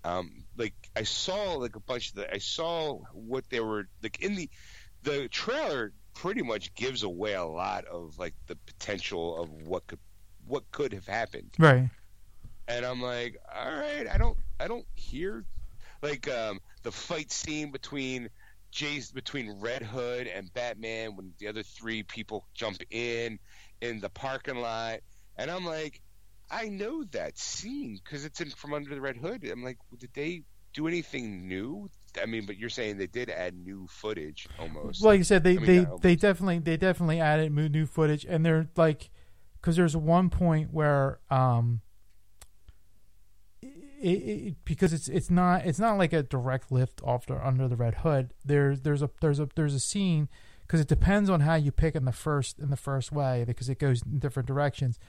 [0.03, 4.19] Um, like I saw like a bunch of the I saw what they were like
[4.19, 4.49] in the
[5.05, 9.99] the trailer pretty much gives away a lot of like the potential of what could
[10.47, 11.51] what could have happened.
[11.57, 11.89] Right.
[12.67, 15.45] And I'm like, all right, I don't I don't hear
[16.01, 18.29] like um, the fight scene between
[18.73, 23.39] Jace between Red Hood and Batman when the other three people jump in
[23.81, 24.99] in the parking lot,
[25.37, 26.01] and I'm like,
[26.49, 29.45] I know that scene because it's in from under the Red Hood.
[29.45, 30.43] I'm like, did they
[30.73, 31.89] do anything new?
[32.21, 35.03] I mean, but you're saying they did add new footage almost.
[35.03, 38.45] Like you said, they I mean, they, they definitely they definitely added new footage, and
[38.45, 39.09] they're like,
[39.61, 41.81] because there's one point where um,
[43.61, 47.67] it, it, because it's it's not it's not like a direct lift off the under
[47.67, 48.33] the red hood.
[48.43, 50.29] There's there's a there's a there's a scene
[50.61, 53.69] because it depends on how you pick in the first in the first way because
[53.69, 54.99] it goes in different directions.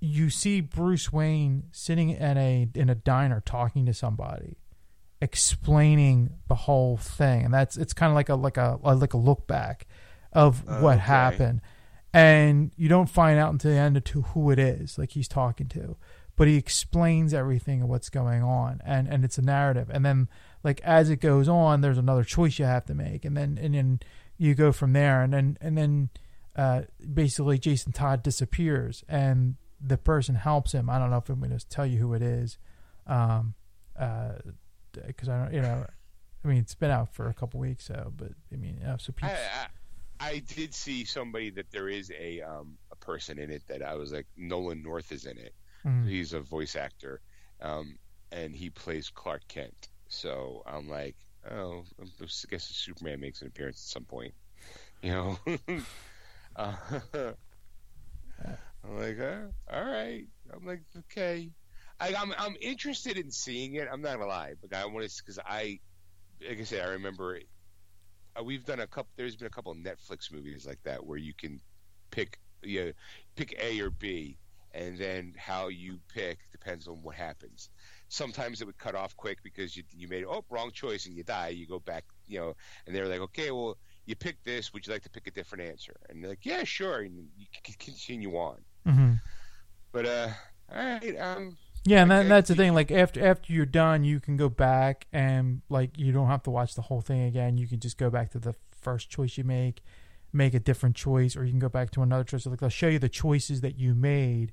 [0.00, 4.56] You see Bruce Wayne sitting in a in a diner talking to somebody,
[5.20, 9.18] explaining the whole thing, and that's it's kind of like a like a, like a
[9.18, 9.86] look back
[10.32, 10.98] of what Okay.
[11.06, 11.60] happened,
[12.12, 15.28] and you don't find out until the end of to who it is like he's
[15.28, 15.96] talking to,
[16.36, 20.28] but he explains everything and what's going on, and and it's a narrative, and then
[20.64, 23.74] like as it goes on, there's another choice you have to make, and then and
[23.74, 24.00] then
[24.38, 26.08] you go from there, and then and then
[26.56, 30.90] uh, basically Jason Todd disappears, and the person helps him.
[30.90, 32.58] I don't know if I'm going to tell you who it is,
[33.06, 33.54] um,
[34.92, 35.86] because I don't, you know,
[36.44, 39.12] I mean it's been out for a couple weeks, so but I mean, know, so
[39.12, 39.66] people, I,
[40.24, 43.82] I, I did see somebody that there is a um, a person in it that
[43.82, 45.54] I was like Nolan North is in it.
[45.84, 46.08] Mm.
[46.08, 47.20] He's a voice actor,
[47.62, 47.98] um,
[48.32, 49.88] and he plays Clark Kent.
[50.08, 51.16] So I'm like,
[51.50, 54.34] oh, I guess Superman makes an appearance at some point,
[55.02, 55.38] you know.
[56.56, 56.72] uh,
[58.84, 59.18] I'm like,
[59.72, 60.24] all right.
[60.52, 61.50] I'm like, okay.
[62.00, 63.88] I, I'm I'm interested in seeing it.
[63.92, 65.80] I'm not gonna lie, but I want to because I,
[66.48, 67.38] like I said, I remember
[68.38, 69.10] uh, we've done a couple.
[69.16, 71.60] There's been a couple of Netflix movies like that where you can
[72.10, 72.92] pick you
[73.36, 74.38] pick A or B,
[74.72, 77.70] and then how you pick depends on what happens.
[78.08, 81.24] Sometimes it would cut off quick because you you made oh wrong choice and you
[81.24, 81.48] die.
[81.48, 82.54] You go back, you know,
[82.86, 84.72] and they're like, okay, well you picked this.
[84.72, 85.94] Would you like to pick a different answer?
[86.08, 87.00] And they're like, yeah, sure.
[87.00, 88.58] And you can continue on.
[88.86, 89.12] hmm
[89.92, 90.28] But uh,
[90.72, 92.74] all right, um, Yeah, and that, that's the thing.
[92.74, 96.50] Like after after you're done, you can go back and like you don't have to
[96.50, 97.56] watch the whole thing again.
[97.56, 99.82] You can just go back to the first choice you make,
[100.32, 102.44] make a different choice, or you can go back to another choice.
[102.44, 104.52] Like they'll show you the choices that you made,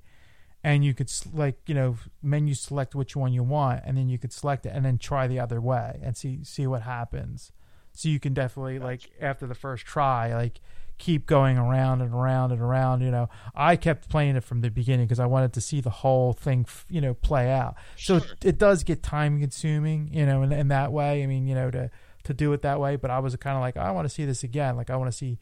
[0.63, 4.17] and you could like you know menu select which one you want, and then you
[4.17, 7.51] could select it and then try the other way and see see what happens.
[7.91, 10.61] So you can definitely like after the first try, like
[10.97, 13.01] keep going around and around and around.
[13.01, 15.89] You know, I kept playing it from the beginning because I wanted to see the
[15.89, 17.75] whole thing, f- you know, play out.
[17.97, 18.35] So Sure.
[18.43, 21.23] it does get time consuming, you know, in, in that way.
[21.23, 21.89] I mean, you know, to
[22.23, 22.95] to do it that way.
[22.95, 24.75] But I was kind of like, I want to see this again.
[24.75, 25.39] Like I want to see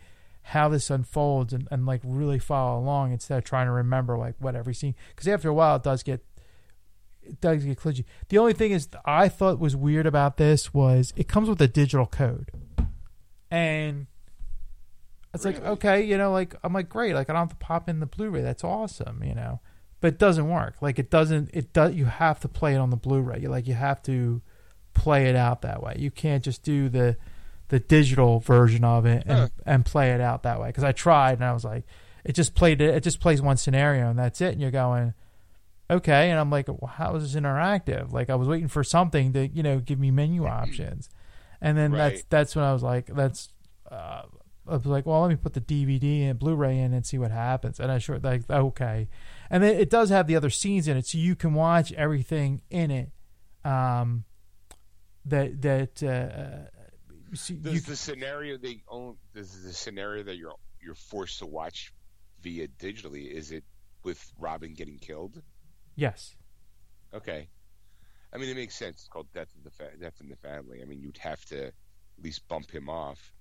[0.50, 4.36] how this unfolds and, and like really follow along instead of trying to remember like
[4.40, 4.94] what every scene.
[5.10, 6.24] Because after a while, it does get
[7.24, 8.06] it does get clingy.
[8.30, 11.68] The only thing is, I thought was weird about this was it comes with a
[11.68, 12.52] digital code,
[13.50, 14.06] and
[15.36, 17.88] it's like okay, you know, like I'm like great, like I don't have to pop
[17.90, 18.42] in the Blu-ray.
[18.42, 19.60] That's awesome, you know,
[20.02, 20.76] but it doesn't work.
[20.82, 21.50] Like it doesn't.
[21.54, 21.94] It does.
[21.94, 23.40] You have to play it on the Blu-ray.
[23.42, 24.42] You like you have to
[24.94, 25.96] play it out that way.
[26.00, 27.18] You can't just do the
[27.70, 29.48] the digital version of it and Huh.
[29.66, 30.68] and play it out that way.
[30.70, 31.84] Because I tried and I was like,
[32.24, 32.94] it just played it.
[32.96, 34.54] It just plays one scenario and that's it.
[34.54, 35.14] And you're going,
[35.90, 36.30] okay.
[36.30, 38.12] And I'm like, well, how is this interactive?
[38.14, 41.10] Like I was waiting for something to you know give me menu options,
[41.62, 43.50] and then that's that's when I was like, that's.
[43.92, 44.24] Uh,
[44.68, 47.32] I was like, well, let me put the DVD and Blu-ray in and see what
[47.32, 47.80] happens.
[47.80, 49.08] And I sure like okay,
[49.50, 52.62] and then it does have the other scenes in it, so you can watch everything
[52.70, 53.12] in it.
[53.64, 54.26] Um,
[55.26, 56.70] that that uh,
[57.36, 59.18] see, does you, the scenario they own?
[59.34, 61.94] Does the scenario that you're you're forced to watch
[62.42, 63.32] via digitally?
[63.32, 63.64] Is it
[64.04, 65.42] with Robin getting killed?
[65.96, 66.36] yes,
[67.14, 67.48] Okay.
[68.34, 68.98] I mean, it makes sense.
[68.98, 70.82] It's called Death in the fa- Death in the Family.
[70.82, 71.74] I mean, you'd have to at
[72.22, 73.32] least bump him off.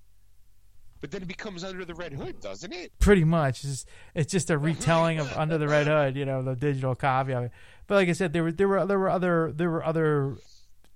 [1.05, 2.99] But then it becomes under the red hood, doesn't it?
[2.99, 3.63] pretty much.
[3.63, 6.95] It's just, it's just a retelling of Under the Red Hood, you know, the digital
[6.95, 7.51] copy of it.
[7.87, 10.39] But like I said, there were there were there were other there were other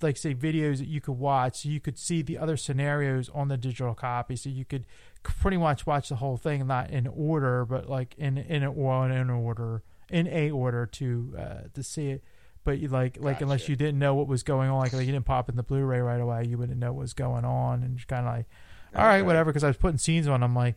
[0.00, 1.60] like say videos that you could watch.
[1.60, 4.86] So you could see the other scenarios on the digital copy, so you could
[5.22, 9.04] pretty much watch the whole thing, not in order, but like in in a, or
[9.04, 12.24] in an order in a order to uh, to see it.
[12.64, 15.12] But you like like unless you didn't know what was going on, like, like you
[15.12, 17.98] didn't pop in the Blu-ray right away, you wouldn't know what was going on, and
[17.98, 18.46] just kind of like,
[18.94, 19.26] all right, Okay.
[19.26, 19.50] whatever.
[19.50, 20.76] Because I was putting scenes on, I'm like,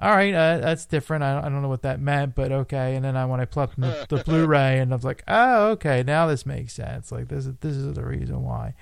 [0.00, 1.24] all right, uh, that's different.
[1.24, 2.94] I, I don't know what that meant, but okay.
[2.94, 5.70] And then I when I plugged in the, the Blu-ray, and I was like, oh,
[5.72, 7.10] okay, now this makes sense.
[7.10, 8.74] Like this is this is the reason why.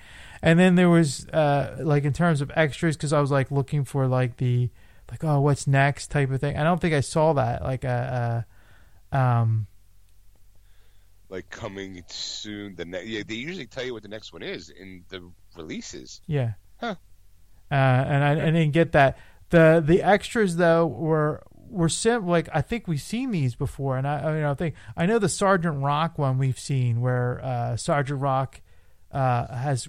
[0.42, 3.84] And then there was uh like in terms of extras because I was like looking
[3.84, 4.68] for like the
[5.10, 6.56] like oh what's next type of thing.
[6.58, 8.42] I don't think I saw that like uh,
[9.12, 9.66] uh um
[11.30, 12.74] Like coming soon.
[12.76, 16.20] The next, yeah, they usually tell you what the next one is in the releases.
[16.26, 16.52] yeah.
[16.78, 16.96] Huh.
[17.70, 19.18] Uh, and I, I didn't get that.
[19.50, 24.06] The the extras though were were sim like I think we've seen these before, and
[24.06, 27.76] I I, mean, I think I know the Sergeant Rock one we've seen where uh,
[27.76, 28.60] Sergeant Rock
[29.12, 29.88] uh, has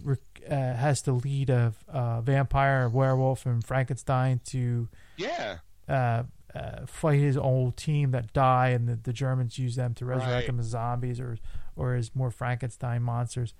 [0.49, 4.87] uh, has to lead of uh, vampire, werewolf, and Frankenstein to
[5.17, 5.57] Yeah.
[5.89, 6.23] uh,
[6.55, 10.31] uh, fight his old team that die, and the, the Germans use them to resurrect
[10.31, 10.47] Right.
[10.47, 11.37] them as zombies or
[11.75, 13.53] or as more Frankenstein monsters.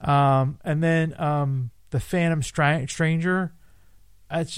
[0.00, 3.52] Um, and then um, the Phantom Stra- Stranger,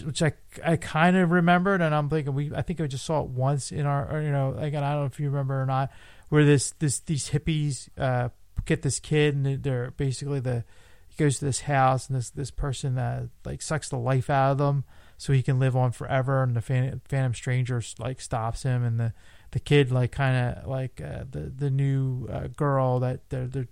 [0.04, 0.32] which I
[0.64, 3.70] I kind of remembered, and I'm thinking we I think I just saw it once
[3.72, 5.90] in our or, you know again I don't know if you remember or not,
[6.28, 8.30] where this this these hippies uh,
[8.64, 10.64] get this kid and they're basically the
[11.08, 14.52] he goes to this house and this this person that like sucks the life out
[14.52, 14.84] of them
[15.16, 19.00] so he can live on forever and the Phantom, Phantom Stranger like stops him and
[19.00, 19.12] the
[19.50, 23.68] the kid like kind of like uh, the the new uh, girl that they're they're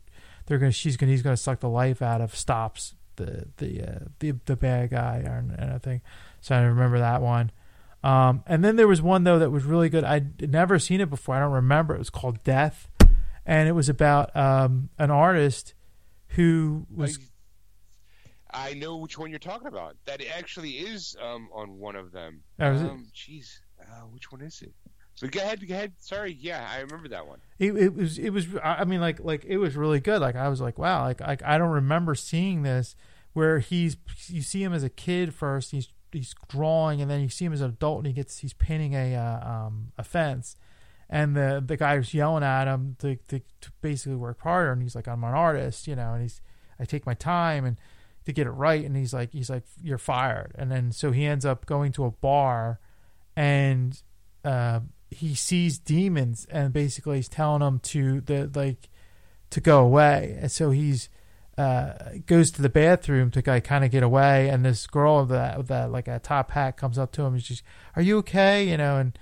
[0.46, 3.98] they're gonna she's gonna he's gonna suck the life out of stops the the uh,
[4.20, 6.02] the the bad guy and, and I think
[6.40, 7.50] so I remember that one.
[8.04, 10.04] Um, and then there was one though that was really good.
[10.04, 11.34] I'd never seen it before.
[11.34, 11.94] I don't remember.
[11.94, 12.88] It was called Death,
[13.44, 15.74] and it was about um, an artist
[16.28, 17.18] who was
[18.50, 19.96] I, I know which one you're talking about.
[20.04, 22.42] That actually is um, on one of them.
[22.60, 22.90] Oh, is it?
[22.90, 24.72] um, Jeez, uh, which one is it?
[25.16, 25.94] So go ahead, go ahead.
[25.98, 27.40] Sorry, yeah, I remember that one.
[27.58, 30.20] it, it was it was I I mean like like it was really good.
[30.20, 32.94] Like I was like wow like like I don't remember seeing this
[33.32, 33.96] where he's
[34.28, 37.52] you see him as a kid first he's he's drawing and then you see him
[37.52, 40.56] as an adult and he gets he's painting a uh, um a fence
[41.08, 44.82] and the the guy was yelling at him to, to to basically work harder and
[44.82, 46.40] he's like I'm an artist you know and he's
[46.78, 47.76] I take my time and
[48.26, 51.24] to get it right and he's like he's like you're fired and then so he
[51.26, 52.80] ends up going to a bar
[53.36, 54.00] and
[54.46, 54.80] uh,
[55.10, 58.88] he sees demons and basically he's telling them to the like
[59.50, 60.36] to go away.
[60.40, 61.08] And so he's
[61.56, 61.92] uh,
[62.26, 64.48] goes to the bathroom to like, kind of get away.
[64.48, 67.34] And this girl with that with that like a top hat comes up to him
[67.34, 67.62] and she's
[67.94, 68.68] are you okay?
[68.68, 69.18] You know and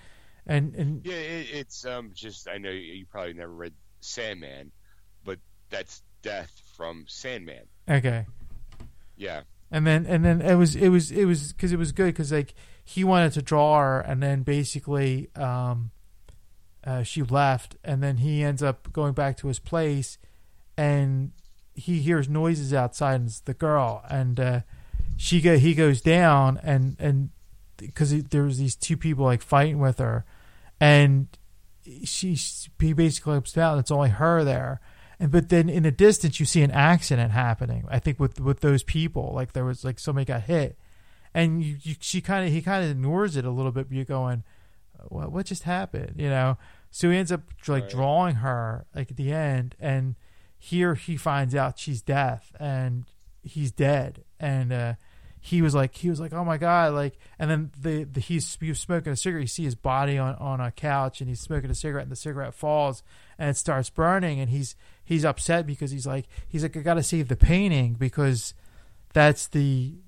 [0.46, 4.72] and and Yeah, it, it's um just I know you, you probably never read Sandman,
[5.24, 5.38] but
[5.70, 7.64] that's Death from Sandman.
[7.88, 8.26] okay.
[9.16, 12.06] Yeah, and then and then it was it was it was because it was good
[12.06, 12.54] because like
[12.84, 15.90] he wanted to draw her and then basically um
[16.86, 20.18] uh, she left and then he ends up going back to his place
[20.76, 21.32] and
[21.74, 24.60] he hears noises outside and it's the girl and uh
[25.16, 27.30] she go he goes down and and
[27.78, 30.24] because there was these two people like fighting with her
[30.78, 31.26] and
[32.04, 32.36] she
[32.78, 34.80] he basically looks down it's only her there.
[35.18, 38.60] And but then in the distance you see an accident happening i think with with
[38.60, 40.76] those people like there was like somebody got hit
[41.34, 43.94] and you, you she kind of he kind of ignores it a little bit but
[43.96, 44.42] you're going
[45.08, 46.56] what what just happened you know
[46.90, 47.90] so he ends up like Right.
[47.90, 50.14] drawing her like at the end and
[50.58, 53.04] here he finds out she's death and
[53.42, 54.94] he's dead and uh
[55.40, 58.56] he was like he was like oh my god like and then the, the he's
[58.58, 61.70] he smoking a cigarette you see his body on on a couch and he's smoking
[61.70, 63.02] a cigarette and the cigarette falls
[63.38, 64.74] and it starts burning and he's
[65.04, 68.54] he's upset because he's like he's like I got to save the painting because
[69.12, 70.03] that's the th-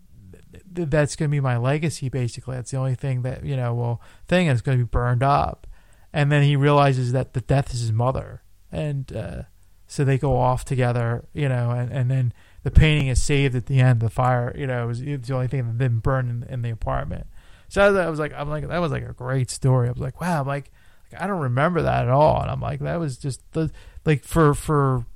[0.72, 2.56] that's going to be my legacy basically.
[2.56, 5.66] That's the only thing that you know well thing is going to be burned up.
[6.12, 8.42] And then he realizes that the death is his mother.
[8.72, 9.42] And uh
[9.86, 12.32] so they go off together you know and and then
[12.64, 15.46] the painting is saved at the end the fire you know it was, the only
[15.46, 17.26] thing that didn't burn in, in the apartment.
[17.68, 19.88] So I was, like i'm like that was like a great story.
[19.88, 20.72] I was like wow I'm like,
[21.12, 22.42] like i don't remember that at all.
[22.42, 23.70] And i'm like that was just the
[24.04, 25.06] like for for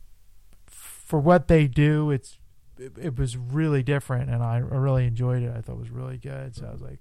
[0.66, 2.38] for what they do it's
[2.80, 5.90] it, it was really different and I, I really enjoyed it i thought it was
[5.90, 6.98] really good so i was like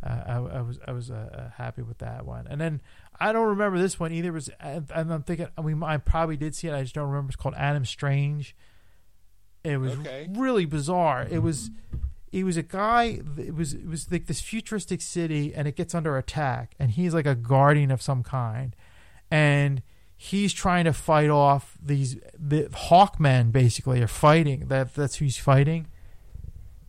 [0.00, 2.80] uh, I, I was I was uh, uh, happy with that one, and then
[3.18, 4.28] I don't remember this one either.
[4.28, 6.72] It was and I'm thinking I mean I probably did see it.
[6.72, 7.30] I just don't remember.
[7.30, 8.54] It's called Adam Strange.
[9.64, 10.28] It was Okay.
[10.30, 11.26] really bizarre.
[11.28, 11.70] It was
[12.30, 13.18] it was a guy.
[13.38, 17.12] It was it was like this futuristic city, and it gets under attack, and he's
[17.12, 18.76] like a guardian of some kind,
[19.32, 19.82] and
[20.20, 23.52] he's trying to fight off these the Hawkmen.
[23.52, 24.66] Basically, are fighting.
[24.66, 25.86] That that's who he's fighting,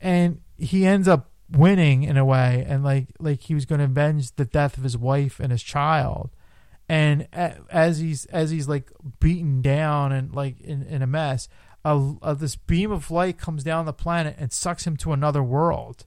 [0.01, 3.85] and he ends up winning in a way and like like he was going to
[3.85, 6.29] avenge the death of his wife and his child
[6.87, 11.47] and as he's as he's like beaten down and like in, in a mess
[11.83, 15.41] a, a, this beam of light comes down the planet and sucks him to another
[15.41, 16.05] world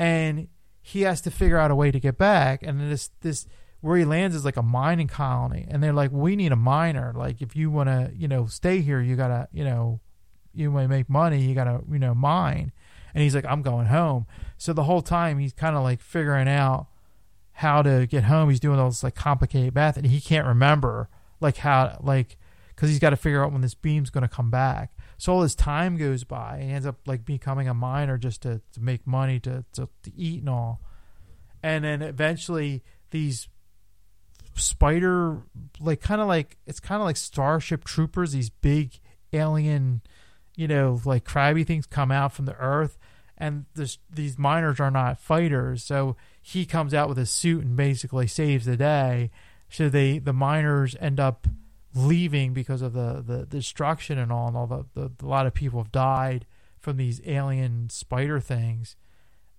[0.00, 0.48] and
[0.82, 3.46] he has to figure out a way to get back and this this
[3.84, 7.12] where he lands is like a mining colony and they're like we need a miner
[7.14, 10.00] like if you want to you know stay here you gotta you know
[10.54, 12.72] you to make money, you gotta you know mine.
[13.14, 14.26] And he's like, I'm going home.
[14.58, 16.88] So the whole time he's kind of like figuring out
[17.52, 18.50] how to get home.
[18.50, 21.08] He's doing all this like complicated math, and he can't remember
[21.40, 22.36] like how like
[22.74, 24.96] because he's got to figure out when this beam's going to come back.
[25.16, 26.60] So all his time goes by.
[26.60, 30.12] He ends up like becoming a miner just to, to make money to, to, to
[30.16, 30.80] eat and all.
[31.62, 32.82] And then eventually
[33.12, 33.46] these
[34.60, 35.42] spider
[35.80, 38.98] like kind of like it's kind of like starship troopers these big
[39.32, 40.00] alien
[40.56, 42.98] you know like crabby things come out from the earth
[43.36, 47.76] and this, these miners are not fighters so he comes out with a suit and
[47.76, 49.30] basically saves the day
[49.68, 51.48] so they the miners end up
[51.94, 55.54] leaving because of the, the destruction and all, and all the, the a lot of
[55.54, 56.46] people have died
[56.78, 58.96] from these alien spider things.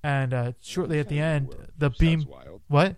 [0.04, 2.26] And uh, shortly at the end, the beam.
[2.30, 2.62] Wild.
[2.68, 2.98] What?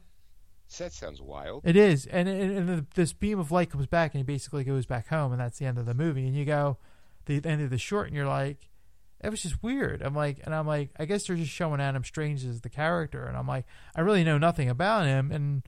[0.78, 1.62] That sounds wild.
[1.66, 4.86] It is, and and, and this beam of light comes back, and he basically goes
[4.86, 6.28] back home, and that's the end of the movie.
[6.28, 6.78] And you go,
[7.26, 8.70] the end of the short, and you're like,
[9.24, 10.02] it was just weird.
[10.02, 13.26] I'm like, and I'm like, I guess they're just showing Adam Strange as the character,
[13.26, 13.66] and I'm like,
[13.96, 15.64] I really know nothing about him, and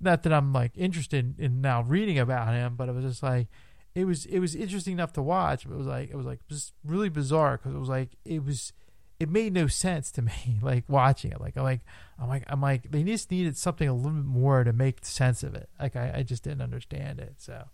[0.00, 3.48] not that I'm like interested in now reading about him, but it was just like
[3.94, 5.66] it was it was interesting enough to watch.
[5.66, 8.44] But it was like it was like just really bizarre because it was like it
[8.44, 8.72] was
[9.20, 11.40] it made no sense to me like watching it.
[11.40, 11.80] Like I'm like
[12.18, 15.42] I'm like I'm like they just needed something a little bit more to make sense
[15.42, 15.68] of it.
[15.80, 17.34] Like I, I just didn't understand it.
[17.38, 17.64] So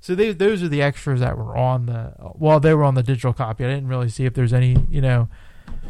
[0.00, 3.02] so they, those are the extras that were on the well they were on the
[3.02, 3.64] digital copy.
[3.64, 5.28] I didn't really see if there's any you know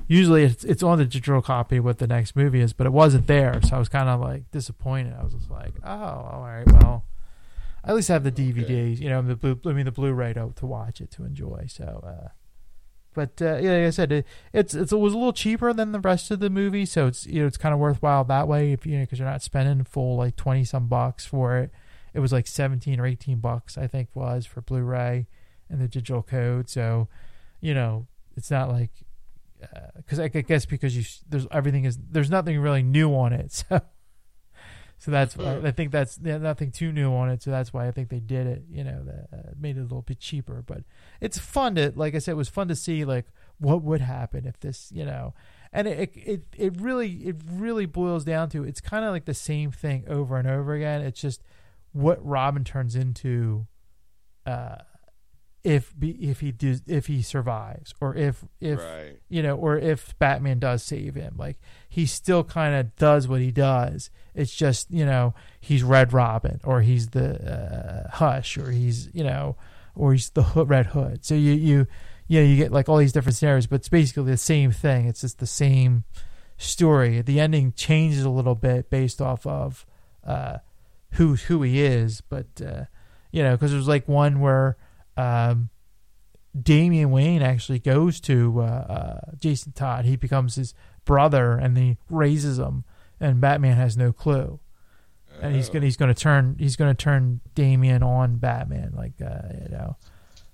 [0.09, 3.27] usually it's it's on the digital copy what the next movie is, but it wasn't
[3.27, 5.15] there, so I was kind of like disappointed.
[5.19, 7.05] I was just like, oh, all right, well,
[7.85, 9.03] I at least have the DVDs, okay.
[9.03, 11.67] you know, the blue, I mean the Blu-ray to, to watch it to enjoy.
[11.69, 12.29] So, uh,
[13.17, 15.93] but uh, yeah, like I said, it, it's, it's it was a little cheaper than
[15.93, 18.73] the rest of the movie, so it's you know it's kind of worthwhile that way
[18.73, 21.71] if you know because you're not spending full like twenty some bucks for it.
[22.13, 25.27] It was like seventeen or eighteen bucks, I think, was for Blu-ray
[25.71, 26.69] and the digital code.
[26.69, 27.09] So,
[27.63, 28.07] you know,
[28.37, 28.91] it's not like
[29.97, 33.51] because uh, I guess because you there's everything is there's nothing really new on it,
[33.71, 33.81] so
[34.99, 37.91] so that's why I think that's nothing too new on it, so that's why I
[37.91, 38.65] think they did it.
[38.71, 40.85] You know, that uh, made it a little bit cheaper, but
[41.21, 43.27] it's fun to like I said, it was fun to see like
[43.59, 45.35] what would happen if this, you know,
[45.73, 49.35] and it it it really it really boils down to it's kind of like the
[49.35, 51.03] same thing over and over again.
[51.03, 51.43] It's just
[51.93, 53.67] what Robin turns into.
[54.47, 54.77] Uh,
[55.67, 59.17] if if he does if he survives or if if right.
[59.29, 63.41] you know or if Batman does save him like he still kind of does what
[63.41, 64.11] he does.
[64.33, 69.25] It's just you know he's Red Robin or he's the uh, Hush or he's you
[69.25, 69.57] know
[69.97, 71.25] or he's the hood, Red Hood.
[71.25, 71.87] So you you
[72.29, 75.09] you know you get like all these different scenarios but it's basically the same thing.
[75.09, 76.05] It's just the same
[76.59, 77.23] story.
[77.23, 79.85] The ending changes a little bit based off of
[80.25, 80.59] uh,
[81.13, 82.85] who who he is but uh,
[83.33, 84.77] you know because there's like one where
[85.17, 85.71] um,
[86.61, 90.05] Damian Wayne actually goes to uh, uh, Jason Todd.
[90.05, 90.75] He becomes his
[91.05, 92.85] brother, and he raises him,
[93.21, 94.61] and Batman has no clue.
[95.43, 99.69] And he's gonna he's gonna turn he's gonna turn Damian on Batman, like uh, you
[99.69, 99.97] know.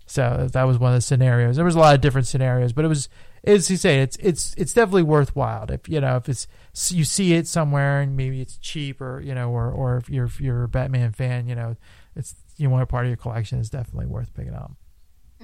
[0.06, 1.54] So that was one of the scenarios.
[1.56, 3.08] There was a lot of different scenarios, but it was
[3.44, 6.46] as you say, it's it's it's definitely worthwhile if you know if it's
[6.90, 10.26] you see it somewhere and maybe it's cheap or you know or or if you're
[10.26, 11.76] if you're a Batman fan, you know
[12.14, 14.72] it's you want a part of your collection is definitely worth picking up.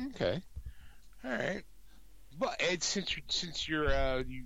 [0.06, 0.42] Okay,
[1.24, 1.62] all right.
[2.38, 4.44] But Ed, since you, since you're uh, you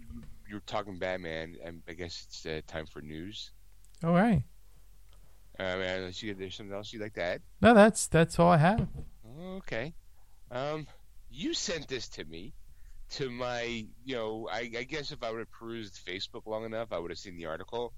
[0.48, 1.56] you're talking Batman,
[1.88, 3.50] I guess it's uh, time for news.
[4.02, 4.42] All right.
[5.60, 7.42] Uh, unless you there's something else you'd like to add.
[7.60, 8.88] No, that's that's all I have.
[9.46, 9.94] Okay.
[10.50, 10.86] Um,
[11.30, 12.52] you sent this to me
[13.10, 16.88] to my, you know, I, I guess if I would have perused Facebook long enough,
[16.92, 17.92] I would have seen the article.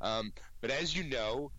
[0.00, 1.50] Um, but as you know,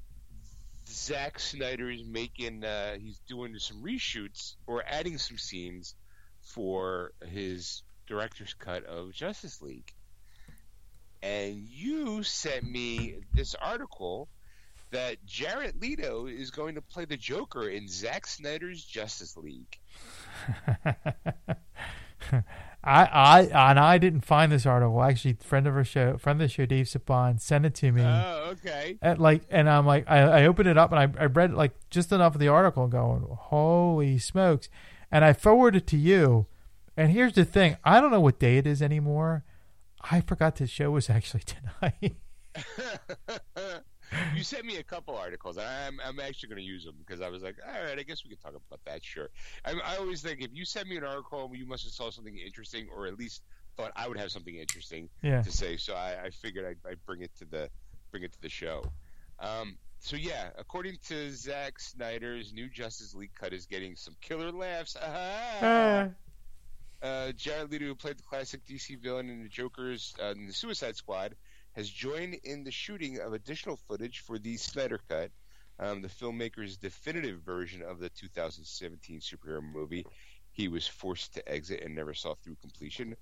[0.91, 5.95] Zack Snyder is making uh, he's doing some reshoots or adding some scenes
[6.41, 9.93] for his director's cut of Justice League.
[11.23, 14.27] And you sent me this article
[14.91, 19.80] that Jared Leto is going to play the Joker in Zack Snyder's Justice League.
[22.83, 25.03] I, I and I didn't find this article.
[25.03, 28.01] Actually, friend of our show, friend of the show, Dave Sapon, sent it to me.
[28.01, 28.97] Oh, okay.
[29.01, 31.73] And like, and I'm like, I, I opened it up and I, I read like
[31.91, 34.67] just enough of the article, going, holy smokes!
[35.11, 36.47] And I forwarded it to you.
[36.97, 39.43] And here's the thing: I don't know what day it is anymore.
[40.09, 42.15] I forgot the show was actually tonight.
[44.35, 45.57] you sent me a couple articles.
[45.57, 48.23] I'm I'm actually going to use them because I was like, all right, I guess
[48.23, 49.03] we can talk about that.
[49.03, 49.29] Sure.
[49.65, 52.38] I, I always think if you send me an article, you must have saw something
[52.38, 53.41] interesting, or at least
[53.77, 55.41] thought I would have something interesting yeah.
[55.41, 55.77] to say.
[55.77, 57.69] So I, I figured I'd, I'd, bring it to the
[58.11, 58.83] bring it to the show.
[59.39, 64.51] Um, so yeah, according to Zack Snyder's new Justice League cut is getting some killer
[64.51, 64.97] laughs.
[65.01, 66.09] Ah.
[67.01, 70.53] Uh, Jared Leto, who played the classic DC villain in the Joker's uh, in the
[70.53, 71.35] Suicide Squad,
[71.73, 75.31] has joined in the shooting of additional footage for the Snyder Cut,
[75.80, 80.06] um, the filmmaker's definitive version of the 2017 superhero movie.
[80.52, 83.15] He was forced to exit and never saw through completion.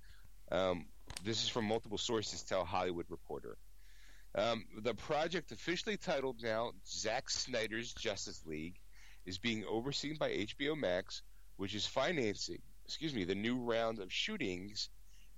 [0.52, 0.88] Um,
[1.24, 3.58] this is from multiple sources, tell Hollywood Reporter.
[4.36, 8.80] Um, the project, officially titled now Zack Snyder's Justice League,
[9.26, 11.22] is being overseen by HBO Max,
[11.58, 14.90] which is financing, excuse me, the new round of shootings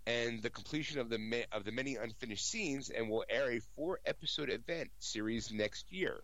[0.06, 3.60] and the completion of the ma- of the many unfinished scenes, and will air a
[3.76, 6.24] four episode event series next year.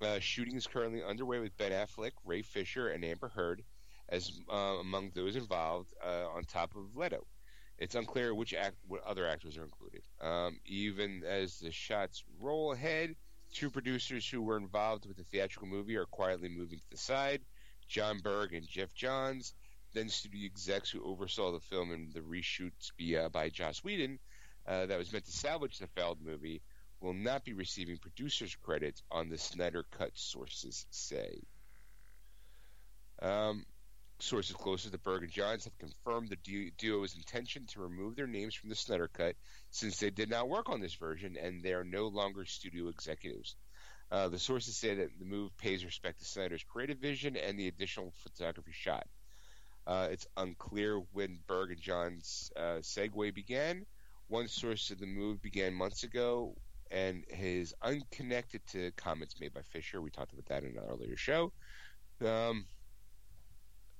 [0.00, 3.62] Uh, shooting is currently underway with Ben Affleck, Ray Fisher, and Amber Heard
[4.08, 7.26] as uh, among those involved, uh, on top of Leto.
[7.78, 10.02] It's unclear which act, what other actors are included.
[10.20, 13.16] Um, even as the shots roll ahead,
[13.52, 17.42] two producers who were involved with the theatrical movie are quietly moving to the side.
[17.88, 19.54] Jon Berg and Geoff Johns,
[19.96, 24.18] then studio execs who oversaw the film and the reshoots by, uh, by Joss Whedon,
[24.66, 26.60] uh, that was meant to salvage the failed movie,
[27.00, 31.40] will not be receiving producers' credits on the Snyder Cut, sources say.
[33.22, 33.64] Um,
[34.18, 38.54] sources closest to Berg and Johns have confirmed the duo's intention to remove their names
[38.54, 39.36] from the Snyder Cut
[39.70, 43.56] since they did not work on this version and they are no longer studio executives.
[44.10, 47.68] Uh, the sources say that the move pays respect to Snyder's creative vision and the
[47.68, 49.06] additional photography shot.
[49.86, 53.86] Uh, it's unclear when Berg and Johns' uh, segue began.
[54.28, 56.56] One source said the move began months ago
[56.90, 60.00] and is unconnected to comments made by Fisher.
[60.02, 61.52] We talked about that in an earlier show.
[62.24, 62.66] Um,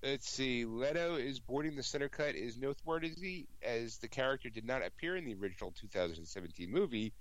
[0.02, 0.64] let's see.
[0.64, 5.24] Leto is boarding the Snyder Cut is noteworthy as the character did not appear in
[5.24, 7.12] the original 2017 movie,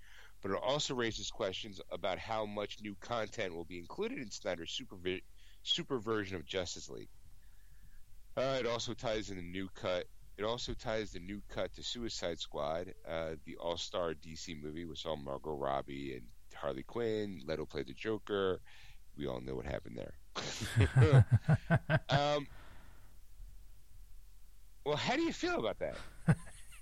[0.41, 4.71] but it also raises questions about how much new content will be included in Snyder's
[4.71, 4.97] super,
[5.61, 7.09] super version of Justice League.
[8.37, 10.05] Uh, it also ties in the new cut.
[10.37, 15.03] It also ties the new cut to Suicide Squad, uh, the all-star DC movie, which
[15.03, 17.41] saw Margot Robbie and Harley Quinn.
[17.45, 18.59] Leto played the Joker.
[19.17, 20.13] We all know what happened there.
[22.09, 22.47] um,
[24.85, 25.95] well, how do you feel about that?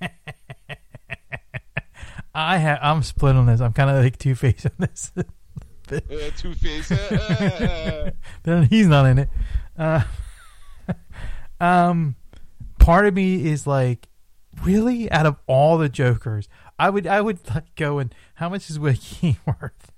[2.36, 2.80] I have.
[2.82, 3.62] I'm split on this.
[3.62, 5.12] I'm kind of like Two Face on this.
[5.18, 6.02] uh,
[6.36, 6.92] Two Face.
[6.92, 8.12] Uh,
[8.70, 9.30] he's not in it.
[9.78, 10.02] Uh,
[11.64, 12.16] um,
[12.80, 14.10] part of me is like,
[14.64, 15.10] really?
[15.12, 18.78] Out of all the Jokers, I would I would like go and how much is
[18.78, 19.92] Wiki worth?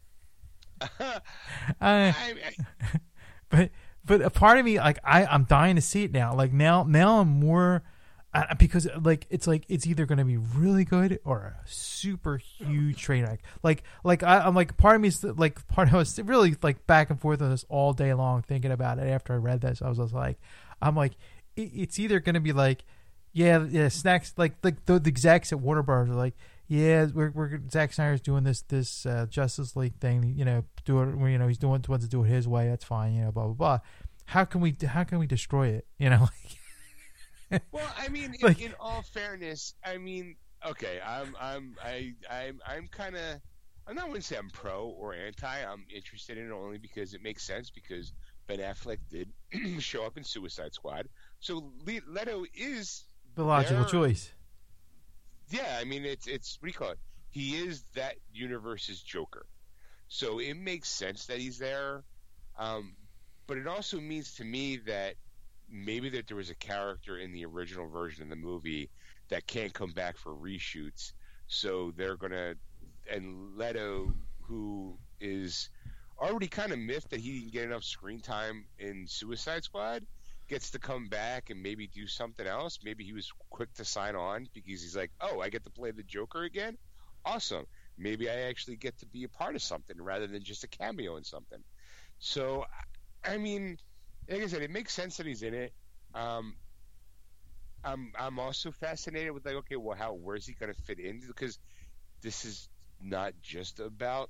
[0.82, 0.90] uh,
[1.82, 2.36] I, I,
[3.50, 3.72] but
[4.06, 6.36] but a part of me like I I'm dying to see it now.
[6.36, 7.84] Like now now I'm more.
[8.34, 12.36] Uh, because like it's like it's either going to be really good or a super
[12.36, 13.40] huge train wreck.
[13.64, 16.86] Like like I, am like part of me is like part of us really like
[16.86, 19.08] back and forth on this all day long thinking about it.
[19.08, 20.38] After I read this, I was just like,
[20.82, 21.14] I'm like,
[21.56, 22.84] it's either going to be like,
[23.34, 26.10] yeah, yeah, snacks like like the, the execs at Warner Bros.
[26.10, 26.36] are like,
[26.68, 31.02] yeah, we're we're Zack Snyder's doing this this uh, Justice League thing, you know, do
[31.02, 32.70] it, you know, he's doing wants to do it his way.
[32.70, 33.80] That's fine, you know, blah blah blah.
[34.26, 35.86] How can we how can we destroy it?
[36.00, 36.28] You know,
[37.52, 37.62] like.
[37.72, 42.60] well, I mean, in, like, in all fairness, I mean, okay, I'm I'm I I'm
[42.66, 43.42] I'm kind of
[43.88, 45.64] I'm not going to say I'm pro or anti.
[45.64, 48.14] I'm interested in it only because it makes sense because
[48.48, 49.30] Ben Affleck did
[49.80, 51.08] show up in Suicide Squad.
[51.46, 53.04] So Leto is
[53.36, 54.32] the logical choice.
[55.52, 56.98] Yeah, I mean it's it's what do you call it?
[57.30, 59.46] He is that universe's Joker,
[60.08, 62.04] so it makes sense that he's there.
[62.58, 62.96] Um,
[63.46, 65.18] but it also means to me that
[65.70, 68.90] maybe that there was a character in the original version of the movie
[69.30, 71.14] that can't come back for reshoots,
[71.46, 72.56] so they're gonna
[73.08, 75.70] and Leto, who is
[76.20, 80.08] already kind of miffed that he didn't get enough screen time in Suicide Squad,
[80.48, 82.80] gets to come back and maybe do something else.
[82.84, 85.92] Maybe he was quick to sign on because he's like, oh, I get to play
[85.92, 86.78] the Joker again?
[87.26, 87.66] Awesome.
[87.98, 91.16] Maybe I actually get to be a part of something rather than just a cameo
[91.18, 91.60] in something.
[92.20, 92.66] So,
[93.24, 93.78] I mean,
[94.30, 95.74] like I said, it makes sense that he's in it.
[96.14, 96.56] Um,
[97.84, 101.22] I'm I'm also fascinated with like, okay, well, how where's he going to fit in?
[101.26, 101.60] Because
[102.22, 102.68] this is
[103.02, 104.30] not just about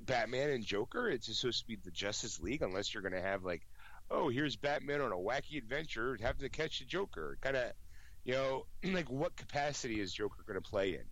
[0.00, 1.08] Batman and Joker.
[1.08, 3.62] It's supposed to be the Justice League, unless you're going to have like
[4.10, 7.38] oh, here's Batman on a wacky adventure having to catch the Joker.
[7.40, 7.72] Kind of,
[8.24, 11.04] you know, like what capacity is Joker going to play in?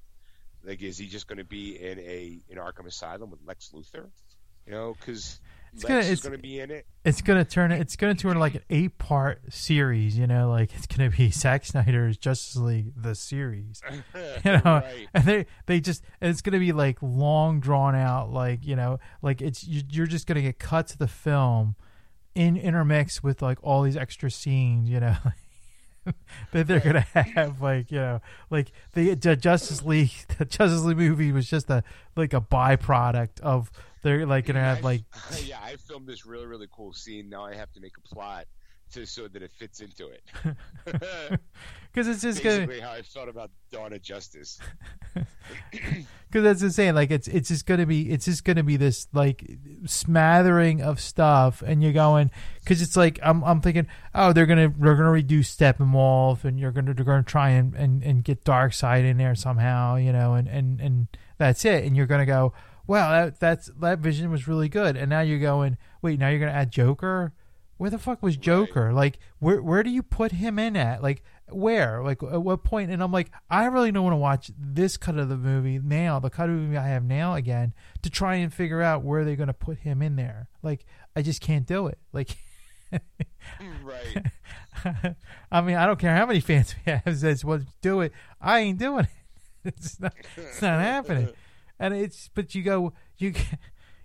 [0.65, 4.09] Like, is he just going to be in a in Arkham Asylum with Lex Luthor?
[4.67, 5.41] You know, because
[5.75, 6.87] Lex gonna, is going to be in it.
[7.05, 10.17] It's going to turn it's going to turn like an eight part series.
[10.17, 13.83] You know, like it's going to be Zack Snyder's Justice League the series.
[14.45, 15.09] You know, right.
[15.13, 18.33] and they they just it's going to be like long drawn out.
[18.33, 21.77] Like you know, like it's you're just going to get cut to the film
[22.35, 25.17] in intermix with like all these extra scenes, you know.
[26.53, 28.21] that they're gonna have like you know
[28.51, 31.83] like the Justice League the Justice League movie was just a
[32.15, 33.71] like a byproduct of
[34.03, 35.03] they're like gonna have like
[35.45, 38.47] yeah I filmed this really really cool scene now I have to make a plot
[38.93, 41.41] to so that it fits into it.
[41.95, 44.59] Because it's just basically gonna how I felt about Dawn of Justice.
[46.27, 49.59] Because that's insane like it's it's just gonna be it's just gonna be this like
[49.87, 53.87] smattering of stuff and you're going because it's like I'm, I'm thinking
[54.17, 58.03] oh they're gonna they're gonna redo Steppenwolf and you're gonna they're gonna try and, and,
[58.03, 61.07] and get Darkseid in there somehow you know and, and and
[61.39, 61.85] that's it.
[61.85, 62.53] And you're gonna go
[62.89, 64.97] wow that that's that vision was really good.
[64.97, 67.33] And now you're going wait now you're gonna add Joker
[67.77, 68.87] where the fuck was Joker?
[68.87, 68.95] Right.
[68.95, 71.03] Like, where where do you put him in at?
[71.03, 72.03] Like, where?
[72.03, 72.91] Like, at what point?
[72.91, 76.19] And I'm like, I really don't want to watch this cut of the movie now,
[76.19, 79.25] the cut of the movie I have now again, to try and figure out where
[79.25, 80.49] they're going to put him in there.
[80.63, 80.87] Like,
[81.17, 81.99] I just can't do it.
[82.13, 82.37] Like,
[83.83, 84.27] right.
[85.51, 88.61] I mean, I don't care how many fans we have says, "Well, do it." I
[88.61, 89.11] ain't doing it.
[89.67, 90.13] It's not.
[90.37, 91.31] It's not happening.
[91.79, 92.29] And it's.
[92.35, 92.93] But you go.
[93.19, 93.35] You.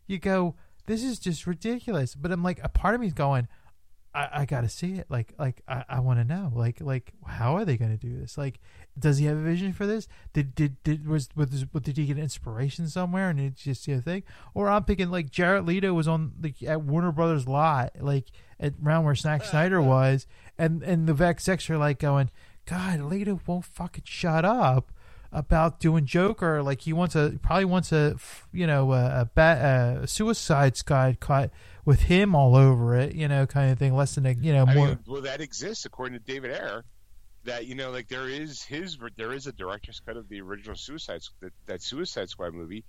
[0.08, 0.56] You go.
[0.88, 2.16] This is just ridiculous.
[2.16, 3.48] But I'm like, a part of me is going
[4.14, 5.06] I, I got to see it.
[5.10, 6.52] Like, like I, I want to know.
[6.53, 8.38] Like, like how are they to do this?
[8.38, 8.60] Like,
[8.98, 10.07] does he have a vision for this?
[10.34, 14.23] Did did did was was did he get inspiration somewhere and it's just a thing?
[14.53, 18.26] Or I'm thinking like Jared Leto was on the at Warner Brothers lot, like
[18.60, 19.86] at around where Snack uh, Snyder uh.
[19.86, 20.27] was,
[20.57, 22.31] and and the Vex are like going,
[22.65, 24.91] God, Leto won't fucking shut up
[25.31, 26.64] about doing Joker.
[26.64, 28.15] Like he wants a probably wants a
[28.52, 31.52] you know a, a, bat, a Suicide Squad cut
[31.90, 33.95] with him all over it, you know, kind of thing.
[33.95, 34.86] Less than a you know more.
[34.86, 36.86] I mean, well, that exists according to David Ayer.
[37.45, 40.76] That you know, like there is his there is a director's cut of the original
[40.76, 42.86] Suicide that, that Suicide Squad movie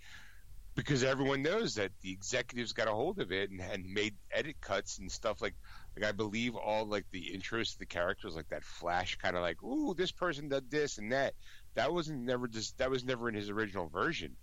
[0.75, 4.57] because everyone knows that the executives got a hold of it and, and made edit
[4.61, 5.55] cuts and stuff like
[5.97, 9.41] like I believe all like the intros to the characters like that flash kind of
[9.41, 11.33] like ooh this person did this and that
[11.75, 14.37] that wasn't never just that was never in his original version.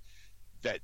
[0.64, 0.80] That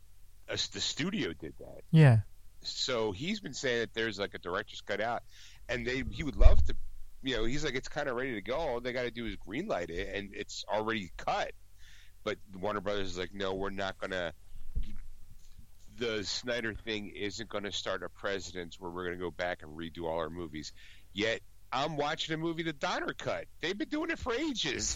[0.48, 1.82] uh, the studio did that.
[1.90, 2.20] Yeah.
[2.64, 5.24] So he's been saying that there's like a director's cut out,
[5.70, 6.76] and they he would love to,
[7.22, 8.56] you know, he's like it's kind of ready to go.
[8.56, 11.52] All they got to do is greenlight it, and it's already cut.
[12.24, 14.34] But Warner Brothers is like, no, we're not gonna.
[15.98, 19.62] The Snyder thing isn't going to start a precedence where we're going to go back
[19.62, 20.74] and redo all our movies.
[21.14, 21.42] Yet
[21.74, 23.46] I'm watching a movie, The Donner Cut.
[23.60, 24.96] They've been doing it for ages.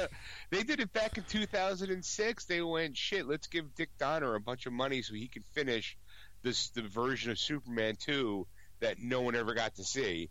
[0.50, 2.44] they did it back in 2006.
[2.44, 5.96] They went, shit, let's give Dick Donner a bunch of money so he can finish
[6.42, 8.46] this the version of Superman 2
[8.80, 10.30] that no one ever got to see.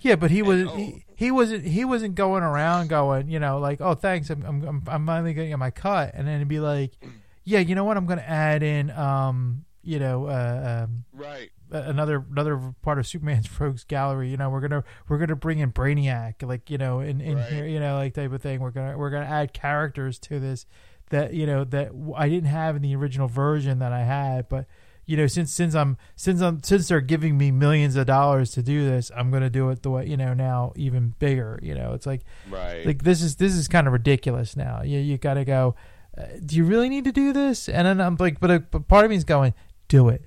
[0.00, 3.58] Yeah, but he was oh, he, he wasn't he wasn't going around going, you know,
[3.58, 6.92] like, oh, thanks, I'm I'm I'm finally getting my cut, and then it'd be like,
[7.44, 11.50] yeah, you know what, I'm going to add in, um, you know, uh, um, right,
[11.70, 14.30] another another part of Superman's Rogues Gallery.
[14.30, 17.52] You know, we're gonna we're gonna bring in Brainiac, like you know, in in right.
[17.52, 18.60] here, you know, like type of thing.
[18.60, 20.66] We're gonna we're gonna add characters to this
[21.10, 24.66] that you know that I didn't have in the original version that I had, but
[25.06, 28.62] you know, since since I'm since I'm since they're giving me millions of dollars to
[28.62, 31.58] do this, I'm gonna do it the way you know now even bigger.
[31.62, 32.86] You know, it's like right.
[32.86, 34.82] like this is this is kind of ridiculous now.
[34.82, 35.74] You you got to go.
[36.16, 37.68] Uh, do you really need to do this?
[37.68, 39.52] And then I'm like, but, a, but part of me is going,
[39.88, 40.24] do it.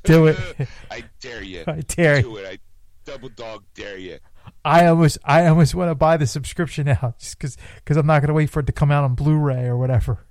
[0.02, 0.38] Do it.
[0.90, 1.64] I dare you.
[1.66, 2.46] I dare Do it.
[2.46, 2.58] I
[3.04, 4.18] double dog dare you.
[4.64, 8.20] I almost, I almost want to buy the subscription now, just because, because I'm not
[8.20, 10.25] going to wait for it to come out on Blu-ray or whatever.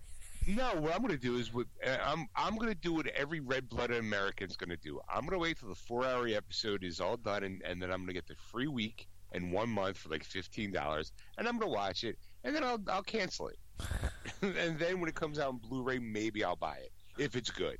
[0.48, 3.40] No, what I'm going to do is, uh, I'm, I'm going to do what every
[3.40, 5.00] red-blooded American's going to do.
[5.10, 8.00] I'm going to wait till the four-hour episode is all done, and, and then I'm
[8.00, 11.58] going to get the free week and one month for like fifteen dollars, and I'm
[11.58, 13.58] going to watch it, and then I'll, I'll cancel it,
[14.42, 17.78] and then when it comes out on Blu-ray, maybe I'll buy it if it's good.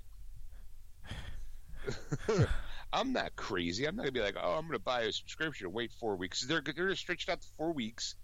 [2.94, 3.86] I'm not crazy.
[3.86, 6.46] I'm not gonna be like, oh, I'm gonna buy a subscription and wait four weeks.
[6.46, 8.16] They're they're stretched out to four weeks,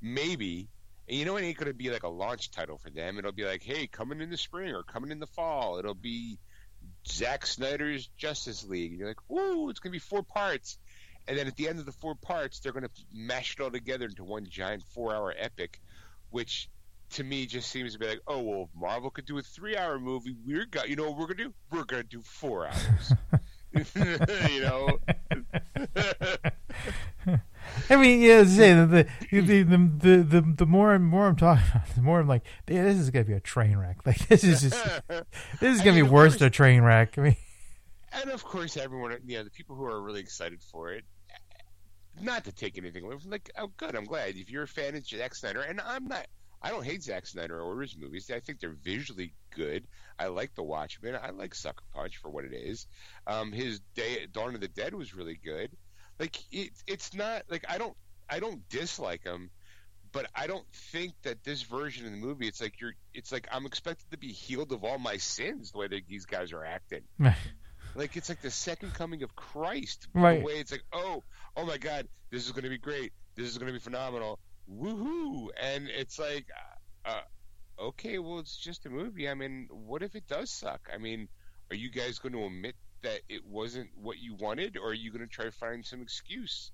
[0.00, 0.68] maybe.
[1.10, 3.18] And you know it ain't gonna be like a launch title for them.
[3.18, 5.80] It'll be like, hey, coming in the spring or coming in the fall.
[5.80, 6.38] It'll be
[7.04, 8.92] Zack Snyder's Justice League.
[8.92, 10.78] And you're like, whoa, it's gonna be four parts.
[11.26, 14.04] And then at the end of the four parts, they're gonna mash it all together
[14.04, 15.80] into one giant four-hour epic,
[16.30, 16.68] which
[17.14, 20.36] to me just seems to be like, oh well, Marvel could do a three-hour movie,
[20.46, 21.54] we're got you know what we're gonna do?
[21.72, 23.14] We're gonna do four hours.
[24.50, 24.98] you know.
[27.88, 31.64] I mean, yeah, say the the, the the the the more and more I'm talking
[31.70, 33.98] about, the more I'm like, yeah, this is gonna be a train wreck.
[34.06, 35.02] Like this is just
[35.60, 37.16] this is gonna be worse than a train wreck.
[37.18, 37.36] I mean,
[38.12, 41.04] and of course, everyone, you know, the people who are really excited for it,
[42.20, 44.96] not to take anything away from, like, oh, good, I'm glad if you're a fan
[44.96, 46.26] of Jack Snyder, and I'm not.
[46.62, 48.30] I don't hate Zack Snyder or his movies.
[48.30, 49.86] I think they're visually good.
[50.18, 51.18] I like The Watchmen.
[51.20, 52.86] I like Sucker Punch for what it is.
[53.26, 55.70] Um, his Day Dawn of the Dead was really good.
[56.18, 57.96] Like it, it's not like I don't
[58.28, 59.50] I don't dislike him,
[60.12, 62.46] but I don't think that this version of the movie.
[62.46, 62.94] It's like you're.
[63.14, 66.26] It's like I'm expected to be healed of all my sins the way that these
[66.26, 67.02] guys are acting.
[67.94, 70.08] like it's like the second coming of Christ.
[70.14, 70.40] Right.
[70.40, 71.22] The way it's like, oh,
[71.56, 73.12] oh my God, this is going to be great.
[73.34, 74.38] This is going to be phenomenal.
[74.70, 75.48] Woohoo!
[75.60, 76.46] And it's like,
[77.04, 77.20] uh,
[77.78, 79.28] okay, well, it's just a movie.
[79.28, 80.88] I mean, what if it does suck?
[80.92, 81.28] I mean,
[81.70, 85.10] are you guys going to admit that it wasn't what you wanted, or are you
[85.10, 86.70] going to try to find some excuse?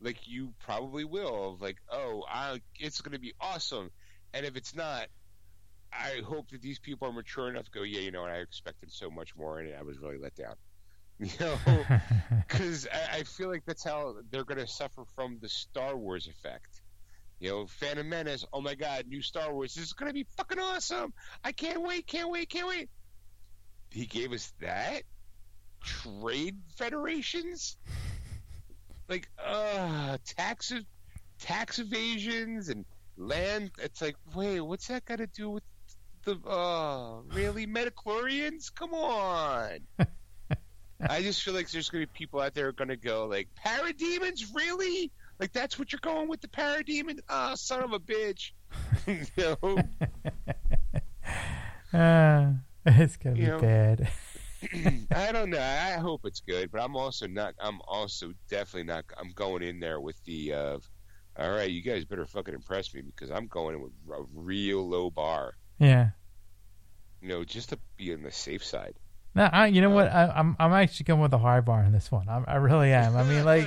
[0.00, 3.90] Like you probably will, like, oh, I, it's going to be awesome,
[4.32, 5.06] and if it's not,
[5.92, 8.92] I hope that these people are mature enough to go, yeah, you know, I expected
[8.92, 10.54] so much more, and I was really let down.
[11.20, 11.58] You know,
[12.48, 16.26] because I, I feel like that's how they're going to suffer from the Star Wars
[16.26, 16.69] effect.
[17.40, 18.44] You know, Phantom Menace.
[18.52, 19.74] Oh my God, new Star Wars.
[19.74, 21.12] This is going to be fucking awesome.
[21.42, 22.90] I can't wait, can't wait, can't wait.
[23.90, 25.02] He gave us that
[25.82, 27.78] trade federations,
[29.08, 30.72] like uh, tax
[31.40, 32.84] tax evasions and
[33.16, 33.70] land.
[33.78, 35.64] It's like, wait, what's that got to do with
[36.24, 36.36] the?
[36.46, 38.72] Uh, really, Midi-chlorians?
[38.74, 39.78] Come on.
[41.08, 42.96] I just feel like there's going to be people out there who are going to
[42.96, 45.10] go like parademons, really?
[45.40, 47.20] Like that's what you're going with the parademon?
[47.28, 48.50] Ah, oh, son of a bitch.
[49.06, 49.78] you know?
[51.98, 52.52] uh,
[52.86, 54.08] it's gonna you be know, bad.
[55.14, 55.58] I don't know.
[55.58, 57.54] I hope it's good, but I'm also not.
[57.58, 59.06] I'm also definitely not.
[59.18, 60.52] I'm going in there with the.
[60.52, 60.78] Uh,
[61.38, 64.86] all right, you guys better fucking impress me because I'm going in with a real
[64.86, 65.54] low bar.
[65.78, 66.10] Yeah.
[67.22, 68.94] You know, just to be on the safe side.
[69.34, 70.08] No, I, you know what?
[70.08, 72.28] I, am I'm, I'm actually going with a high bar in this one.
[72.28, 73.16] I'm, i really am.
[73.16, 73.64] I mean, like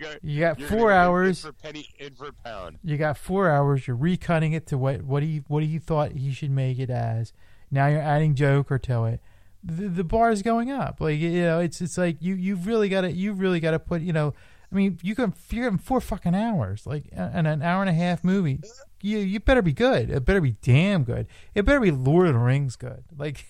[0.00, 2.78] go, you got four hours for penny in for pound.
[2.82, 3.86] You got four hours.
[3.86, 7.32] You're recutting it to what what he what he thought he should make it as.
[7.70, 9.20] Now you're adding Joker to it.
[9.62, 11.00] The, the bar is going up.
[11.00, 13.78] Like you know, it's it's like you you've really got to you've really got to
[13.78, 14.34] put you know.
[14.72, 17.92] I mean, you can you're having four fucking hours, like and an hour and a
[17.94, 18.60] half movie.
[19.00, 20.10] You you better be good.
[20.10, 21.28] It better be damn good.
[21.54, 23.04] It better be Lord of the Rings good.
[23.16, 23.46] Like.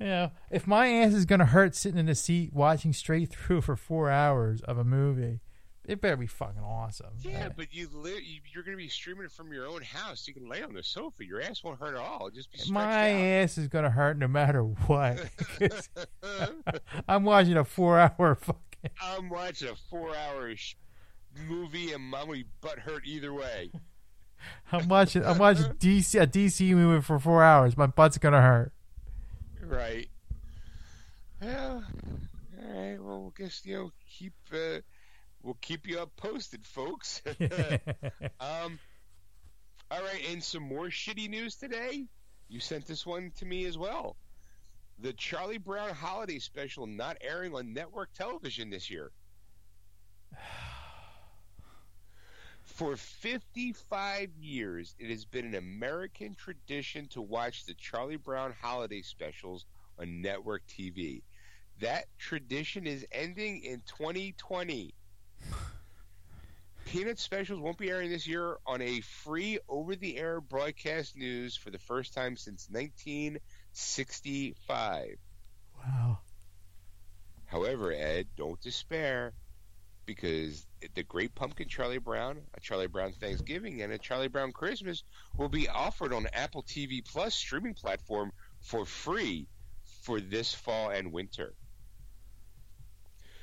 [0.00, 3.60] You know, if my ass is gonna hurt sitting in a seat watching straight through
[3.62, 5.40] for four hours of a movie,
[5.84, 7.14] it better be fucking awesome.
[7.20, 7.52] Yeah, right?
[7.56, 10.28] but you li- you're gonna be streaming it from your own house.
[10.28, 11.24] You can lay on the sofa.
[11.24, 12.30] Your ass won't hurt at all.
[12.30, 13.44] just be my out.
[13.44, 15.18] ass is gonna hurt no matter what.
[17.08, 18.90] I'm watching a four-hour fucking.
[19.02, 20.76] I'm watching a four-hour sh-
[21.48, 23.72] movie, and be butt hurt either way.
[24.70, 25.24] I'm watching.
[25.24, 27.76] I'm watching DC a DC movie for four hours.
[27.76, 28.72] My butt's gonna hurt.
[29.68, 30.08] Right.
[31.42, 31.80] Yeah.
[31.80, 32.98] All right.
[33.00, 34.80] Well, I guess you know keep uh,
[35.42, 37.22] we'll keep you up posted, folks.
[38.40, 38.78] um.
[39.90, 42.06] All right, and some more shitty news today.
[42.48, 44.16] You sent this one to me as well.
[44.98, 49.12] The Charlie Brown holiday special not airing on network television this year.
[52.78, 59.02] For 55 years, it has been an American tradition to watch the Charlie Brown holiday
[59.02, 59.66] specials
[59.98, 61.22] on network TV.
[61.80, 64.94] That tradition is ending in 2020.
[66.84, 71.56] Peanut specials won't be airing this year on a free over the air broadcast news
[71.56, 75.16] for the first time since 1965.
[75.76, 76.20] Wow.
[77.46, 79.32] However, Ed, don't despair
[80.06, 80.64] because
[80.94, 85.02] the Great Pumpkin Charlie Brown, a Charlie Brown Thanksgiving, and a Charlie Brown Christmas
[85.36, 89.46] will be offered on Apple TV Plus streaming platform for free
[90.02, 91.54] for this fall and winter.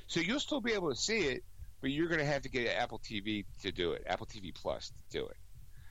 [0.07, 1.43] So you'll still be able to see it,
[1.81, 4.89] but you're going to have to get Apple TV to do it, Apple TV Plus
[4.89, 5.37] to do it.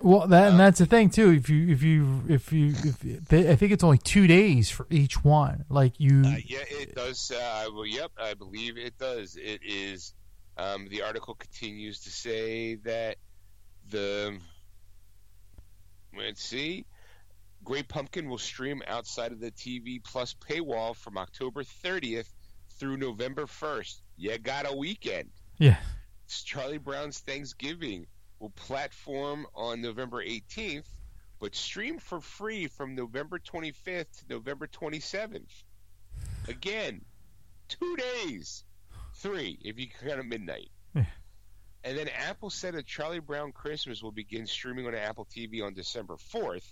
[0.01, 1.31] Well, that and um, that's the thing too.
[1.31, 4.87] If you if you if you if they, I think it's only two days for
[4.91, 5.65] each one.
[5.71, 7.31] Like you, uh, yeah, it does.
[7.31, 9.37] Uh, well, yep, I believe it does.
[9.37, 10.13] It is
[10.57, 13.17] um, the article continues to say that
[13.91, 14.39] the
[16.17, 16.87] let's see,
[17.65, 22.29] Great Pumpkin will stream outside of the TV Plus paywall from October 30th
[22.79, 24.01] through November 1st.
[24.17, 25.31] You got a weekend.
[25.59, 25.77] Yeah.
[26.27, 28.07] It's Charlie Brown's Thanksgiving
[28.39, 30.87] will platform on November 18th,
[31.41, 35.63] but stream for free from November 25th to November 27th.
[36.49, 37.01] Again,
[37.69, 38.65] two days
[39.17, 40.71] three if you count at midnight.
[40.95, 41.07] and
[41.99, 46.17] then Apple said that Charlie Brown Christmas will begin streaming on Apple TV on December
[46.33, 46.67] 4th,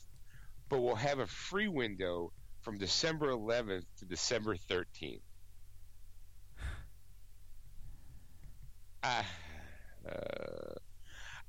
[0.69, 2.33] but will have a free window
[2.63, 5.21] from December 11th to December 13th.
[9.03, 9.23] Uh,
[10.09, 10.75] uh,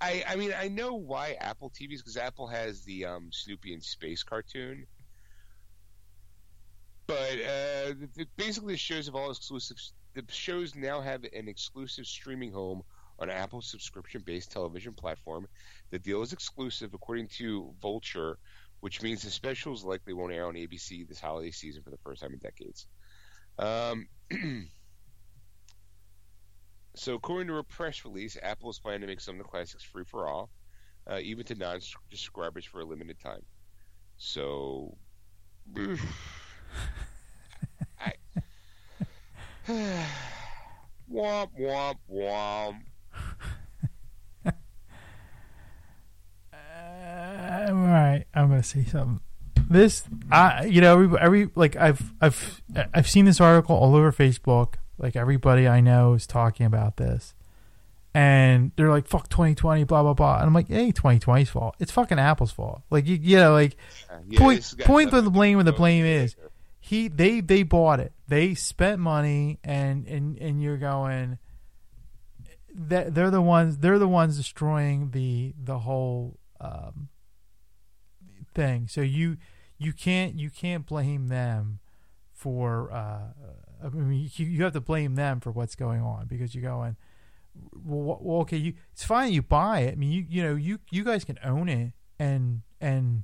[0.02, 3.82] I I mean I know why Apple TVs because Apple has the um, Snoopy in
[3.82, 4.86] Space cartoon,
[7.08, 7.94] but uh,
[8.36, 9.78] basically the shows have all exclusive
[10.14, 12.84] the shows now have an exclusive streaming home
[13.20, 15.48] on Apple's subscription-based television platform.
[15.92, 18.38] The deal is exclusive, according to Vulture,
[18.80, 22.22] which means the specials likely won't air on ABC this holiday season for the first
[22.22, 22.88] time in decades.
[23.58, 24.08] Um,
[26.96, 29.84] so, according to a press release, Apple is planning to make some of the classics
[29.84, 30.50] free for all,
[31.10, 33.44] uh, even to non-subscribers for a limited time.
[34.18, 34.98] So,
[41.12, 42.80] womp womp womp.
[46.54, 49.20] Uh, all right, I'm gonna say something.
[49.70, 52.62] This, I, you know, every, every like I've I've
[52.94, 54.76] I've seen this article all over Facebook.
[54.98, 57.34] Like everybody I know is talking about this,
[58.14, 60.38] and they're like, "Fuck 2020," blah blah blah.
[60.38, 61.76] And I'm like, "Hey, 2020's fault.
[61.80, 63.76] It's fucking Apple's fault." Like you, you know, like
[64.28, 66.36] Yeah, point point the blame where the blame is.
[66.86, 68.12] He they they bought it.
[68.28, 71.38] They spent money, and and and you're going.
[72.76, 73.78] That they're the ones.
[73.78, 77.08] They're the ones destroying the the whole um,
[78.54, 78.90] thing.
[78.90, 79.38] So you
[79.78, 81.80] you can't you can't blame them
[82.34, 82.92] for.
[82.92, 83.32] Uh,
[83.82, 86.98] I mean, you, you have to blame them for what's going on because you're going.
[87.74, 89.32] Well, well, okay, you it's fine.
[89.32, 89.94] You buy it.
[89.94, 93.24] I mean, you you know you you guys can own it and and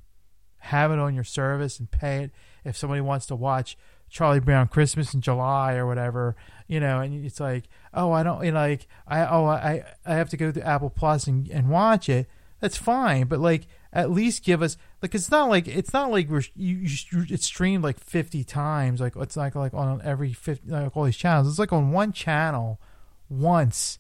[0.59, 2.31] have it on your service and pay it
[2.63, 3.77] if somebody wants to watch
[4.09, 6.35] Charlie Brown Christmas in July or whatever,
[6.67, 10.15] you know, and it's like, oh, I don't, you know, like, I, oh, I, I
[10.15, 12.27] have to go to Apple Plus and, and watch it.
[12.59, 16.29] That's fine, but like, at least give us, like, it's not like, it's not like
[16.29, 18.99] we're, you, you it's streamed like 50 times.
[18.99, 21.47] Like, it's like, like on every 50, like all these channels.
[21.47, 22.79] It's like on one channel
[23.29, 23.99] once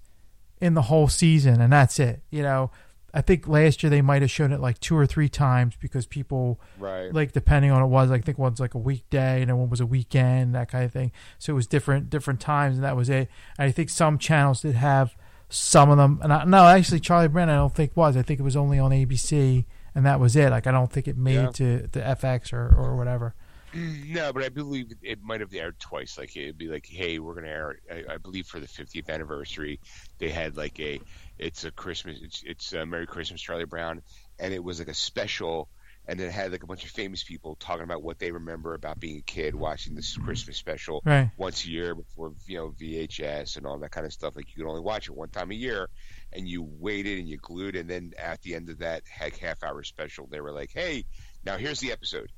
[0.61, 2.71] in the whole season, and that's it, you know.
[3.13, 6.05] I think last year they might have shown it like two or three times because
[6.05, 7.13] people Right.
[7.13, 9.79] like depending on it was I think one's like a weekday and then one was
[9.81, 11.11] a weekend that kind of thing.
[11.39, 13.29] So it was different different times and that was it.
[13.57, 15.15] And I think some channels did have
[15.49, 16.19] some of them.
[16.21, 18.15] And I, no, actually Charlie Brown I don't think was.
[18.15, 19.65] I think it was only on ABC
[19.95, 20.51] and that was it.
[20.51, 21.51] Like I don't think it made Yeah.
[21.51, 23.33] to the FX or or whatever.
[24.09, 26.17] No, but I believe it might have aired twice.
[26.17, 27.75] Like it'd be like, hey, we're gonna air.
[27.91, 29.79] I, I believe for the 50th anniversary,
[30.17, 30.99] they had like a,
[31.37, 34.01] it's a Christmas, it's it's a Merry Christmas, Charlie Brown,
[34.39, 35.69] and it was like a special,
[36.07, 38.99] and it had like a bunch of famous people talking about what they remember about
[38.99, 41.29] being a kid watching this Christmas special Right.
[41.37, 44.35] once a year before you know VHS and all that kind of stuff.
[44.35, 45.89] Like you could only watch it one time a year,
[46.33, 49.61] and you waited and you glued, and then at the end of that heck half
[49.63, 51.05] hour special, they were like, hey,
[51.45, 52.29] now here's the episode.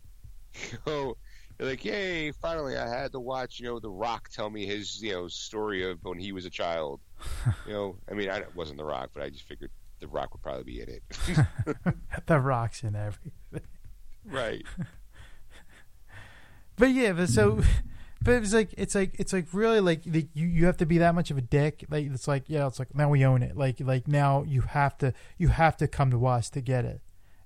[0.72, 1.18] you know,
[1.60, 2.32] you're like, yay!
[2.32, 5.90] Finally, I had to watch, you know, The Rock tell me his, you know, story
[5.90, 7.02] of when he was a child.
[7.68, 9.70] you know, I mean, I it wasn't The Rock, but I just figured
[10.00, 11.04] The Rock would probably be in it.
[12.26, 13.32] the rocks in everything.
[14.26, 14.66] right.
[16.78, 17.62] But yeah, but so,
[18.24, 20.98] but it's like it's like it's like really like the, you you have to be
[20.98, 21.86] that much of a dick.
[21.90, 23.56] Like it's like yeah, it's like now we own it.
[23.56, 27.02] Like like now you have to you have to come to us to get it.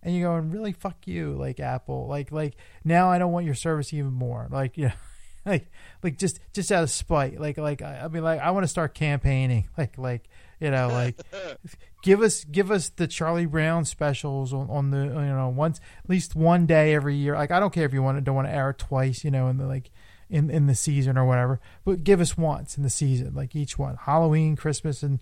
[0.06, 2.07] And you're going really fuck you, like Apple.
[2.07, 4.48] Like like now I don't want your service even more.
[4.52, 4.94] Like you know,
[5.45, 5.72] like
[6.03, 7.41] like just just out of spite.
[7.41, 9.68] Like like I, I mean like I want to start campaigning.
[9.77, 10.30] Like like
[10.61, 11.19] you know like
[12.03, 16.10] give us give us the Charlie Brown specials on, on the you know once at
[16.10, 17.34] least one day every year.
[17.34, 19.32] Like I don't care if you want to don't want to air it twice, you
[19.32, 19.90] know, in the like
[20.30, 23.77] in in the season or whatever, but give us once in the season, like each
[23.77, 25.19] one, Halloween, Christmas, and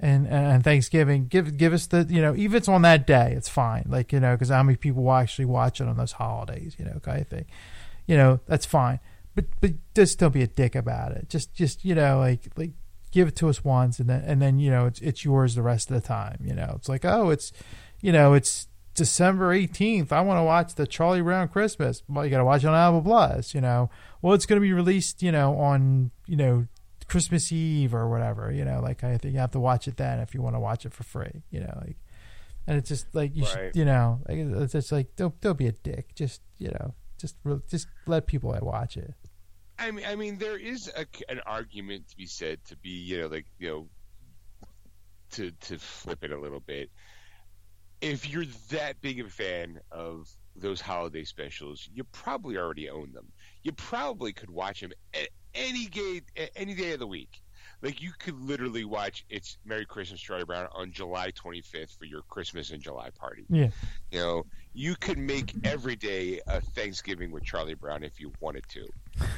[0.00, 1.26] and and Thanksgiving.
[1.26, 3.84] Give give us the you know even it's on that day, it's fine.
[3.88, 6.84] Like you know because how many people will actually watch it on those holidays, you
[6.84, 7.46] know, kind of thing.
[8.06, 9.00] You know that's fine,
[9.34, 11.28] but but just don't be a dick about it.
[11.28, 12.72] Just just you know like like
[13.10, 15.62] give it to us once and then and then you know it's it's yours the
[15.62, 17.52] rest of the time you know it's like oh it's
[18.00, 22.30] you know it's december 18th i want to watch the charlie brown christmas well you
[22.30, 23.90] gotta watch it on apple plus you know
[24.22, 26.66] well it's going to be released you know on you know
[27.10, 30.20] christmas eve or whatever you know like i think you have to watch it then
[30.20, 31.96] if you want to watch it for free you know like
[32.66, 33.52] and it's just like you Right.
[33.52, 36.94] should you know like, it's just like don't don't be a dick just you know
[37.18, 39.14] just re- just let people watch it
[39.82, 43.22] I mean, I mean, there is a, an argument to be said to be, you
[43.22, 43.88] know, like you know,
[45.32, 46.90] to to flip it a little bit.
[48.02, 53.12] If you're that big of a fan of those holiday specials, you probably already own
[53.12, 53.28] them.
[53.62, 56.22] You probably could watch them at any day,
[56.56, 57.42] any day of the week.
[57.82, 62.22] Like you could literally watch it's Merry Christmas, Charlie Brown on July 25th for your
[62.22, 63.46] Christmas and July party.
[63.48, 63.68] yeah
[64.10, 68.64] You know, you could make every day a Thanksgiving with Charlie Brown if you wanted
[68.70, 68.86] to.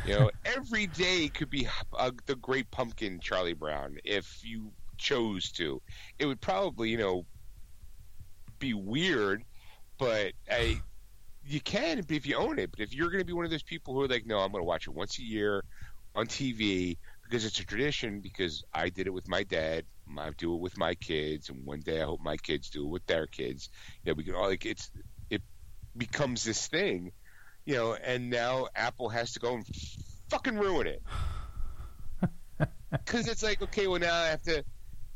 [0.06, 5.52] You know, every day could be uh, the Great Pumpkin Charlie Brown if you chose
[5.52, 5.80] to.
[6.18, 7.24] It would probably, you know,
[8.59, 9.44] be weird,
[9.98, 10.80] but I,
[11.47, 12.70] you can if you own it.
[12.72, 14.51] But if you're going to be one of those people who are like, no, I'm
[14.51, 15.62] going to watch it once a year
[16.14, 18.20] on TV because it's a tradition.
[18.20, 19.84] Because I did it with my dad.
[20.18, 22.90] I do it with my kids, and one day I hope my kids do it
[22.90, 23.70] with their kids.
[24.05, 24.90] You know, we can all like it's
[25.30, 25.43] it
[25.97, 27.12] becomes this thing,
[27.64, 29.66] you know, and now Apple has to go and
[30.28, 31.02] fucking ruin it
[32.90, 34.64] because it's like okay, well now I have to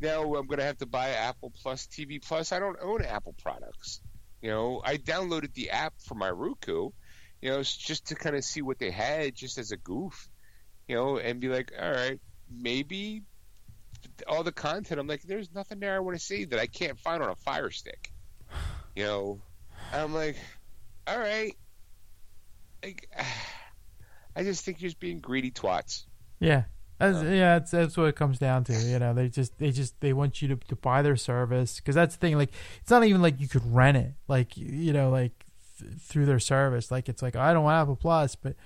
[0.01, 2.53] now I'm gonna have to buy Apple Plus TV Plus.
[2.53, 4.01] I don't own Apple products.
[4.43, 6.91] You know, I downloaded the app for my Roku,
[7.41, 10.29] you know, just to kind of see what they had, just as a goof,
[10.89, 13.23] you know, and be like, all right, maybe
[14.27, 15.01] all the content.
[15.01, 17.37] I'm like, there's nothing there I want to see that I can't find on a
[17.37, 18.13] Fire Stick,
[18.95, 19.41] you know.
[19.93, 20.37] I'm like,
[21.07, 21.55] all right,
[22.83, 23.09] like,
[24.37, 26.05] I just think you're just being greedy twats.
[26.41, 26.65] Yeah.
[26.99, 28.73] That's, yeah, that's, that's what it comes down to.
[28.73, 31.95] You know, they just they just they want you to, to buy their service because
[31.95, 32.39] that's the thing.
[32.39, 32.51] Like,
[32.81, 34.15] it's not even like you could rent it.
[34.29, 35.45] Like, you know, like
[35.79, 36.91] th- through their service.
[36.91, 38.57] Like, it's like I don't want Apple Plus, but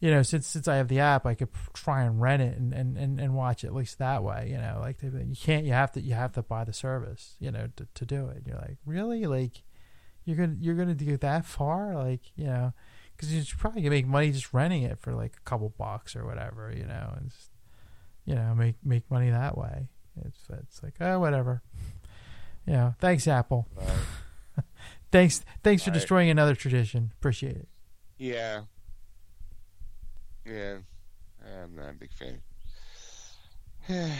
[0.00, 2.72] you know, since since I have the app, I could try and rent it and,
[2.72, 4.48] and, and, and watch it at least that way.
[4.50, 5.64] You know, like they, you can't.
[5.64, 7.34] You have to you have to buy the service.
[7.40, 8.42] You know, to, to do it.
[8.46, 9.26] You're like, really?
[9.26, 9.62] Like,
[10.24, 11.94] you're gonna you're gonna do that far?
[11.94, 12.72] Like, you know,
[13.16, 16.24] because you're probably gonna make money just renting it for like a couple bucks or
[16.24, 16.72] whatever.
[16.76, 17.50] You know, and just,
[18.24, 19.88] you know make make money that way.
[20.24, 21.62] It's it's like oh whatever.
[22.66, 23.66] Yeah, thanks Apple.
[23.74, 24.64] Right.
[25.12, 25.94] thanks thanks for Right.
[25.94, 27.12] destroying another tradition.
[27.18, 27.68] Appreciate it.
[28.18, 28.62] Yeah.
[30.48, 30.78] Yeah.
[31.44, 32.40] I'm not a big fan.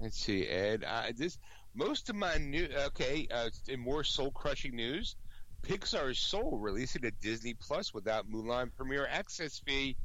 [0.00, 0.84] Let's see, Ed.
[0.84, 1.38] I, this
[1.74, 3.26] most of my new okay.
[3.30, 5.16] Uh, in more soul crushing news,
[5.62, 9.96] Pixar's Soul releasing to Disney Plus without Mulan premiere access fee.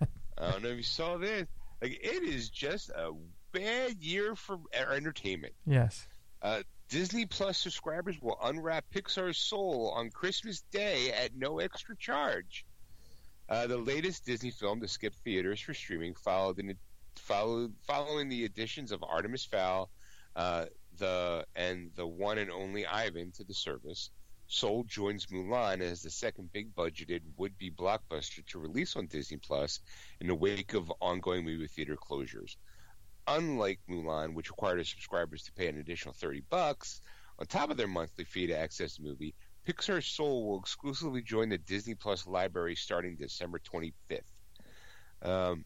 [0.00, 1.46] I don't know if you saw this.
[1.80, 3.12] Like it is just a
[3.52, 5.54] bad year for entertainment.
[5.66, 6.06] Yes.
[6.42, 12.64] Uh, Disney Plus subscribers will unwrap Pixar's Soul on Christmas Day at no extra charge.
[13.48, 16.76] Uh, the latest Disney film to skip theaters for streaming followed in
[17.14, 19.90] followed following the additions of Artemis Fowl,
[20.34, 20.66] uh,
[20.98, 24.10] the and the one and only Ivan to the service.
[24.48, 29.38] Soul joins Mulan as the second big budgeted would be blockbuster to release on Disney
[29.38, 29.80] Plus
[30.20, 32.56] in the wake of ongoing movie theater closures.
[33.26, 37.00] Unlike Mulan, which required subscribers to pay an additional 30 bucks
[37.40, 39.34] on top of their monthly fee to access the movie,
[39.66, 44.20] Pixar's Soul will exclusively join the Disney Plus library starting December 25th.
[45.22, 45.64] Um,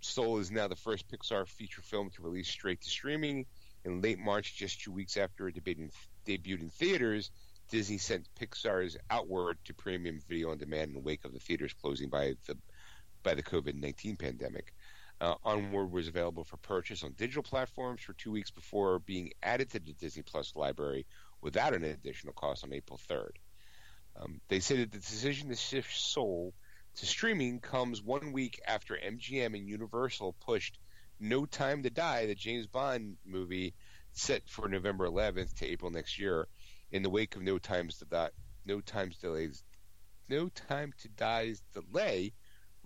[0.00, 3.46] Soul is now the first Pixar feature film to release straight to streaming.
[3.84, 5.90] In late March, just two weeks after it debuted in,
[6.26, 7.30] debuted in theaters,
[7.70, 11.72] Disney sent Pixar's Onward to premium video on demand in the wake of the theaters
[11.72, 12.56] closing by the
[13.22, 14.74] by the COVID nineteen pandemic.
[15.20, 19.70] Uh, Onward was available for purchase on digital platforms for two weeks before being added
[19.70, 21.06] to the Disney Plus library
[21.40, 23.30] without an additional cost on April 3rd.
[24.20, 26.54] Um, they say that the decision to shift Soul
[26.96, 30.78] to streaming comes one week after MGM and Universal pushed
[31.20, 33.74] No Time to Die, the James Bond movie
[34.12, 36.48] set for November 11th to April next year,
[36.90, 38.30] in the wake of No Time's to Die,
[38.66, 39.62] No Time's delays,
[40.28, 42.32] No Time to Die's delay.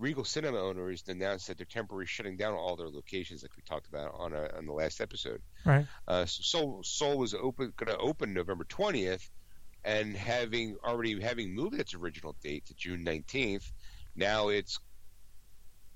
[0.03, 3.87] Regal Cinema owners announced that they're temporarily shutting down all their locations, like we talked
[3.87, 5.41] about on a, on the last episode.
[5.65, 5.87] Right.
[6.09, 9.31] Uh, so Soul, Soul was open going to open November 20th,
[9.85, 13.71] and having already having moved its original date to June 19th,
[14.17, 14.81] now it's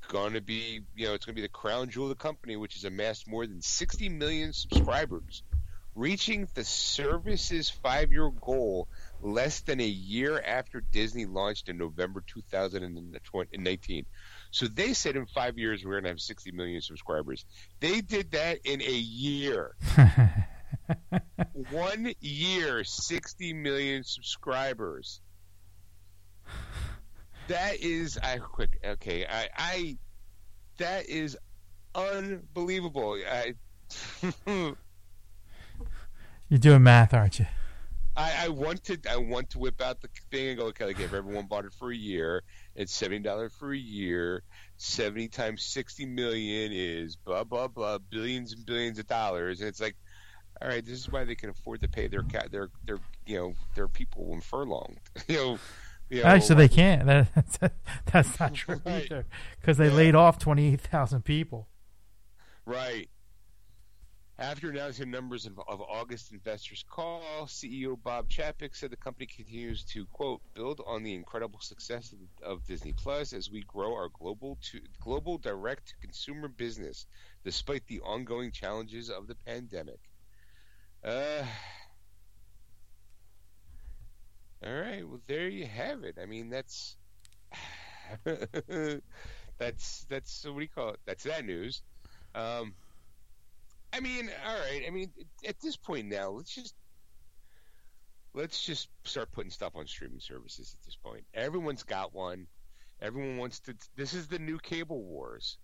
[0.09, 2.55] going to be you know it's going to be the crown jewel of the company,
[2.57, 5.43] which has amassed more than 60 million subscribers,
[5.97, 8.87] reaching the service's five-year goal
[9.23, 14.07] less than a year after Disney launched in November 2019.
[14.51, 17.45] So they said in five years we're going to have 60 million subscribers.
[17.81, 19.75] They did that in a year.
[21.71, 25.21] One year, 60 million subscribers.
[27.49, 29.97] That is, I quick, okay, I, I,
[30.79, 31.37] that is
[31.95, 33.19] unbelievable.
[33.31, 33.55] I,
[36.49, 37.47] You're doing math, aren't you?
[38.17, 40.99] I, I want to I want to whip out the thing and go, okay, like
[41.01, 42.43] if everyone bought it for a year,
[42.75, 44.43] it's seventy dollars for a year.
[44.79, 49.81] Seventy times sixty million is blah blah blah billions and billions of dollars, and it's
[49.81, 49.97] like,
[50.63, 53.37] all right, this is why they can afford to pay their cat their their you
[53.39, 54.99] know their people in furlonged.
[55.29, 55.59] you know,
[56.09, 57.07] you know, Actually, they can't.
[57.07, 57.59] That, that's,
[58.13, 59.05] that's not true Right.
[59.05, 59.27] either,
[59.61, 59.95] because they Yeah.
[59.95, 61.69] laid off twenty eight thousand people.
[62.65, 63.09] Right.
[64.39, 69.83] After announcing numbers of, of August investors' call, CEO Bob Chapek said the company continues
[69.85, 74.11] to quote build on the incredible success of, of Disney Plus as we grow our
[74.11, 77.07] global to global direct consumer business,
[77.45, 80.01] despite the ongoing challenges of the pandemic.
[81.03, 81.43] Uh,
[84.67, 86.19] all right, well there you have it.
[86.23, 86.97] I mean that's
[89.59, 91.01] that's that's what do you call it?
[91.07, 91.81] That's that news.
[92.35, 92.75] Um,
[93.93, 94.83] I mean, all right.
[94.87, 95.11] I mean,
[95.47, 96.75] at this point now, let's just
[98.35, 100.77] let's just start putting stuff on streaming services.
[100.79, 102.47] At this point, everyone's got one.
[103.01, 103.75] Everyone wants to.
[103.97, 105.59] This is the new cable wars.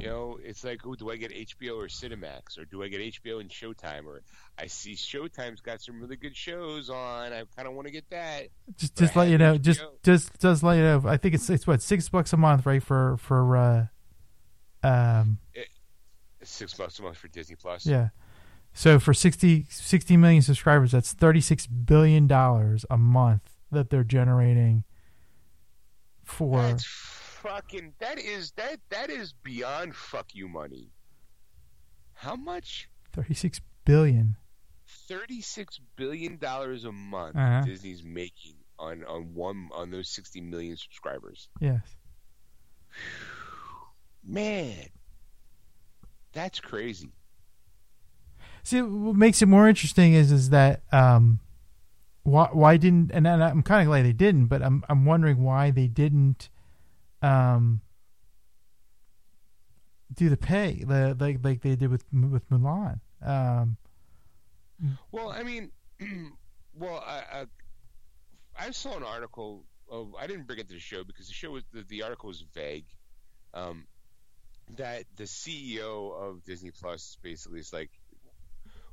[0.00, 3.00] You know, it's like, oh, do I get HBO or Cinemax, or do I get
[3.00, 4.22] HBO and Showtime, or
[4.56, 7.32] I see Showtime's got some really good shows on.
[7.32, 8.48] I kind of want to get that.
[8.76, 11.02] Just, just let you know, just, just, just let you know.
[11.04, 12.82] I think it's it's what six bucks a month, right?
[12.82, 13.86] For for uh,
[14.84, 15.66] um, it,
[16.42, 17.86] six bucks a month for Disney Plus.
[17.86, 18.08] Yeah.
[18.74, 23.42] So for 60, 60 million subscribers, that's thirty six billion dollars a month
[23.72, 24.84] that they're generating.
[26.24, 30.90] For that's fucking that is that that is beyond fuck you money.
[32.14, 32.88] How much?
[33.12, 34.36] Thirty six billion.
[35.08, 37.62] Thirty six billion dollars a month Uh-huh.
[37.62, 41.48] Disney's making on on one on those sixty million subscribers.
[41.60, 41.80] Yes.
[44.24, 44.88] Man,
[46.32, 47.12] that's crazy.
[48.62, 51.40] See, what makes it more interesting is is that um,
[52.22, 55.42] why why didn't and and I'm kind of glad they didn't, but I'm I'm wondering
[55.42, 56.48] why they didn't
[57.22, 57.80] um
[60.14, 63.00] do the pay the like like they did with with Mulan.
[63.24, 63.76] Um,
[65.10, 65.70] Well, I mean,
[66.74, 67.22] well, I,
[68.58, 69.64] I I saw an article.
[69.90, 72.28] Of, I didn't bring it to the show because the show was the, the article
[72.28, 72.84] was vague.
[73.54, 73.86] Um,
[74.76, 77.90] that the CEO of Disney Plus basically is like,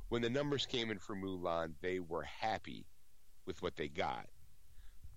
[0.08, 2.86] when the numbers came in for Mulan, they were happy
[3.46, 4.26] with what they got,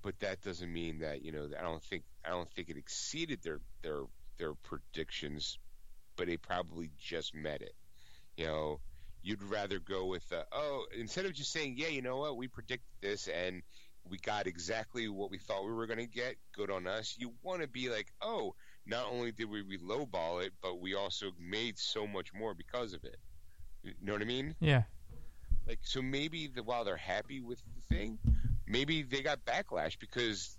[0.02, 1.48] but that doesn't mean that you know.
[1.58, 4.04] I don't think I don't think it exceeded their their
[4.38, 5.60] their predictions,
[6.16, 7.74] but they probably just met it.
[8.36, 8.80] You know,
[9.22, 12.48] you'd rather go with uh, oh instead of just saying yeah you know what we
[12.48, 13.62] predicted this and
[14.10, 17.34] we got exactly what we thought we were going to get good on us you
[17.44, 18.54] want to be like oh
[18.86, 23.04] not only did we lowball it but we also made so much more because of
[23.04, 23.18] it
[23.84, 24.84] you know what i mean yeah.
[25.68, 28.18] like so maybe the, while they're happy with the thing
[28.68, 30.58] maybe they got backlash because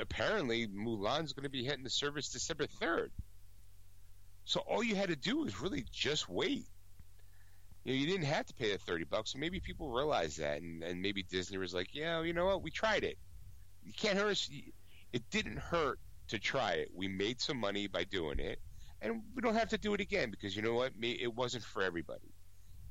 [0.00, 3.08] apparently mulan's going to be hitting the service december 3rd
[4.44, 6.66] so all you had to do was really just wait
[7.84, 9.32] you know, you didn't have to pay the thirty bucks.
[9.32, 12.62] So maybe people realized that, and, and maybe Disney was like, yeah, you know what,
[12.62, 13.18] we tried it.
[13.84, 14.48] You can't hurt us.
[15.12, 15.98] It didn't hurt
[16.32, 16.90] to try it.
[16.94, 18.60] We made some money by doing it,
[19.02, 21.82] and we don't have to do it again because you know what, it wasn't for
[21.82, 22.34] everybody.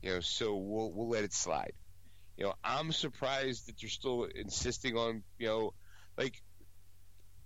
[0.02, 1.74] You know, so we'll we'll let it slide.
[2.38, 5.74] You know, I'm surprised that you're still insisting on, you know,
[6.18, 6.42] like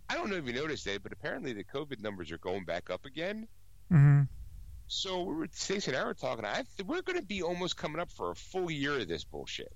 [0.10, 2.92] I don't know if you noticed it, but apparently the COVID numbers are going back
[2.92, 3.48] up again.
[3.92, 4.24] hmm
[4.88, 6.46] So we were Stacey and I were talking.
[6.46, 9.74] I we're going to be almost coming up for a full year of this bullshit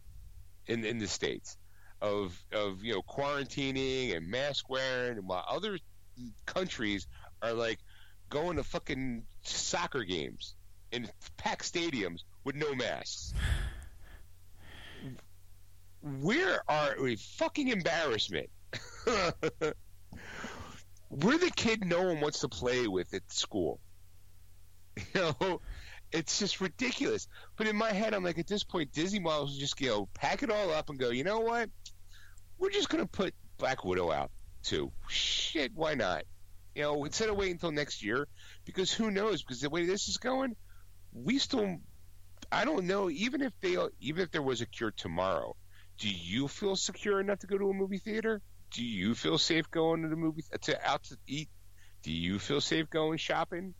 [0.68, 1.58] in in the states
[2.02, 5.80] of of you know quarantining and mask wearing, and while other
[6.46, 7.08] countries
[7.42, 7.80] are like
[8.30, 10.56] going to fucking soccer games
[10.92, 13.34] in packed stadiums with no masks.
[16.02, 18.50] Where are a fucking embarrassment?
[21.10, 23.80] we're the kid no one wants to play with at school.
[25.16, 25.62] You know,
[26.12, 27.28] it's just ridiculous.
[27.56, 30.44] But in my head, I'm like, at this point, Disney models just you know pack
[30.44, 31.10] it all up and go.
[31.10, 31.70] You know what?
[32.58, 34.32] We're just gonna put Black Widow out
[34.64, 34.92] too.
[35.08, 36.24] Shit, why not?
[36.76, 38.28] You know, instead of waiting until next year,
[38.66, 39.42] because who knows?
[39.42, 40.56] Because the way this is going,
[41.14, 41.78] we still,
[42.52, 43.10] I don't know.
[43.10, 45.56] Even if they, even if there was a cure tomorrow,
[46.00, 48.42] do you feel secure enough to go to a movie theater?
[48.72, 51.50] Do you feel safe going to the movie to out to eat?
[52.04, 53.74] Do you feel safe going shopping?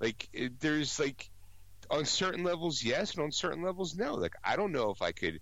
[0.00, 1.30] Like it, there's like
[1.90, 4.14] on certain levels yes, and on certain levels no.
[4.14, 5.38] Like I don't know if I could,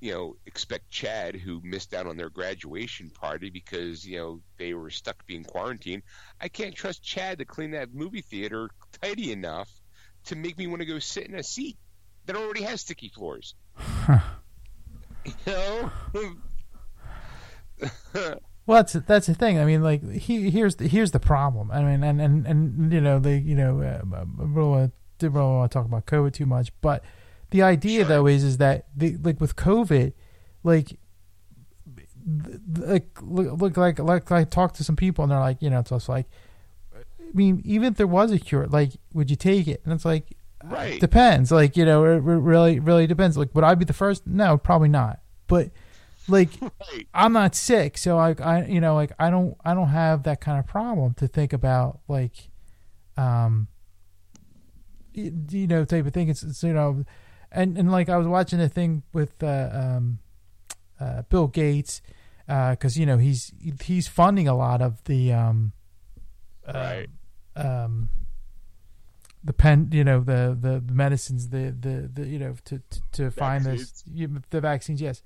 [0.00, 4.74] you know, expect Chad who missed out on their graduation party because you know they
[4.74, 6.02] were stuck being quarantined.
[6.40, 8.68] I can't trust Chad to clean that movie theater
[9.02, 9.70] tidy enough
[10.26, 11.76] to make me want to go sit in a seat
[12.26, 13.54] that already has sticky floors.
[15.24, 15.90] you know.
[18.66, 19.60] Well, that's that's the thing.
[19.60, 21.70] I mean, like he, here's the here's the problem.
[21.70, 25.68] I mean, and and and you know they you know uh, I don't want to
[25.70, 27.04] talk about COVID too much, but
[27.50, 28.08] the idea Sure.
[28.08, 30.12] though is is that the, like with COVID,
[30.64, 30.98] like
[32.76, 35.92] like look, like like I talked to some people and they're like you know it's
[35.92, 36.26] also like
[36.94, 37.02] I
[37.34, 39.80] mean even if there was a cure, like would you take it?
[39.84, 40.98] And it's like Right.
[41.00, 41.52] depends.
[41.52, 43.36] Like you know it, really really depends.
[43.36, 44.26] Like would I be the first?
[44.26, 45.20] No, probably not.
[45.46, 45.70] But
[46.28, 47.06] like right.
[47.14, 50.40] I'm not sick, so I, I, you know, like I don't, I don't have that
[50.40, 52.48] kind of problem to think about, like,
[53.16, 53.68] um,
[55.14, 56.28] you know, type of thing.
[56.28, 57.04] It's, it's you know,
[57.56, 60.18] and and like I was watching a thing with uh, um,
[61.00, 62.02] uh, Bill Gates,
[62.46, 63.52] because you know he's
[63.82, 65.72] he's funding a lot of the um,
[66.66, 67.08] uh, Right.
[67.56, 68.10] um,
[69.42, 73.00] the pen, you know, the the, the medicines, the, the the you know to to,
[73.12, 75.00] to find this you, the vaccines.
[75.00, 75.22] Yes.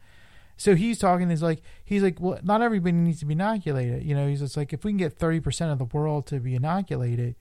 [0.57, 1.31] So he's talking.
[1.31, 4.05] He's like he's like, well, not everybody needs to be inoculated.
[4.05, 6.39] You know, he's just like if we can get thirty percent of the world to
[6.39, 7.35] be inoculated,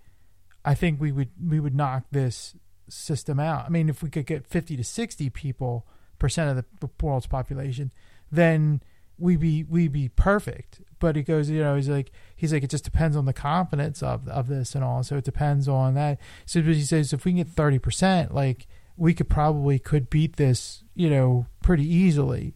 [0.64, 2.56] I think we would we would knock this
[2.90, 3.66] system out.
[3.66, 5.88] I mean, if we could get fifty to sixty people
[6.18, 7.92] percent of the world's population,
[8.32, 8.82] then
[9.18, 10.82] we be we be perfect.
[11.00, 14.02] But he goes, you know, he's like he's like it just depends on the confidence
[14.02, 15.04] of of this and all.
[15.04, 16.20] So it depends on that.
[16.46, 18.68] So he says if we can get thirty percent, like
[18.98, 22.56] we could probably could beat this, you know, pretty easily.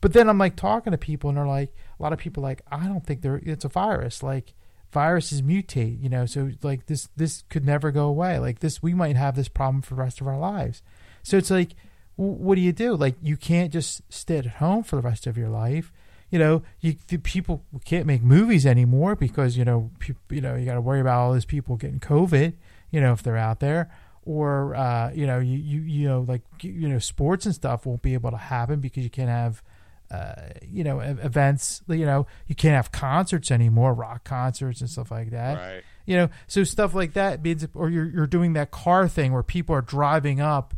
[0.00, 2.62] But then I'm like talking to people and they're like a lot of people like
[2.70, 4.22] I don't think there it's a virus.
[4.22, 4.54] Like
[4.92, 8.38] viruses mutate, you know, so like this this could never go away.
[8.38, 10.82] Like this we might have this problem for the rest of our lives.
[11.22, 11.74] So it's like
[12.16, 12.96] what do you do?
[12.96, 15.92] Like you can't just stay at home for the rest of your life.
[16.30, 19.90] You know, you people can't make movies anymore because you know,
[20.28, 22.54] you know, you got to worry about all those people getting COVID.
[22.90, 23.90] You know, if they're out there,
[24.24, 28.02] or uh, you know, you, you you know, like you know, sports and stuff won't
[28.02, 29.62] be able to happen because you can't have.
[30.10, 31.82] Uh, you know, events.
[31.88, 35.56] You know, you can't have concerts anymore, rock concerts and stuff like that.
[35.56, 35.82] Right.
[36.06, 39.42] You know, so stuff like that means, or you're you're doing that car thing where
[39.42, 40.74] people are driving up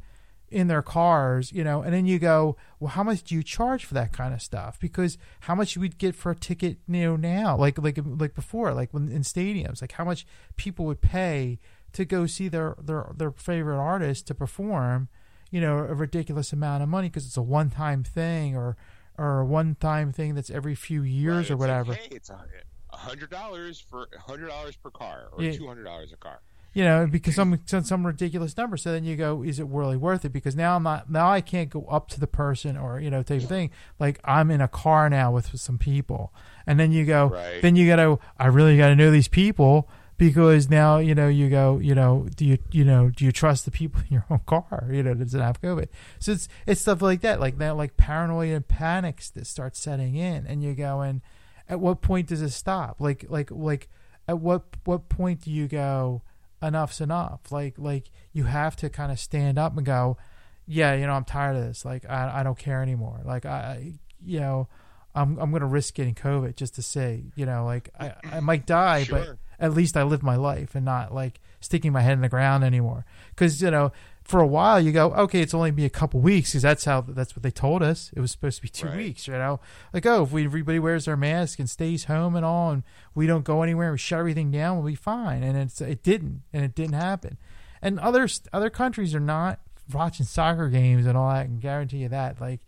[0.50, 3.84] in their cars, you know, and then you go, well, how much do you charge
[3.84, 4.80] for that kind of stuff?
[4.80, 8.34] Because how much you would get for a ticket, you know, now, like like like
[8.34, 10.26] before, like when in stadiums, like how much
[10.56, 11.60] people would pay
[11.92, 15.08] to go see their their their favorite artist to perform,
[15.50, 18.76] you know, a ridiculous amount of money because it's a one time thing or
[19.20, 21.92] or a one time thing that's every few years right, or whatever.
[21.92, 25.52] Like, hey, it's a hundred dollars for hundred dollars per car or yeah.
[25.52, 26.40] two hundred dollars a car
[26.72, 28.76] you know, because some some ridiculous number.
[28.76, 30.32] So then you go, is it really worth it?
[30.32, 33.22] Because now I'm not now I can't go up to the person or you know
[33.22, 33.70] type of thing.
[33.98, 36.32] Like I'm in a car now with some people,
[36.66, 37.60] and then you go, right.
[37.60, 39.88] then you got to, I really got to know these people
[40.20, 43.64] because now you know you go, you know, do you you know do you trust
[43.64, 44.88] the people in your own car?
[44.92, 45.88] You know, does it have COVID?
[46.18, 50.16] So it's it's stuff like that, like that, like paranoia and panics that start setting
[50.16, 51.22] in, and you go, and
[51.68, 53.00] at what point does it stop?
[53.00, 53.88] Like like like
[54.28, 56.22] at what what point do you go?
[56.62, 57.50] enough's enough.
[57.50, 60.18] Like like you have to kind of stand up and go,
[60.66, 61.84] yeah, you know, I'm tired of this.
[61.84, 63.22] Like I I don't care anymore.
[63.24, 64.68] Like I you know,
[65.14, 68.66] I'm I'm gonna risk getting COVID just to say, you know, like I I might
[68.66, 69.18] die, sure.
[69.18, 72.28] but at least I live my life and not like sticking my head in the
[72.28, 73.04] ground anymore.
[73.30, 73.92] Because you know,
[74.24, 77.02] for a while you go, okay, it's only be a couple weeks because that's how
[77.02, 78.10] that's what they told us.
[78.16, 78.96] It was supposed to be two right.
[78.96, 79.60] weeks, you know.
[79.92, 82.82] Like, oh, if we, everybody wears their mask and stays home and all, and
[83.14, 85.42] we don't go anywhere, we shut everything down, we'll be fine.
[85.42, 87.36] And it's it didn't, and it didn't happen.
[87.82, 89.60] And other other countries are not
[89.92, 91.40] watching soccer games and all that.
[91.40, 92.40] I can guarantee you that.
[92.40, 92.60] Like,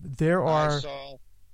[0.00, 0.80] there are.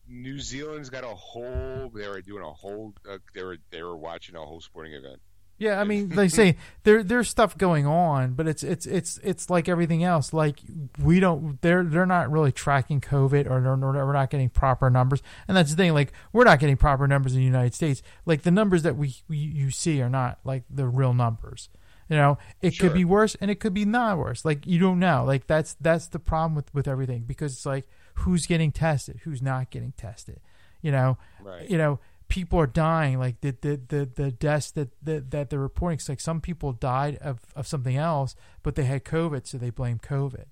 [0.09, 1.91] New Zealand's got a whole.
[1.95, 2.95] They were doing a whole.
[3.09, 5.21] Uh, they were they were watching a whole sporting event.
[5.59, 9.51] Yeah, I mean, they say there there's stuff going on, but it's it's it's it's
[9.51, 10.33] like everything else.
[10.33, 10.61] Like
[11.03, 15.23] we don't, they're they're not really tracking COVID, or we're not getting proper numbers.
[15.49, 15.95] And that's the thing.
[15.95, 18.03] Like we're not getting proper numbers in the United States.
[18.25, 21.69] Like the numbers that we, we you see are not like the real numbers.
[22.09, 22.89] You know, it sure.
[22.89, 24.45] could be worse and it could be not worse.
[24.45, 25.25] Like you don't know.
[25.27, 29.43] Like that's that's the problem with with everything because it's like who's getting tested, who's
[29.43, 30.41] not getting tested.
[30.83, 31.69] You know, right.
[31.69, 31.99] you know
[32.29, 36.09] people are dying like the the the, the deaths that, that that they're reporting it's
[36.09, 39.99] like some people died of, of something else but they had covid so they blame
[39.99, 40.47] covid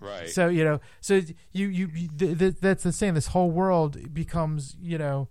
[0.00, 1.20] right so you know so
[1.52, 5.28] you you, you th- th- that's the same this whole world becomes you know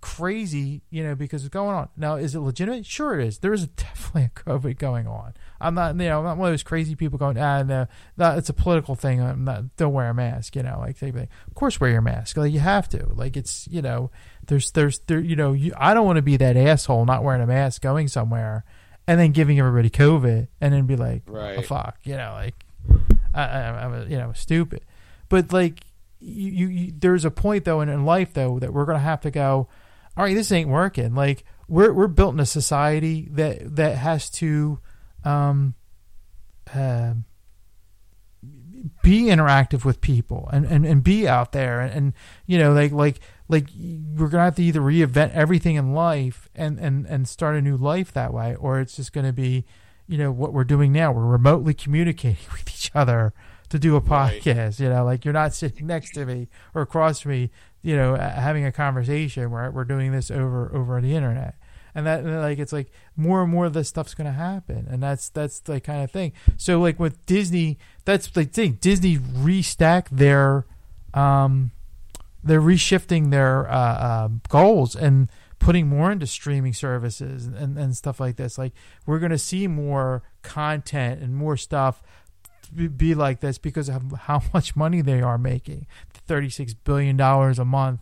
[0.00, 1.88] crazy you know because it's going on.
[1.96, 2.86] Now is it legitimate?
[2.86, 3.38] Sure it is.
[3.38, 5.34] There is definitely a covid going on.
[5.60, 7.86] I'm not you know i'm not one of those crazy people going ah no
[8.16, 9.20] that it's a political thing.
[9.20, 12.36] I'm not don't wear a mask you know like they, of course wear your mask.
[12.36, 13.06] Like you have to.
[13.06, 14.10] Like it's you know
[14.46, 17.42] there's there's there you know you, I don't want to be that asshole not wearing
[17.42, 18.64] a mask going somewhere
[19.06, 21.58] and then giving everybody COVID and then be like right.
[21.58, 21.98] oh, fuck?
[22.04, 22.64] You know like
[23.34, 24.84] I, I, am you know stupid.
[25.28, 25.80] But like
[26.20, 29.30] you, you, there's a point though in, in life though that we're gonna have to
[29.30, 29.68] go
[30.16, 34.28] all right this ain't working like we're we're built in a society that that has
[34.30, 34.78] to
[35.24, 35.74] um
[36.74, 37.14] uh,
[39.02, 42.12] be interactive with people and, and, and be out there and, and
[42.46, 43.68] you know like like like
[44.14, 47.76] we're gonna have to either reinvent everything in life and and and start a new
[47.76, 49.64] life that way, or it's just gonna be,
[50.06, 51.12] you know, what we're doing now.
[51.12, 53.32] We're remotely communicating with each other
[53.70, 54.56] to do a podcast.
[54.56, 54.80] Right.
[54.80, 57.50] You know, like you're not sitting next to me or across from me,
[57.82, 59.50] you know, having a conversation.
[59.50, 61.54] We're we're doing this over over the internet.
[61.94, 65.02] And that and like it's like more and more of this stuff's gonna happen, and
[65.02, 66.32] that's that's the kind of thing.
[66.56, 68.78] So like with Disney, that's the thing.
[68.80, 70.66] Disney restacked their
[71.14, 71.72] um,
[72.44, 75.28] they're reshifting their uh, uh, goals and
[75.58, 78.58] putting more into streaming services and, and, and stuff like this.
[78.58, 78.72] Like
[79.06, 82.02] we're going to see more content and more stuff
[82.70, 85.86] be- like this because of how much money they are making.
[86.28, 88.00] $36 billion a month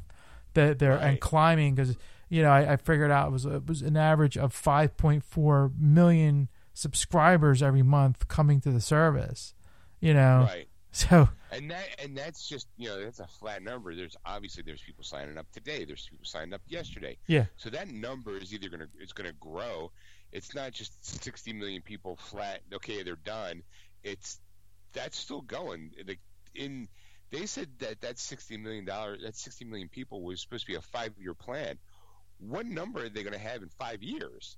[0.54, 1.96] that they're and climbing because
[2.28, 6.48] you know I, I figured out it was it was an average of 5.4 million
[6.72, 9.54] subscribers every month coming to the service
[10.00, 10.68] you know Right.
[10.90, 13.94] so And that and that's just you know that's a flat number.
[13.94, 15.84] There's obviously there's people signing up today.
[15.84, 17.18] There's people signed up yesterday.
[17.26, 17.46] Yeah.
[17.56, 19.92] So that number is either gonna it's gonna grow.
[20.32, 22.60] It's not just 60 million people flat.
[22.72, 23.62] Okay, they're done.
[24.02, 24.40] It's
[24.96, 25.92] that's still going.
[26.06, 26.20] Like
[26.54, 26.88] in
[27.30, 30.76] they said that that 60 million dollar that 60 million people was supposed to be
[30.76, 31.78] a five year plan.
[32.38, 34.56] What number are they going to have in five years?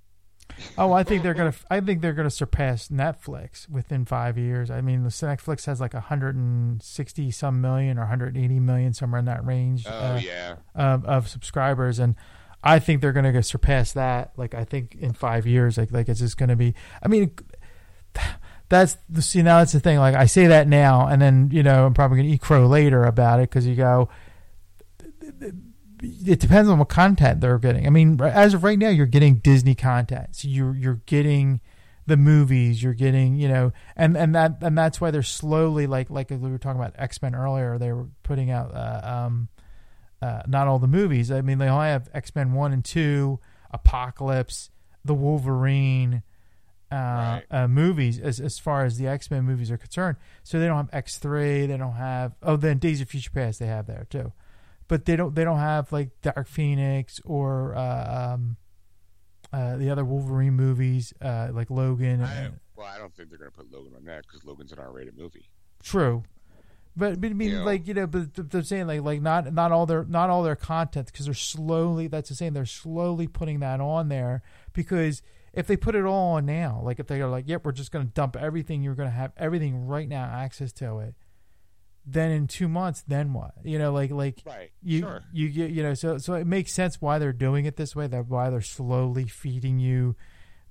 [0.77, 4.81] oh I think they're gonna I think they're gonna surpass Netflix within five years I
[4.81, 9.85] mean the Netflix has like 160 some million or 180 million somewhere in that range
[9.85, 10.55] Oh uh, yeah.
[10.73, 12.15] of, of subscribers and
[12.63, 16.09] I think they're going to surpass that like I think in 5 years like like
[16.09, 17.31] it's just going to be I mean
[18.69, 21.63] that's the see now that's the thing like I say that now and then you
[21.63, 24.09] know I'm probably to eat crow later about it cuz you go
[26.01, 27.85] it depends on what content they're getting.
[27.85, 30.35] I mean, as of right now, you're getting Disney content.
[30.35, 31.61] So you're you're getting
[32.05, 32.81] the movies.
[32.81, 36.37] You're getting you know, and and that and that's why they're slowly like like we
[36.37, 37.77] were talking about X Men earlier.
[37.77, 39.49] They were putting out uh, um,
[40.21, 41.31] uh, not all the movies.
[41.31, 43.39] I mean, they only have X Men one and two,
[43.71, 44.69] Apocalypse,
[45.03, 46.23] the Wolverine.
[46.91, 47.43] Uh, Right.
[47.51, 50.77] uh, movies as as far as the X Men movies are concerned, so they don't
[50.77, 51.65] have X three.
[51.67, 54.33] They don't have oh then Days of Future Past they have there too
[54.89, 58.57] but they don't they don't have like Dark Phoenix or uh, um,
[59.53, 62.21] uh, the other Wolverine movies uh, like Logan.
[62.21, 64.71] I, and- well, I don't think they're going to put Logan on that because Logan's
[64.71, 65.49] an R-rated movie.
[65.83, 66.23] true,
[66.97, 69.85] but, but I mean like you know, but they're saying like like not not all
[69.85, 73.79] their not all their content because they're slowly that's the saying they're slowly putting that
[73.79, 74.41] on there
[74.73, 75.21] because
[75.53, 77.91] if they put it all on now, like if they are like, yep, we're just
[77.91, 81.15] going to dump everything, you're going to have everything right now access to it.
[82.05, 83.53] Then in two months, then what?
[83.63, 84.71] You know, like like Right.
[84.81, 85.23] you sure.
[85.31, 88.07] you get you know so so it makes sense why they're doing it this way
[88.07, 90.15] that why they're slowly feeding you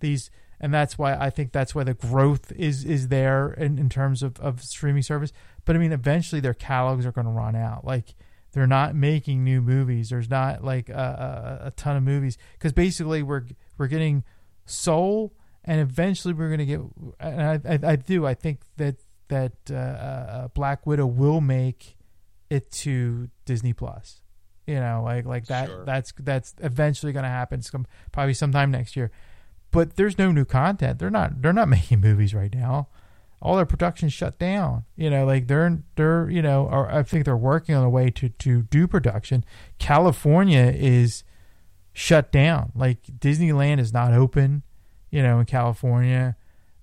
[0.01, 3.89] these and that's why I think that's why the growth is is there in, in
[3.89, 5.33] terms of, of streaming service
[5.65, 8.15] but I mean eventually their catalogs are going to run out like
[8.53, 12.73] they're not making new movies there's not like a, a, a ton of movies because
[12.73, 13.45] basically we're
[13.77, 14.25] we're getting
[14.71, 15.35] Soul
[15.65, 16.81] and eventually we're going to get
[17.21, 18.97] and I, I I do I think that
[19.29, 21.97] that uh, uh, Black Widow will make
[22.51, 24.21] it to Disney Plus.
[24.67, 25.69] You know, like like that.
[25.69, 25.85] Sure.
[25.85, 27.61] That's that's eventually going to happen.
[27.61, 27.71] It's
[28.13, 29.11] probably sometime next year.
[29.71, 30.99] But there's no new content.
[30.99, 32.89] They're not they're not making movies right now.
[33.41, 34.85] All their production's shut down.
[34.97, 38.11] You know, like they're they're you know, or I think they're working on a way
[38.11, 39.45] to to do production.
[39.79, 41.25] California is
[41.99, 42.71] shut down.
[42.75, 44.63] Like Disneyland is not open.
[45.11, 46.37] You know, in California.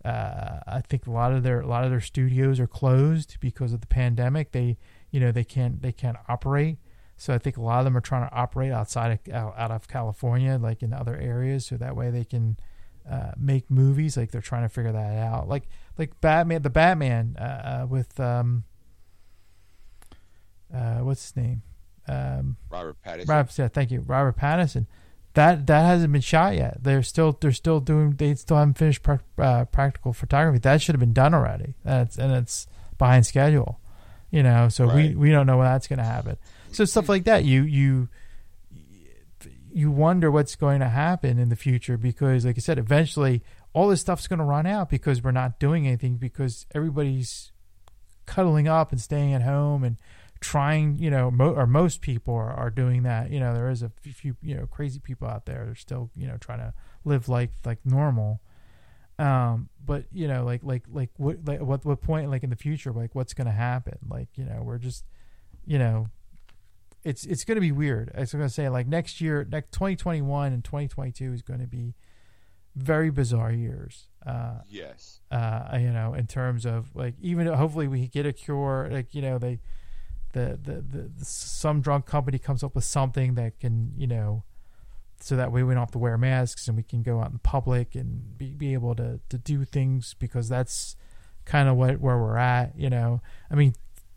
[0.04, 3.74] Uh, I think a lot of their a lot of their studios are closed because
[3.74, 4.52] of the pandemic.
[4.52, 4.78] They
[5.12, 6.78] you know they can't they can't operate.
[7.18, 9.88] So I think a lot of them are trying to operate outside of out, of
[9.88, 12.58] California, like in other areas, so that way they can
[13.10, 14.18] uh, make movies.
[14.18, 15.48] Like they're trying to figure that out.
[15.48, 18.64] Like like Batman, the Batman uh, uh, with um,
[20.74, 21.62] uh, what's his name?
[22.08, 23.30] Um, Robert Pattinson.
[23.30, 24.88] Robert, yeah, thank you, Robert Pattinson.
[25.36, 26.84] That that hasn't been shot yet.
[26.84, 28.12] They're still they're still doing.
[28.12, 30.60] They still haven't finished pra- uh, practical photography.
[30.60, 31.76] That should have been done already.
[31.84, 32.68] That's and it's
[32.98, 33.80] behind schedule.
[34.32, 36.38] You know, so we we don't know when that's going to happen.
[36.72, 38.10] So stuff like that, you you
[39.72, 43.44] you wonder what's going to happen in the future because, like I said, eventually
[43.74, 47.52] all this stuff's going to run out because we're not doing anything because everybody's
[48.26, 49.98] cuddling up and staying at home and
[50.40, 53.32] trying, you know, mo- or most people are, are doing that.
[53.32, 55.66] You know, there is a few, you know, crazy people out there.
[55.66, 58.42] They're still, you know, trying to live like like normal.
[59.18, 62.56] Um, but you know, like like like what like what what point like in the
[62.56, 63.98] future, like what's going to happen?
[64.10, 65.06] Like you know, we're just,
[65.66, 66.10] you know,
[67.04, 68.12] it's it's going to be weird.
[68.16, 71.68] I was going to say like next year, next 2021 and 2022 is going to
[71.68, 71.94] be
[72.76, 74.10] very bizarre years.
[74.26, 75.22] Uh, Yes.
[75.32, 78.90] uh, you know, in terms of like even hopefully we get a cure.
[78.92, 79.60] Like you know, they
[80.36, 84.44] the the, the, the some drug company comes up with something that can you know,
[85.20, 87.40] so that way we don't have to wear masks and we can go out in
[87.40, 90.96] public and be, be able to to do things because that's
[91.46, 92.78] kind of what where we're at.
[92.78, 93.74] You know, I mean,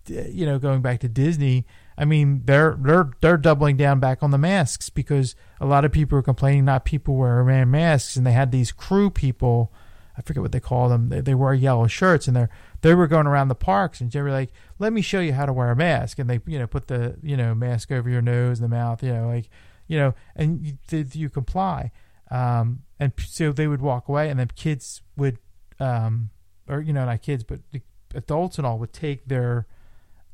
[0.06, 1.64] you know, going back to Disney.
[1.96, 5.92] I mean, they're they're they're doubling down back on the masks because a lot of
[5.92, 9.72] people are complaining not people wearing masks, and they had these crew people.
[10.16, 11.10] I forget what they call them.
[11.10, 14.22] They, they wear yellow shirts, and they're they were going around the parks, and they
[14.22, 16.66] were like, "Let me show you how to wear a mask." And they you know
[16.66, 19.48] put the you know mask over your nose and the mouth, you know, like
[19.86, 21.90] you know, and you, did you comply?
[22.30, 25.38] Um, and so they would walk away, and then kids would,
[25.80, 26.30] um,
[26.68, 27.80] or you know, not kids, but the
[28.14, 29.66] adults and all would take their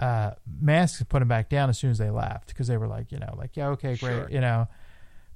[0.01, 2.89] uh, masks and put them back down as soon as they left because they were
[2.89, 4.29] like, you know, like yeah, okay, great, Sure.
[4.31, 4.67] you know.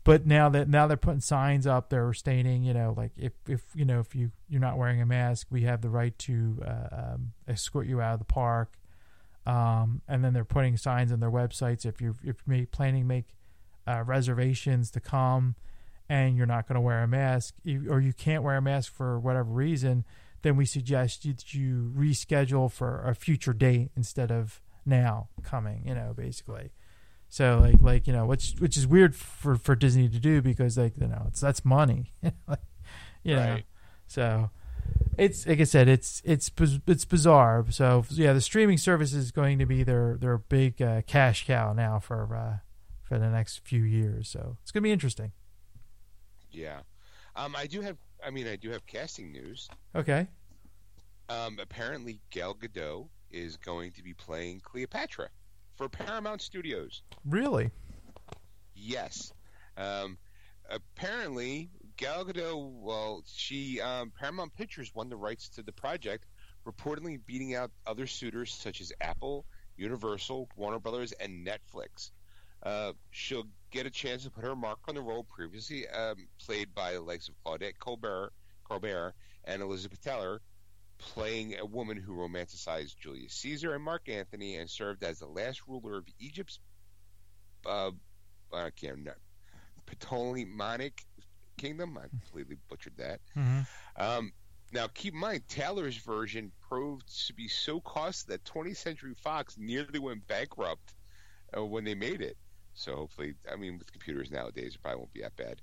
[0.08, 3.60] But now that now they're putting signs up, they're stating, you know, like if if
[3.74, 7.12] you know if you you're not wearing a mask, we have the right to uh,
[7.12, 8.78] um, escort you out of the park.
[9.44, 13.36] Um, and then they're putting signs on their websites if you're if you're planning make
[13.86, 15.56] uh, reservations to come,
[16.08, 17.56] and you're not going to wear a mask,
[17.90, 20.06] or you can't wear a mask for whatever reason,
[20.40, 25.82] then we suggest that you reschedule for a future date instead of now coming.
[25.84, 26.70] You know, basically.
[27.28, 30.78] So like like you know which which is weird for for Disney to do because
[30.78, 32.12] like you know it's that's money,
[32.46, 32.60] Like,
[33.22, 33.52] you know.
[33.54, 33.64] Right.
[34.06, 34.50] So
[35.18, 36.50] it's like I said, it's it's
[36.86, 37.66] it's bizarre.
[37.70, 41.72] So yeah, the streaming service is going to be their their big uh, cash cow
[41.72, 42.58] now for uh,
[43.02, 44.28] for the next few years.
[44.30, 45.32] So it's gonna be interesting.
[46.50, 46.80] Yeah.
[47.36, 47.98] Um, I do have.
[48.24, 49.68] I mean, I do have casting news.
[49.94, 50.26] Okay,
[51.28, 55.28] Um, apparently, Gal Gadot is going to be playing Cleopatra
[55.78, 57.02] for Paramount Studios.
[57.24, 57.70] really?
[58.74, 59.32] Yes.
[59.76, 60.18] Um,
[60.68, 62.72] apparently, Gal Gadot.
[62.80, 66.26] Well, she um, Paramount Pictures won the rights to the project,
[66.66, 69.46] reportedly beating out other suitors such as Apple,
[69.76, 72.10] Universal, Warner Brothers, and Netflix.
[72.62, 76.74] Uh, she'll get a chance to put her mark on the role previously um, played
[76.74, 78.32] by the likes of Claudette Colbert,
[78.68, 79.14] Colbert
[79.44, 80.40] and Elizabeth Taylor,
[80.98, 85.62] playing a woman who romanticized Julius Caesar and Mark Antony and served as the last
[85.66, 86.58] ruler of Egypt's
[87.66, 87.90] uh,
[88.52, 89.18] I can't remember
[89.86, 91.02] Ptolemaic
[91.56, 91.98] kingdom.
[91.98, 93.20] I completely butchered that.
[93.34, 93.60] hmm
[93.96, 94.32] Um,
[94.72, 99.56] now, keep in mind, Taylor's version proved to be so costly that 20th Century Fox
[99.58, 100.94] nearly went bankrupt
[101.56, 102.36] uh, when they made it.
[102.74, 105.60] So hopefully, I mean, with computers nowadays, it probably won't be that bad.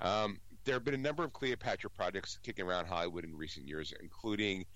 [0.00, 0.40] Um,
[0.70, 4.66] there have been a number of Cleopatra projects kicking around Hollywood in recent years, including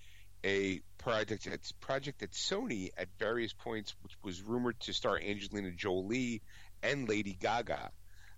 [0.43, 5.71] a project at project at Sony at various points, which was rumored to star Angelina
[5.71, 6.41] Jolie
[6.83, 7.91] and Lady Gaga.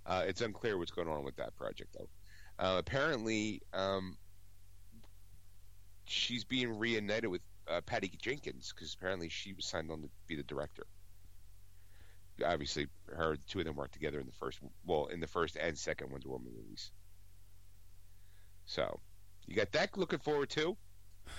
[0.05, 2.09] Uh, it's unclear what's going on with that project, though.
[2.63, 4.17] Uh, apparently, um,
[6.05, 10.35] she's being reunited with uh, Patty Jenkins because apparently she was signed on to be
[10.35, 10.85] the director.
[12.45, 12.85] Obviously,
[13.15, 16.11] her two of them worked together in the first, well, in the first and second
[16.11, 16.91] Wonder Woman movies.
[18.67, 18.99] So,
[19.47, 20.77] you got that looking forward to.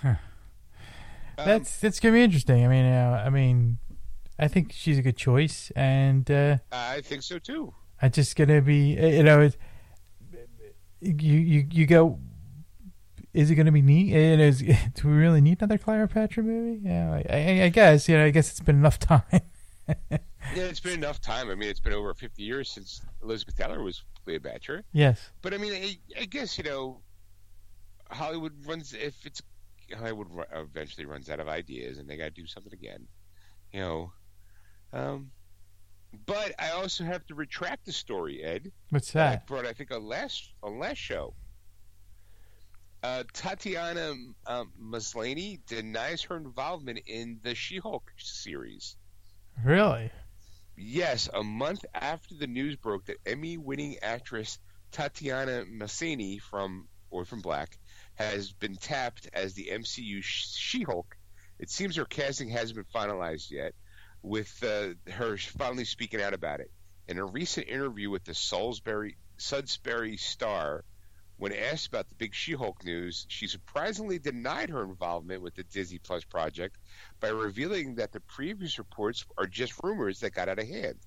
[0.02, 0.14] Huh.
[1.38, 2.64] Um, That's that's gonna be interesting.
[2.64, 3.78] I mean, uh, I mean,
[4.40, 7.72] I think she's a good choice, and uh, I think so too.
[8.02, 9.56] I just gonna be, you know, it,
[11.00, 12.18] you you you go.
[13.34, 14.12] Is it going to be neat?
[14.12, 14.58] It is.
[14.94, 16.80] Do we really need another Cleopatra movie?
[16.82, 18.08] Yeah, I, I, I guess.
[18.08, 19.22] You know, I guess it's been enough time.
[19.86, 20.18] Yeah,
[20.64, 21.50] it's been enough time.
[21.50, 24.82] I mean, it's been over 50 years since Elizabeth Taylor was Cleopatra.
[24.92, 25.30] yes.
[25.42, 27.00] But I mean, I, I guess you know,
[28.10, 29.42] Hollywood runs if it's
[29.96, 33.06] Hollywood eventually runs out of ideas, and they got to do something again.
[33.72, 34.12] You know,
[34.92, 35.30] um,
[36.26, 38.72] but I also have to retract the story, Ed.
[38.90, 41.34] What's that I brought I think on last on last show.
[43.02, 44.14] Uh, Tatiana
[44.46, 48.96] um, Maslany denies her involvement in the She-Hulk series.
[49.64, 50.10] Really?
[50.76, 54.58] Yes, a month after the news broke that Emmy-winning actress
[54.90, 57.78] Tatiana Maslany from Orphan Black
[58.18, 61.16] has been tapped as the MCU She-Hulk,
[61.60, 63.74] it seems her casting hasn't been finalized yet,
[64.22, 66.70] with uh, her finally speaking out about it.
[67.06, 70.84] In a recent interview with the Salisbury Sudbury Star,
[71.36, 76.00] when asked about the big She-Hulk news, she surprisingly denied her involvement with the Disney
[76.00, 76.76] Plus project
[77.20, 80.98] by revealing that the previous reports are just rumors that got out of hand.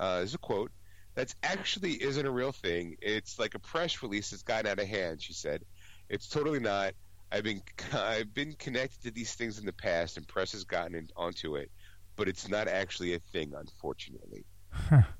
[0.00, 0.72] Uh, as a quote,
[1.14, 2.96] "That actually isn't a real thing.
[3.02, 5.62] It's like a press release that's gotten out of hand." She said,
[6.08, 6.94] "It's totally not.
[7.30, 7.62] I've been
[7.92, 11.56] I've been connected to these things in the past, and press has gotten in, onto
[11.56, 11.70] it,
[12.16, 15.02] but it's not actually a thing, unfortunately." Huh.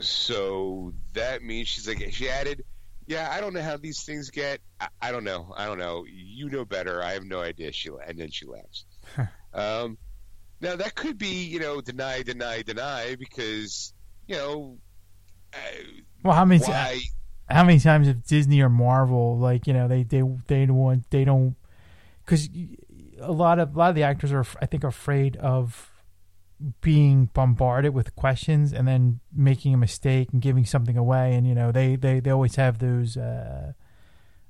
[0.00, 2.64] So that means she's like she added,
[3.06, 4.60] "Yeah, I don't know how these things get.
[4.80, 5.54] I, I don't know.
[5.56, 6.04] I don't know.
[6.08, 7.02] You know better.
[7.02, 8.86] I have no idea." She and then she laughs.
[9.54, 9.96] um,
[10.60, 13.92] now that could be you know deny, deny, deny because
[14.26, 14.78] you know
[15.52, 15.58] uh,
[16.24, 17.00] Well, how many why
[17.48, 21.10] how many times have Disney or Marvel like you know they they they don't want
[21.10, 21.56] they don't
[22.24, 22.48] because
[23.20, 25.90] a lot of a lot of the actors are I think afraid of
[26.80, 31.54] being bombarded with questions and then making a mistake and giving something away and you
[31.54, 33.72] know they they, they always have those uh,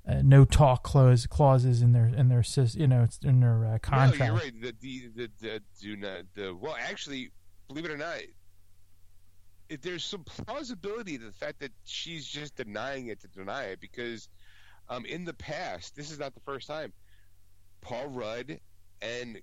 [0.06, 2.44] uh, no talk clause clauses in their in their
[2.74, 4.20] you know it's in their uh, contract.
[4.20, 4.52] No, you're right.
[4.60, 7.30] The, the, the, the do not the well actually
[7.68, 8.18] believe it or not,
[9.68, 14.28] there's some plausibility to the fact that she's just denying it to deny it because
[14.88, 16.92] um, in the past, this is not the first time,
[17.80, 18.60] Paul Rudd
[19.00, 19.40] and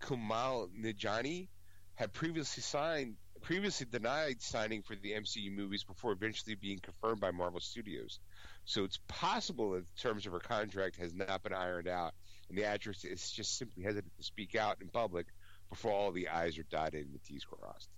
[0.00, 1.48] Kumail Nanjiani
[1.94, 7.30] had previously signed, previously denied signing for the MCU movies before eventually being confirmed by
[7.30, 8.18] Marvel Studios.
[8.64, 12.14] So it's possible that the terms of her contract has not been ironed out,
[12.48, 15.26] and the actress is just simply hesitant to speak out in public
[15.68, 17.88] before all the I's are dotted and the T's crossed.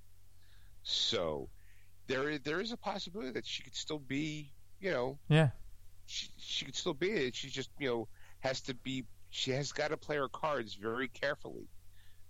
[0.82, 1.48] So
[2.08, 5.50] there, there is a possibility that she could still be, you know, Yeah.
[6.06, 7.34] she, she could still be it.
[7.36, 8.08] She just, you know,
[8.40, 9.04] has to be.
[9.30, 11.68] She has got to play her cards very carefully,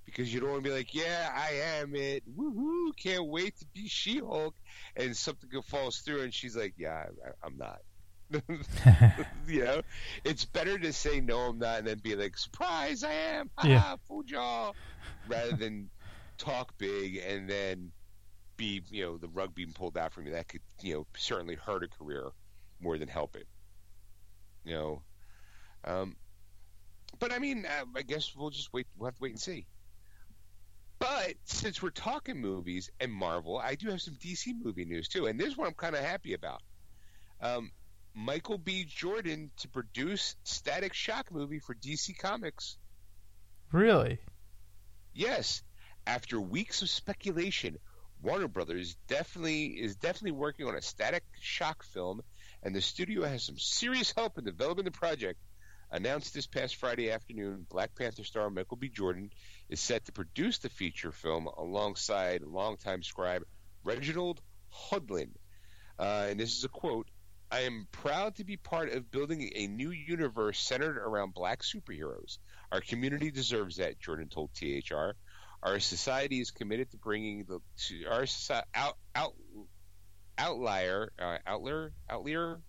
[0.04, 2.22] because you don't want to be like, "Yeah, I am it.
[2.36, 2.90] Woohoo!
[3.02, 4.54] Can't wait to be She-Hulk,"
[4.96, 7.78] and something falls through, and she's like, "Yeah, I, I'm not."
[9.46, 9.82] you know,
[10.24, 13.66] it's better to say no, I'm not, and then be like, "Surprise, I am!" Ha
[13.68, 13.96] Yeah.
[14.06, 14.76] fooled y'all,
[15.26, 15.90] rather than
[16.38, 17.92] talk big and then
[18.56, 20.32] be, you know, the rug being pulled out from you.
[20.32, 22.30] That could, you know, certainly hurt a career
[22.80, 23.46] more than help it.
[24.64, 25.02] You know,
[25.84, 26.16] um,
[27.18, 28.86] but I mean, uh, I guess we'll just wait.
[28.96, 29.66] We'll have to wait and see.
[30.98, 35.26] But since we're talking movies and Marvel, I do have some DC movie news too,
[35.26, 36.62] and this is what I'm kind of happy about.
[37.40, 37.72] Um,
[38.14, 38.84] Michael B.
[38.84, 42.76] Jordan to produce Static Shock movie for DC Comics.
[43.72, 44.18] Really?
[45.14, 45.62] Yes,
[46.06, 47.78] after weeks of speculation,
[48.22, 52.22] Warner Brothers definitely is definitely working on a Static Shock film,
[52.62, 55.40] and the studio has some serious help in developing the project.
[55.90, 58.88] Announced this past Friday afternoon, Black Panther star Michael B.
[58.88, 59.30] Jordan
[59.68, 63.42] is set to produce the feature film alongside longtime scribe
[63.84, 64.40] Reginald
[64.70, 65.30] Hudlin.
[65.98, 67.08] Uh, and this is a quote
[67.50, 72.38] I am proud to be part of building a new universe centered around black superheroes.
[72.70, 75.10] Our community deserves that, Jordan told THR.
[75.62, 79.34] Our society is committed to bringing the to our soci- out out
[80.36, 82.60] outlier uh, outlier outlier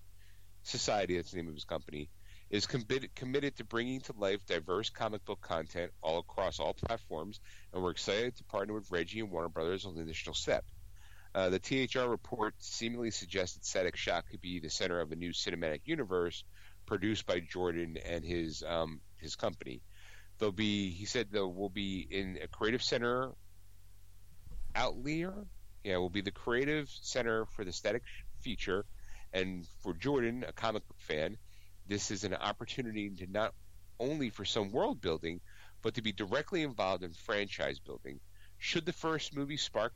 [0.61, 1.15] society.
[1.15, 2.09] That's the name of his company.
[2.49, 7.39] Is committed committed to bringing to life diverse comic book content all across all platforms,
[7.73, 10.63] and we're excited to partner with Reggie and Warner Brothers on the initial step.
[11.33, 15.31] Uh, the THR report seemingly suggested Static Shock could be the center of a new
[15.31, 16.43] cinematic universe
[16.85, 19.81] produced by Jordan and his um, his company.
[20.43, 23.31] There'll be, he said, will be in a creative center
[24.75, 25.33] outlier.
[25.83, 28.03] Yeah, we'll be the creative center for the static
[28.41, 28.85] feature,
[29.33, 31.37] and for Jordan, a comic book fan,
[31.87, 33.53] this is an opportunity to not
[33.99, 35.39] only for some world building,
[35.81, 38.19] but to be directly involved in franchise building.
[38.57, 39.93] Should the first movie spark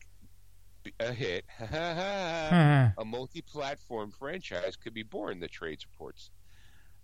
[0.99, 5.40] a hit, a multi-platform franchise could be born.
[5.40, 6.32] The trades reports.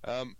[0.06, 0.36] Um,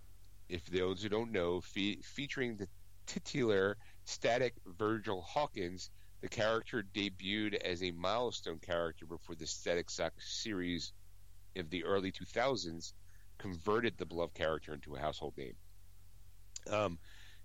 [0.50, 2.68] if those who don't know, fe- featuring the
[3.06, 5.90] titular static Virgil Hawkins,
[6.22, 10.94] the character debuted as a milestone character before the Static Shock series
[11.56, 12.94] of the early 2000s
[13.38, 15.56] converted the beloved character into a household name.
[16.70, 17.00] Um,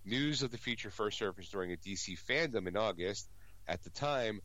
[0.05, 3.29] news of the feature first surfaced during a DC fandom in August.
[3.67, 4.41] At the time,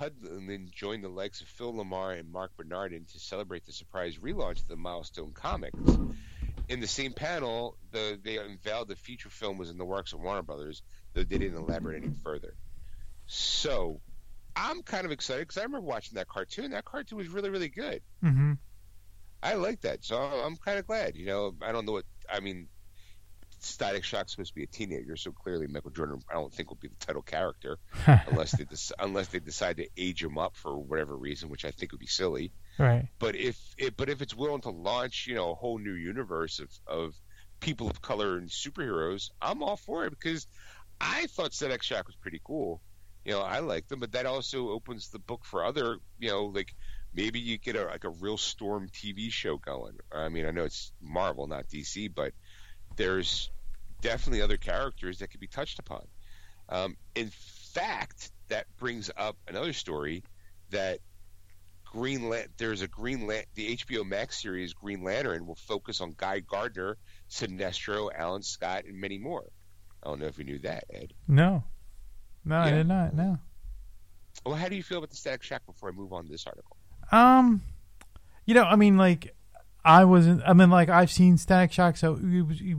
[0.00, 4.60] Hudlin joined the likes of Phil LaMarr and Marc Bernardin to celebrate the surprise relaunch
[4.60, 5.78] of the Milestone comics.
[6.68, 10.20] In the same panel, the, they unveiled the feature film was in the works of
[10.20, 10.82] Warner Brothers,
[11.12, 12.54] though they didn't elaborate any further.
[13.26, 14.00] So,
[14.56, 16.70] I'm kind of excited because I remember watching that cartoon.
[16.70, 18.02] That cartoon was really, really good.
[18.22, 18.52] Mm-hmm.
[19.42, 21.16] I like that, so I'm kind of glad.
[21.16, 22.68] You know, I don't know what I mean.
[23.60, 26.78] Static Shock's supposed to be a teenager, so clearly Michael Jordan, I don't think will
[26.80, 30.76] be the title character unless they dec- unless they decide to age him up for
[30.76, 32.52] whatever reason, which I think would be silly.
[32.78, 33.08] Right.
[33.18, 36.60] But if it, but if it's willing to launch, you know, a whole new universe
[36.60, 37.14] of of
[37.60, 40.46] people of color and superheroes, I'm all for it because
[41.00, 42.80] I thought Static Shock was pretty cool.
[43.24, 46.46] You know, I like them, but that also opens the book for other, you know,
[46.46, 46.74] like
[47.14, 49.96] maybe you get a like a real Storm TV show going.
[50.12, 52.32] I mean, I know it's Marvel, not DC, but
[52.96, 53.50] there's
[54.00, 56.06] definitely other characters that could be touched upon.
[56.68, 57.30] Um, in
[57.72, 60.22] fact, that brings up another story
[60.70, 60.98] that
[61.94, 66.12] Green Lan- there's a Green Lan- the HBO Max series Green Lantern will focus on
[66.16, 66.96] Guy Gardner,
[67.30, 69.44] Sinestro, Alan Scott, and many more.
[70.02, 71.14] I don't know if you knew that, Ed.
[71.28, 71.62] No.
[72.44, 73.14] No, I did not.
[73.14, 73.38] No.
[74.44, 76.46] Well, how do you feel about the Static Shock before I move on to this
[76.48, 76.76] article?
[77.12, 77.62] Um,
[78.44, 79.32] you know, I mean, like,
[79.84, 80.42] I wasn't.
[80.44, 82.74] I mean, like, I've seen Static Shock, so he was he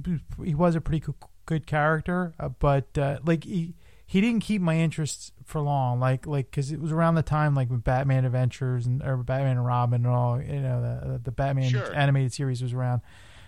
[0.54, 1.16] was, a pretty good,
[1.46, 3.76] good character, uh, but uh, like he
[4.06, 6.00] he didn't keep my interest for long.
[6.00, 9.58] Like like because it was around the time like with Batman Adventures and or Batman
[9.58, 10.42] and Robin and all.
[10.42, 11.96] You know, the the Batman Sure.
[11.96, 13.02] animated series was around.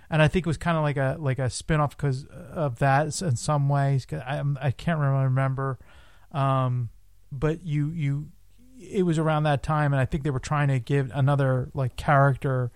[0.10, 2.80] And I think it was kind of like a like a spin off because of
[2.80, 4.06] that in some ways.
[4.06, 5.78] 'Cause I I can't really remember,
[6.32, 6.90] um,
[7.32, 8.30] but you you
[8.80, 11.96] it was around that time, and I think they were trying to give another like
[11.98, 12.72] character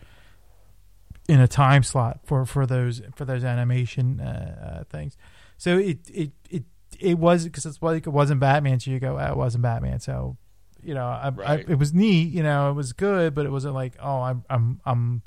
[1.29, 5.15] in a time slot for for those for those animation uh, uh, things.
[5.57, 6.63] So it it it
[7.01, 8.79] it was because it's like it wasn't Batman.
[8.79, 9.99] So you go, oh, it wasn't Batman.
[9.99, 10.37] So
[10.83, 11.65] you know, I, Right.
[11.67, 12.31] I, it was neat.
[12.31, 15.21] You know, it was good, but it wasn't like, oh, I'm I'm I'm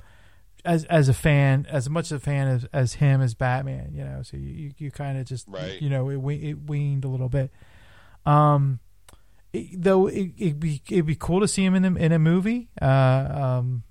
[0.65, 3.93] as as a fan, as much a fan as as him as Batman.
[3.95, 5.81] You know, so you you, you kind of just Right.
[5.81, 7.51] you know it it weaned a little bit.
[8.27, 8.81] Um,
[9.53, 12.19] it, though it, it'd be it'd be cool to see him in a, in a
[12.19, 12.71] movie.
[12.81, 13.29] Uh,
[13.61, 13.83] um,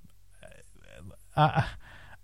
[1.36, 1.66] I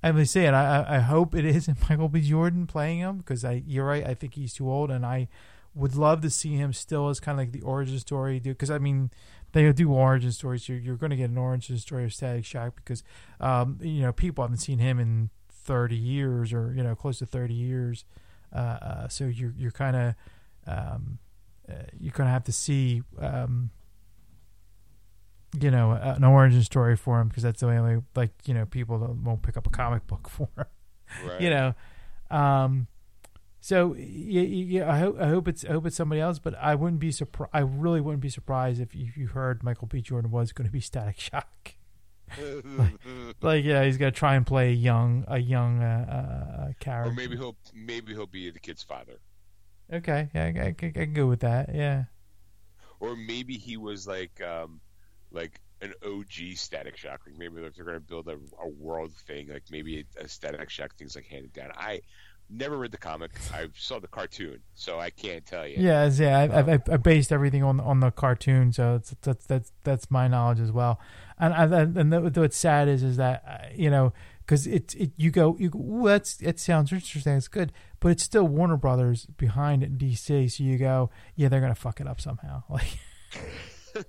[0.03, 0.55] I would say it.
[0.55, 2.21] I I I hope it isn't Michael B.
[2.21, 4.07] Jordan playing him because I you're right.
[4.07, 5.29] I think he's too old, and I
[5.75, 8.57] would love to see him still as kind of like the origin story dude.
[8.57, 9.11] Because I mean,
[9.53, 10.69] they do origin stories.
[10.69, 13.03] You're you're going to get an origin story of Static Shock because
[13.41, 17.27] um you know people haven't seen him in thirty years or you know close to
[17.27, 18.05] thirty years.
[18.53, 20.15] Uh, uh so you're you're kind of
[20.67, 21.19] um
[21.69, 23.71] uh, you're going to have to see um
[25.61, 28.99] you know an origin story for him because that's the only like you know people
[28.99, 30.49] that won't pick up a comic book for
[31.27, 31.41] Right.
[31.41, 31.75] you know
[32.31, 32.87] um
[33.61, 36.75] so yeah, yeah I hope I hope it's I hope it's somebody else but I
[36.75, 40.01] wouldn't be surprised I really wouldn't be surprised if you, if you heard Michael B
[40.01, 41.75] Jordan was going to be Static Shock
[43.43, 47.11] like yeah he's going to try and play a young a young uh, uh, character
[47.11, 49.19] or maybe he'll maybe he'll be the kid's father,
[49.93, 52.05] okay yeah I, I, I can go with that yeah
[53.01, 54.81] or maybe he was like um
[55.33, 57.23] like an OG Static Shock.
[57.27, 60.71] Like maybe if they're going to build a, a world thing, like maybe a Static
[60.71, 61.71] Shock thing's like handed down.
[61.77, 62.01] I
[62.51, 63.33] never read the comic.
[63.53, 65.77] I saw the cartoon, so I can't tell you.
[65.79, 66.39] Yeah, yeah.
[66.39, 70.29] I, I, I based everything on on the cartoon, so it's, that's that's that's my
[70.29, 71.01] knowledge as well.
[71.39, 75.13] And and, and the, what's sad is is that uh, you know because it it
[75.17, 79.27] you go you go, that's it sounds interesting, it's good, but it's still Warner Brothers
[79.37, 80.51] behind it in DC.
[80.51, 82.65] So you go, yeah, they're gonna fuck it up somehow.
[83.93, 84.07] Like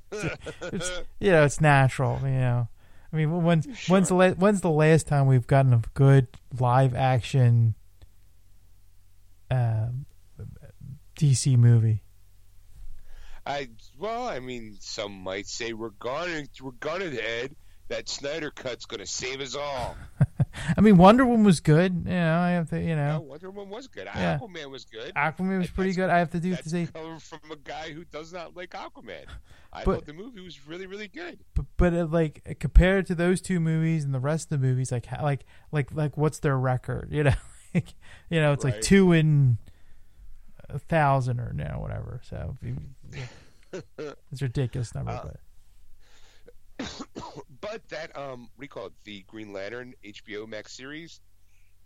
[0.61, 2.19] it's you know it's natural.
[2.21, 2.67] You know,
[3.11, 6.27] I mean when's when's the la- when's the last time we've gotten a good
[6.59, 7.73] live action
[9.51, 10.05] um,
[11.17, 12.03] DC movie?
[13.45, 16.47] I well, I mean, some might say we're gone.
[16.61, 17.55] We're gone ahead.
[17.87, 19.97] That Snyder cut's going to save us all.
[20.77, 21.93] I mean, Wonder Woman was good.
[22.05, 22.79] You know, I have to.
[22.79, 24.05] You No, know, Wonder Woman was good.
[24.05, 24.37] Yeah.
[24.39, 25.13] Aquaman was good.
[25.13, 26.09] Aquaman was pretty good.
[26.09, 28.69] I have to do to That's say, coming from a guy who does not like
[28.69, 29.25] Aquaman.
[29.73, 31.39] I But- thought the movie was really, really good.
[31.53, 34.91] but, but uh, like compared to those two movies and the rest of the movies,
[34.91, 37.09] like how- like like like what's their record?
[37.11, 37.33] You know,
[37.73, 37.93] like,
[38.29, 39.57] you know, it's like two in
[40.69, 42.21] a thousand or no, whatever.
[42.23, 42.55] So
[43.73, 45.11] it's a ridiculous number.
[45.11, 45.39] Uh, but
[47.61, 48.93] but that um, what do you call it?
[49.03, 51.19] The Green Lantern HBO Max series.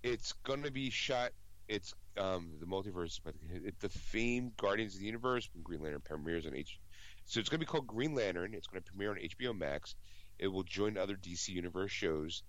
[0.04, 1.32] It's gonna be shot.
[1.68, 6.02] It's um the multiverse, but it, the theme Guardians of the Universe when Green Lantern
[6.02, 6.80] premieres on H.
[7.26, 8.54] So it's gonna be called Green Lantern.
[8.54, 9.96] It's gonna premiere on HBO Max.
[10.38, 12.44] It will join other DC Universe shows,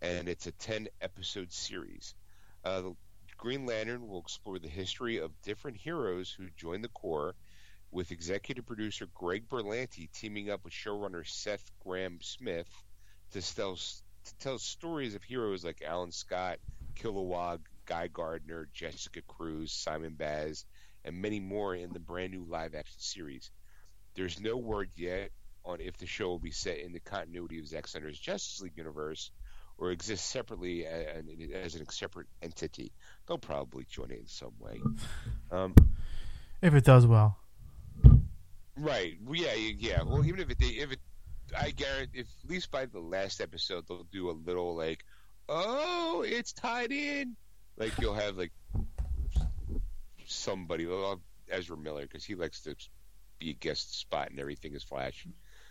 [0.00, 2.14] and it's a ten episode series.
[2.64, 2.94] Uh, the
[3.36, 7.34] Green Lantern will explore the history of different heroes who joined the Corps,
[7.90, 12.68] with executive producer Greg Berlanti teaming up with showrunner Seth Grahame-Smith
[13.32, 16.58] to tell to tell stories of heroes like Alan Scott,
[16.94, 20.64] Kilowog, Guy Gardner, Jessica Cruz, Simon Baz,
[21.04, 23.50] and many more in the brand new live action series.
[24.14, 25.30] There's no word yet
[25.64, 28.76] on if the show will be set in the continuity of Zack Snyder's Justice League
[28.76, 29.30] universe
[29.82, 32.92] or exist separately as a separate entity.
[33.26, 34.80] They'll probably join it in some way.
[35.50, 35.74] Um,
[36.62, 37.36] if it does well,
[38.76, 39.18] Right.
[39.30, 39.54] Yeah.
[39.54, 40.02] Yeah.
[40.02, 40.98] Well, even if it, if it,
[41.58, 45.04] I guarantee, if at least by the last episode, they'll do a little like,
[45.48, 47.36] oh, it's tied in.
[47.76, 48.52] Like you'll have like
[50.26, 51.18] somebody, they'll have
[51.50, 52.76] Ezra Miller, because he likes to
[53.38, 55.26] be a guest spot and everything is Flash.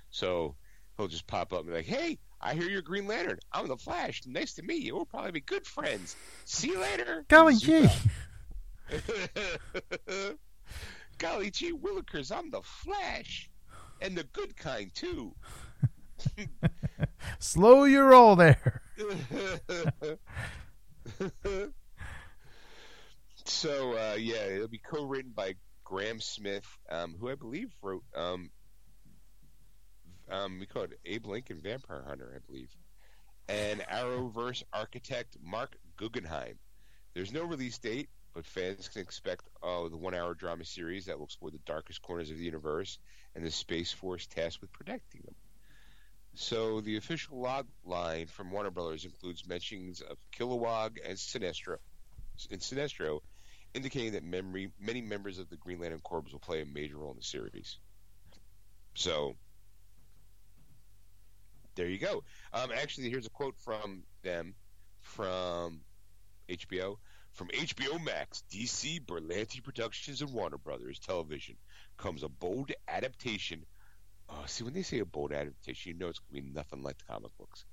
[0.09, 0.55] So
[0.97, 3.37] he'll just pop up and be like, hey, I hear you're Green Lantern.
[3.53, 4.23] I'm the Flash.
[4.25, 4.95] Nice to meet you.
[4.95, 6.15] We'll probably be good friends.
[6.45, 7.23] See you later.
[7.27, 7.87] golly gee.
[11.19, 13.49] Golly gee willikers, I'm the Flash.
[14.01, 15.35] And the good kind, too.
[17.39, 18.81] slow your roll there.
[23.45, 25.53] so, uh, yeah, it'll be co written by
[25.85, 28.49] Grahame-Smith, um, who I believe wrote, um,
[30.31, 32.69] um, we call it Abe Lincoln Vampire Hunter, I believe.
[33.49, 36.57] And Arrowverse architect Marc Guggenheim.
[37.13, 41.17] There's no release date, but fans can expect uh, the one hour drama series that
[41.17, 42.97] will explore the darkest corners of the universe
[43.35, 45.35] and the Space Force tasked with protecting them.
[46.33, 51.77] So the official log line from Warner Brothers includes mentions of Kilowog and Sinestro,
[52.49, 53.19] and Sinestro,
[53.73, 57.11] indicating that memory, many members of the Green Lantern Corps will play a major role
[57.11, 57.77] in the series.
[58.93, 59.35] So
[61.75, 62.23] there you go.
[62.53, 64.55] Um, actually, here's a quote from them
[65.01, 65.81] from
[66.49, 66.97] HBO.
[67.33, 71.55] From HBO Max, DC, Berlanti Productions, and Warner Brothers Television
[71.97, 73.65] comes a bold adaptation.
[74.29, 76.83] Oh, see, when they say a bold adaptation, you know it's going to be nothing
[76.83, 77.65] like the comic books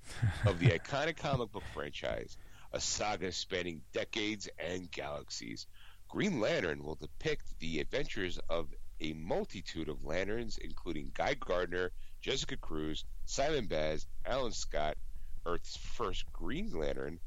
[0.45, 2.37] of the iconic comic book franchise,
[2.71, 5.67] a saga spanning decades and galaxies.
[6.07, 11.91] Green Lantern will depict the adventures of a multitude of lanterns, including Guy Gardner,
[12.21, 14.97] Jessica Cruz, Simon Baz, Alan Scott,
[15.45, 17.19] Earth's first Green Lantern,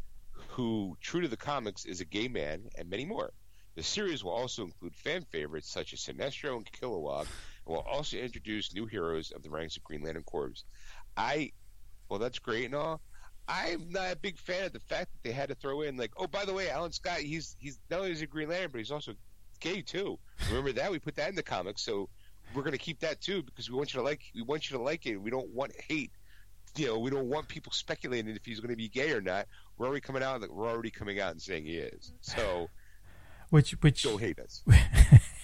[0.48, 3.32] who, true to the comics, is a gay man, and many more.
[3.74, 7.26] The series will also include fan favorites such as Sinestro and Kilowog,
[7.66, 10.64] and will also introduce new heroes of the ranks of Green Lantern Corps.
[11.16, 11.52] I,
[12.08, 13.00] well, that's great and all.
[13.48, 16.12] I'm not a big fan of the fact that they had to throw in like,
[16.16, 18.70] oh, by the way, Alan Scott, he's he's not only is he a Green Lantern,
[18.70, 19.14] but he's also
[19.60, 20.18] gay too.
[20.48, 20.90] Remember that?
[20.90, 22.08] We put that in the comics, so
[22.54, 24.76] we're going to keep that too because we want you to like we want you
[24.76, 25.16] to like it.
[25.16, 26.10] We don't want hate.
[26.76, 29.46] You know, we don't want people speculating if he's going to be gay or not.
[29.76, 30.42] We're already coming out.
[30.50, 32.12] We're already coming out and saying he is.
[32.20, 32.68] So,
[33.50, 34.62] which which don't hate us.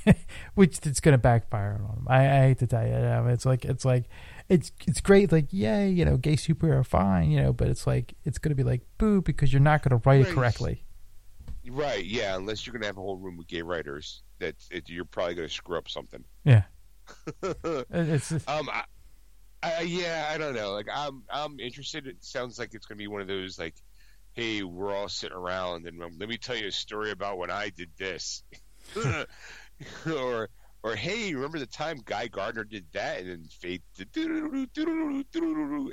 [0.54, 2.06] which it's going to backfire on him.
[2.08, 2.94] I, I hate to tell you,
[3.30, 4.04] it's like it's like
[4.48, 8.14] it's it's great, like yay, you know, gay superhero, fine, you know, but it's like
[8.24, 10.32] it's going to be like boo because you're not going to write right.
[10.32, 10.84] it correctly.
[11.70, 12.04] Right?
[12.04, 15.04] Yeah, unless you're going to have a whole room with gay writers, that it, you're
[15.04, 16.24] probably going to screw up something.
[16.44, 16.62] Yeah.
[17.90, 18.68] it's um.
[18.68, 18.84] I,
[19.62, 20.72] I, yeah, I don't know.
[20.72, 22.06] Like, I'm I'm interested.
[22.06, 23.74] It sounds like it's going to be one of those like,
[24.34, 27.50] hey, we're all sitting around and um, let me tell you a story about when
[27.50, 28.44] I did this,
[30.06, 30.48] or
[30.82, 34.68] or hey, remember the time Guy Gardner did that, and then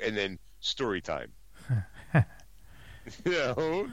[0.02, 1.32] and then story time.
[3.24, 3.88] you know,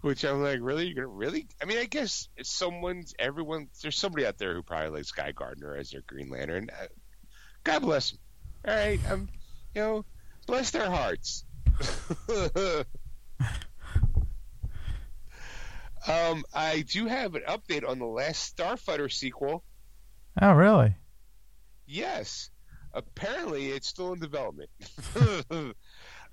[0.00, 1.46] which I'm like, really, you're gonna really?
[1.62, 3.68] I mean, I guess someone's everyone.
[3.82, 6.70] There's somebody out there who probably likes Guy Gardner as their Green Lantern.
[6.70, 6.86] Uh,
[7.64, 8.20] God bless them.
[8.66, 9.28] All right, um,
[9.74, 10.04] you know,
[10.46, 11.44] bless their hearts.
[16.08, 19.62] Um, I do have an update on the last Starfighter sequel.
[20.40, 20.94] Oh, really?
[21.86, 22.50] Yes.
[22.94, 24.70] Apparently, it's still in development.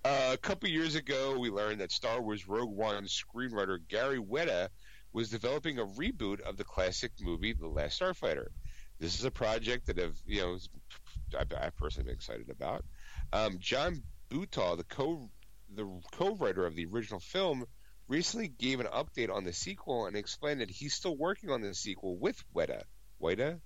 [0.03, 4.69] uh, a couple years ago, we learned that Star Wars Rogue One screenwriter Gary Whitta
[5.13, 8.47] was developing a reboot of the classic movie The Last Starfighter.
[8.99, 10.57] This is a project that have you know
[11.37, 12.83] I, I personally been excited about.
[13.33, 15.29] Um, Jonathan Betuel, the co
[15.73, 17.65] the co-writer of the original film,
[18.07, 21.73] recently gave an update on the sequel and explained that he's still working on the
[21.73, 22.83] sequel with Weta.
[23.21, 23.59] Weta?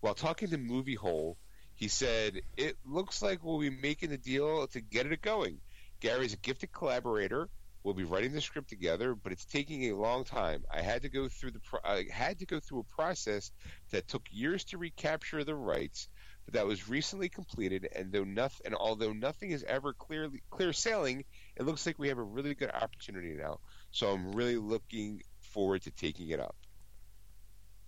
[0.00, 1.36] While talking to Movie Hole,
[1.74, 5.60] he said, It looks like we'll be making the deal to get it going.
[6.00, 7.48] Gary's a gifted collaborator.
[7.82, 10.64] We'll be writing the script together, but it's taking a long time.
[10.70, 13.52] I had to go through the pro- I had to go through a process
[13.90, 16.08] that took years to recapture the rights,
[16.44, 17.88] but that was recently completed.
[17.94, 21.24] And though nothing, and although nothing is ever clearly clear sailing,
[21.56, 23.60] it looks like we have a really good opportunity now.
[23.92, 26.56] So I'm really looking forward to taking it up.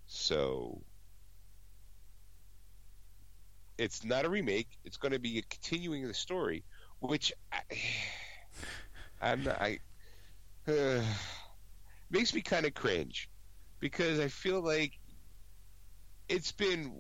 [0.07, 0.83] So
[3.79, 4.69] it's not a remake.
[4.85, 6.65] It's going to be continuing the story,
[7.03, 7.61] which I,
[9.21, 9.79] I'm not, I
[10.69, 11.03] uh,
[12.11, 13.29] makes me kind of cringe
[13.81, 14.99] because I feel like
[16.29, 16.93] it's been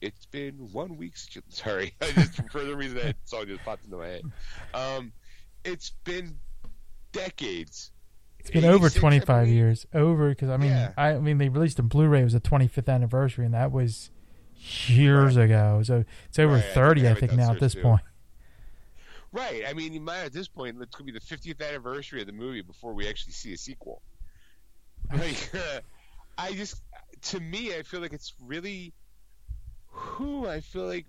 [0.00, 1.14] it's been one week.
[1.48, 4.22] Sorry, just for the reason that song just popped into my head.
[4.74, 5.12] Um,
[5.64, 6.36] it's been
[7.12, 7.92] decades.
[8.38, 9.86] It's been over 25 years.
[9.92, 10.92] Over because I mean, yeah.
[10.96, 12.22] I, I, mean, they released a Blu-ray.
[12.22, 14.10] It was the 25th anniversary, and that was
[14.86, 15.44] years right.
[15.44, 15.82] ago.
[15.84, 16.64] So it's over right.
[16.64, 17.82] 30, I, I think, now at this too.
[17.82, 18.00] point.
[19.32, 19.62] Right.
[19.66, 22.26] I mean, you might at this point, it's going to be the 50th anniversary of
[22.26, 24.02] the movie before we actually see a sequel.
[25.12, 25.80] Like, uh,
[26.38, 26.80] I just,
[27.22, 28.92] to me, I feel like it's really,
[29.86, 31.06] who I feel like,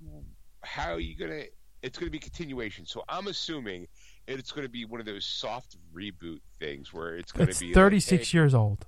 [0.62, 1.48] how are you going to,
[1.84, 2.88] it's going to be continuation.
[2.88, 3.88] So I'm assuming
[4.28, 7.66] it's going to be one of those soft reboot things where it's going it's to
[7.66, 8.86] be 36 like, hey, years old.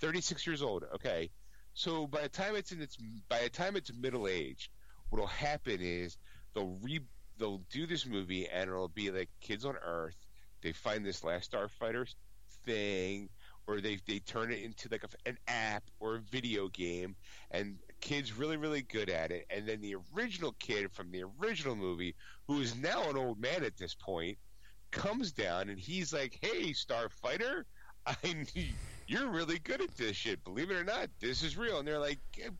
[0.00, 0.84] 36 years old.
[0.94, 1.30] Okay.
[1.74, 2.96] So by the time it's in its
[3.28, 4.70] by the time it's middle age,
[5.10, 6.16] what'll happen is
[6.54, 7.00] they'll re
[7.38, 10.16] they'll do this movie and it'll be like kids on Earth.
[10.62, 12.06] They find this last Starfighter
[12.64, 13.28] thing,
[13.66, 17.14] or they they turn it into like a, an app or a video game,
[17.50, 19.46] and kids really really good at it.
[19.50, 22.14] And then the original kid from the original movie,
[22.46, 24.38] who is now an old man at this point,
[24.90, 27.64] comes down and he's like, "Hey, Starfighter,
[28.06, 28.74] I need,
[29.06, 30.42] you're really good at this shit.
[30.44, 32.52] Believe it or not, this is real." And they're like, "Get,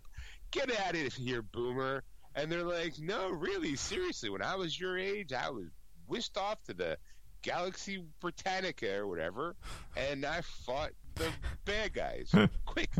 [0.50, 2.04] get at it here, Boomer."
[2.38, 4.30] And they're like, "No, really, seriously.
[4.30, 5.66] When I was your age, I was
[6.06, 6.96] whisked off to the
[7.42, 9.56] Galaxy Britannica or whatever,
[9.96, 11.28] and I fought the
[11.64, 12.32] bad guys.
[12.64, 12.90] Quick,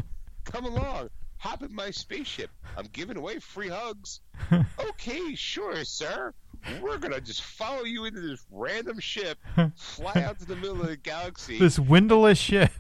[0.45, 1.11] come along."
[1.41, 2.51] Hop in my spaceship.
[2.77, 4.19] I'm giving away free hugs.
[4.81, 6.35] okay, sure, sir.
[6.83, 9.39] we're gonna just follow you into this random ship,
[9.77, 11.57] fly out to the middle of the galaxy.
[11.57, 12.73] This windowless ship.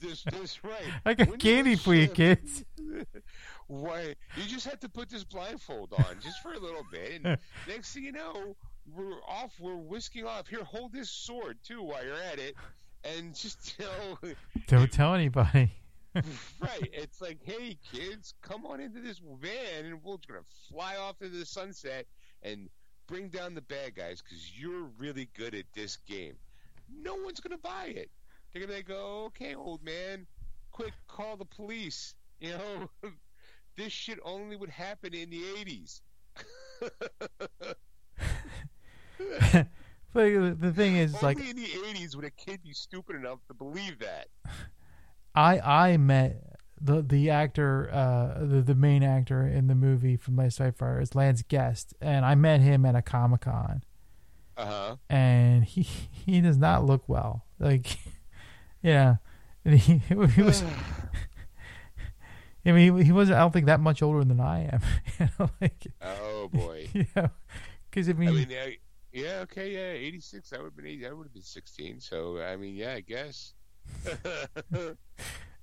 [0.00, 0.82] This, this right.
[1.04, 2.64] I got candy for you, kids.
[3.68, 4.14] Why?
[4.36, 7.38] You just have to put this blindfold on just for a little bit, and
[7.68, 8.56] next thing you know,
[8.94, 9.52] we're off.
[9.58, 10.46] We're whisking off.
[10.46, 12.54] Here, hold this sword too while you're at it,
[13.04, 14.18] and just tell.
[14.66, 15.72] Don't tell anybody.
[16.60, 16.90] right.
[16.92, 21.36] It's like, hey kids, come on into this van, and we're gonna fly off into
[21.36, 22.06] the sunset
[22.42, 22.68] and
[23.06, 26.36] bring down the bad guys because you're really good at this game.
[26.88, 28.10] No one's gonna buy it.
[28.52, 30.26] They're gonna go, okay, old man,
[30.70, 32.14] quick, call the police.
[32.40, 33.10] You know,
[33.76, 36.00] this shit only would happen in the '80s.
[40.12, 43.38] but the thing is, only like in the '80s would a kid be stupid enough
[43.48, 44.28] to believe that.
[45.34, 46.42] I I met
[46.80, 51.14] the the actor uh the, the main actor in the movie from Last Starfighter is
[51.14, 53.82] Lance Guest and I met him at a Comic Con
[54.58, 54.96] Uh huh.
[55.08, 57.96] and he he does not look well like
[58.82, 59.16] yeah
[59.64, 59.98] and he
[60.34, 60.62] he was
[62.66, 64.80] I mean he, he wasn't I don't think that much older than I am
[65.20, 66.88] you know like oh boy.
[66.92, 67.30] you know
[67.96, 68.66] because I mean, I mean, yeah,
[69.12, 70.52] yeah, okay, yeah, '86.
[70.52, 72.00] I would have been 80, that would have been 16.
[72.00, 73.54] So I mean, yeah, I guess.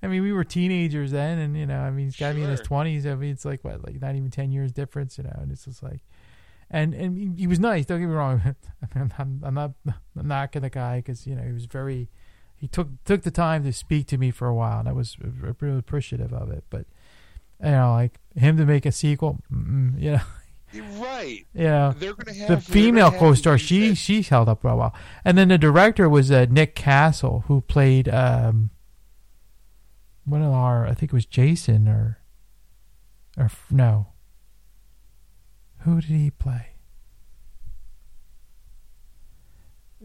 [0.02, 2.44] I mean, we were teenagers then, and you know, I mean, he's got to be
[2.44, 3.06] in his twenties.
[3.06, 5.36] I mean, it's like what, like not even ten years difference, you know.
[5.36, 6.02] And it's just like,
[6.70, 7.86] and and he- was nice.
[7.86, 8.42] Don't get me wrong.
[8.82, 12.10] I mean, I'm, I'm not I'm knocking the guy because you know he was very.
[12.56, 15.18] He took took the time to speak to me for a while, and I was
[15.24, 16.64] uh, really appreciative of it.
[16.70, 16.86] But
[17.62, 20.22] you know, like him to make a sequel, mm, you know,
[20.72, 21.46] You're right.
[21.54, 24.94] know, They're gonna have the female co-star she that- she held up real well.
[25.26, 28.70] And then the director was uh, nick castle who played um
[30.26, 32.20] one of our i think it was jason or
[33.38, 34.08] or no.
[35.80, 36.68] Who did he play?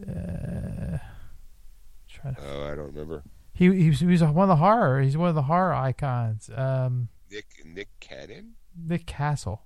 [0.01, 0.97] Uh
[2.09, 3.23] try to, Oh, I don't remember.
[3.53, 6.49] he, he was, he was one of the horror he's one of the horror icons.
[6.55, 8.55] Um Nick Nick Cannon.
[8.75, 9.63] nick castle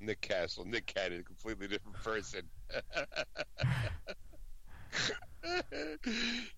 [0.00, 0.64] Nick Castle.
[0.64, 2.42] Nick Cannon, completely different person.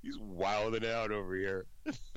[0.02, 1.66] He's wilding out over here.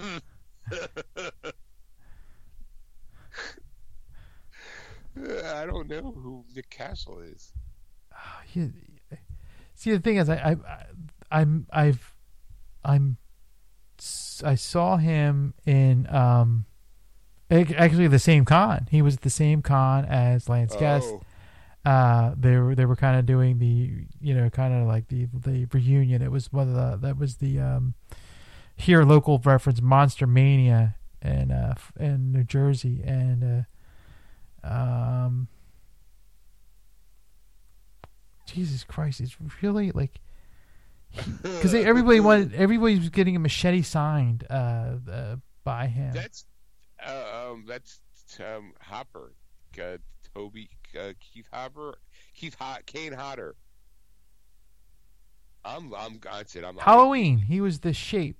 [5.45, 7.53] I don't know who Nick Castle is.
[8.45, 8.69] he,
[9.75, 10.57] see the thing is I, I
[11.31, 12.13] I'm I've
[12.83, 13.17] I'm
[14.43, 16.65] I saw him in um
[17.51, 18.87] actually the same con.
[18.89, 21.07] He was at the same con as Lance Guest.
[21.09, 21.21] Oh,
[21.85, 25.27] Uh they were they were kind of doing the you know kind of like the
[25.33, 26.21] the reunion.
[26.21, 27.93] It was one of the that was the um
[28.75, 33.67] here local reference Monster Mania in uh in New Jersey and
[34.63, 35.47] uh um
[38.45, 40.19] Jesus Christ, it's really like
[41.41, 46.13] because everybody wanted everybody was getting a machete signed uh, uh by him.
[46.13, 46.45] That's
[47.05, 48.01] uh, um, that's
[48.39, 49.33] um, Hopper,
[49.81, 49.97] uh,
[50.33, 51.95] Toby uh, Keith Hopper,
[52.35, 53.55] Keith Hot Kane Hodder.
[55.65, 56.63] I'm I'm that's it.
[56.63, 58.37] I'm Halloween, he was the shape.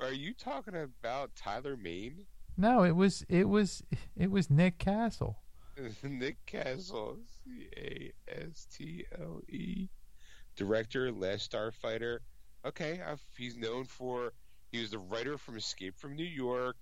[0.00, 2.26] Are you talking about Tyler Mane?
[2.56, 3.82] No, it was it was
[4.16, 5.38] it was Nick Castle.
[6.02, 9.88] Nick Castle, C A S T L E,
[10.56, 12.18] director, Last Starfighter.
[12.64, 14.32] Okay, I've, he's known for.
[14.72, 16.76] He was the writer from Escape from New York.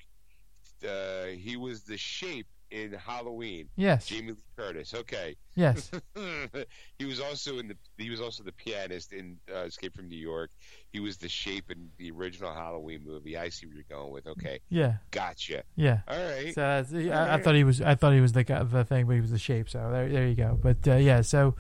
[0.87, 3.69] Uh, he was the shape in Halloween.
[3.77, 4.95] Yes, Jamie Lee Curtis.
[4.95, 5.37] Okay.
[5.55, 5.91] yes,
[6.99, 7.77] he was also in the.
[7.97, 10.51] He was also the pianist in uh, Escape from New York.
[10.93, 13.37] He was the shape in the original Halloween movie.
[13.37, 14.27] I see where you're going with.
[14.27, 15.63] Okay, yeah, gotcha.
[15.77, 16.01] yeah.
[16.09, 16.55] All right.
[16.55, 19.07] So that's, I, I thought he was I thought he was the guy, the thing,
[19.07, 19.69] but he was the shape.
[19.69, 20.59] So there there you go.
[20.61, 21.55] But uh, yeah, so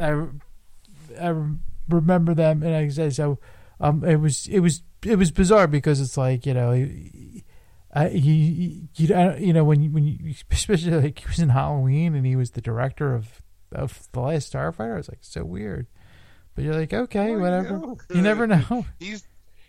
[0.00, 0.26] I
[1.20, 1.34] I
[1.88, 3.38] remember them, and I say so.
[3.78, 6.72] Um, it was it was it was bizarre because it's like you know.
[7.94, 12.14] I, he, you, you know, when you, when you, especially like he was in Halloween
[12.14, 13.40] and he was the director of
[13.72, 15.86] of the Last Starfighter, I was like, so weird.
[16.54, 17.78] But you're like, okay, you whatever.
[17.78, 17.96] know.
[18.12, 18.86] You never know.
[18.98, 19.26] he's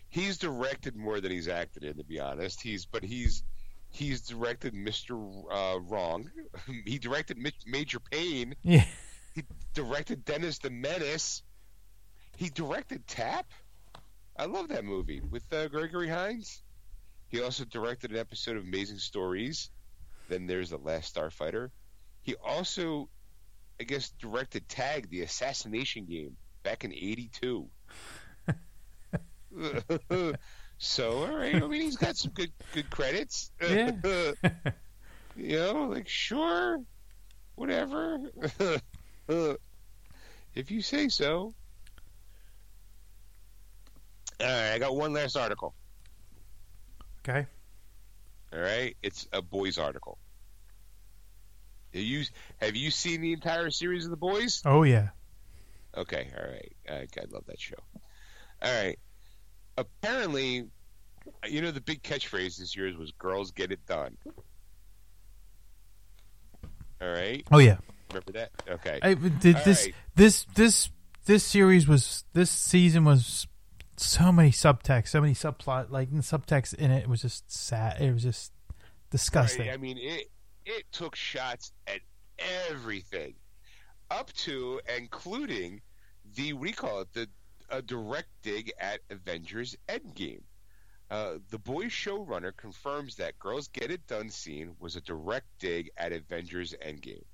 [0.08, 2.60] he's directed more than he's acted in, to be honest.
[2.60, 3.42] He's but he's
[3.90, 5.14] he's directed Mister
[5.50, 6.30] uh, Wrong.
[6.84, 8.54] he directed Major Payne.
[8.62, 8.84] Yeah,
[9.34, 9.42] He
[9.74, 11.42] directed Dennis the Menace.
[12.36, 13.46] He directed Tap.
[14.38, 16.62] I love that movie with uh, Gregory Hines.
[17.28, 19.70] He also directed an episode of Amazing Stories.
[20.28, 21.70] Then there's the Last Starfighter.
[22.22, 23.08] He also,
[23.80, 27.68] I guess, directed Tag, the assassination game, back in '82.
[30.78, 31.56] so, all right.
[31.56, 33.50] I mean, he's got some good good credits.
[33.60, 33.92] Yeah.
[35.38, 36.82] You know, like sure,
[37.54, 38.18] whatever.
[39.28, 41.54] if you say so.
[44.40, 45.74] All right, I got one last article.
[47.28, 47.46] Okay.
[48.52, 50.18] All right, it's a boys article.
[51.92, 52.24] Have you
[52.58, 54.62] have you seen the entire series of the boys?
[54.64, 55.08] Oh yeah.
[55.96, 56.72] Okay, all right.
[56.88, 57.76] I, I love that show.
[58.62, 58.98] All right.
[59.76, 60.68] Apparently,
[61.48, 64.16] you know the big catchphrase this year was "Girls get it done."
[67.00, 67.46] All right.
[67.50, 67.78] Oh yeah.
[68.10, 68.50] Remember that?
[68.68, 68.98] Okay.
[69.02, 69.94] I, did this right.
[70.14, 70.90] this this
[71.26, 73.46] this series was this season was
[73.98, 78.00] so many subtext, so many subplot like the subtext in it was just sad.
[78.00, 78.52] It was just
[79.10, 79.66] disgusting.
[79.66, 80.30] Right, I mean, it
[80.64, 82.00] it took shots at
[82.70, 83.34] everything,
[84.10, 85.80] up to including
[86.34, 87.12] the you call it?
[87.12, 87.28] The
[87.70, 90.42] a direct dig at Avengers Endgame.
[91.10, 95.90] Uh, the boys showrunner confirms that "Girls Get It Done" scene was a direct dig
[95.96, 97.24] at Avengers Endgame.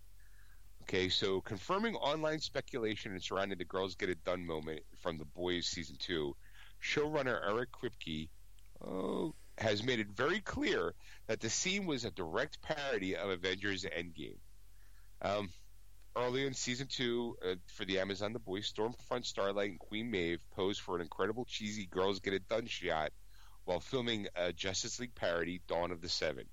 [0.82, 5.66] Okay, so confirming online speculation surrounding the "Girls Get It Done" moment from the boys
[5.66, 6.36] season two,
[6.84, 8.28] showrunner Eric Kripke
[8.86, 10.94] oh, has made it very clear
[11.26, 14.36] that the scene was a direct parody of Avengers Endgame.
[15.22, 15.48] Um,
[16.16, 20.40] earlier in season two, uh, for the Amazon The Boys, Stormfront Starlight and Queen Maeve
[20.54, 23.12] posed for an incredible cheesy "Girls Get It Done" shot
[23.64, 26.44] while filming a Justice League parody, Dawn of the Seven.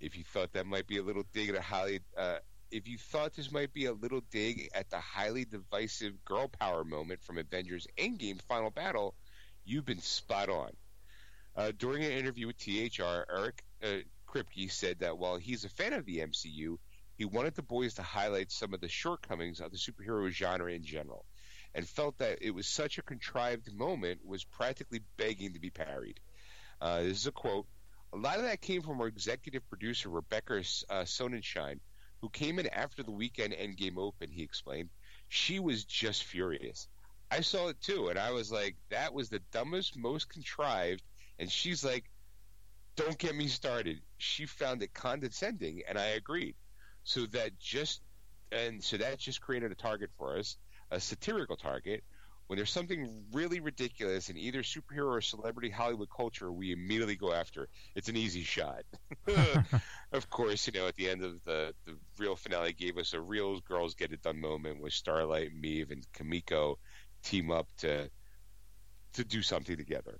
[0.00, 2.38] If you thought that might be a little dig at a highly, uh,
[2.72, 6.82] if you thought this might be a little dig at the highly divisive girl power
[6.82, 9.14] moment from Avengers Endgame Final Battle,
[9.64, 10.70] you've been spot on.
[11.56, 13.88] Uh, during an interview with THR, Eric uh,
[14.26, 16.78] Kripke said that while he's a fan of the MCU,
[17.16, 20.84] he wanted the boys to highlight some of the shortcomings of the superhero genre in
[20.84, 21.24] general,
[21.74, 26.18] and felt that it was such a contrived moment was practically begging to be parried.
[26.80, 27.66] Uh, this is a quote.
[28.12, 30.58] A lot of that came from our executive producer Rebecca
[30.90, 31.78] uh, Sonnenschein,
[32.20, 34.30] who came in after the weekend Endgame open.
[34.30, 34.90] He explained,
[35.28, 36.88] she was just furious.
[37.30, 41.02] I saw it too, and I was like, that was the dumbest, most contrived.
[41.38, 42.04] And she's like,
[42.96, 44.00] don't get me started.
[44.18, 46.54] She found it condescending, and I agreed.
[47.02, 48.00] So that just
[48.52, 50.56] and so that just created a target for us,
[50.90, 52.04] a satirical target.
[52.46, 57.32] When there's something really ridiculous in either superhero or celebrity Hollywood culture, we immediately go
[57.32, 57.68] after.
[57.94, 58.82] It's an easy shot.
[60.12, 63.20] of course, you know at the end of the the real finale gave us a
[63.20, 66.78] real girls get it done moment with Starlight, Maeve, and Kimiko
[67.24, 68.10] team up to
[69.14, 70.18] to do something together.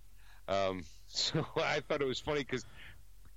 [0.49, 2.65] Um, so I thought it was funny because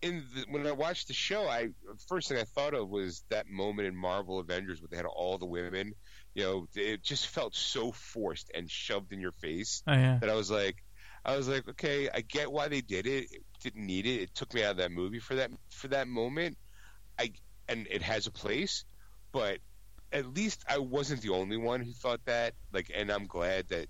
[0.02, 1.70] in the, when I watched the show, I
[2.08, 5.38] first thing I thought of was that moment in Marvel Avengers where they had all
[5.38, 5.94] the women.
[6.36, 10.20] You know, it just felt so forced and shoved in your face oh yeah.
[10.20, 10.84] that I was like,
[11.26, 13.32] I was like, okay, I get why they did it.
[13.32, 13.44] it.
[13.62, 14.22] Didn't need it.
[14.22, 16.58] It took me out of that movie for that for that moment.
[17.20, 17.32] I
[17.68, 18.86] and it has a place,
[19.32, 19.58] but
[20.12, 22.54] at least I wasn't the only one who thought that.
[22.72, 23.88] Like, and I'm glad that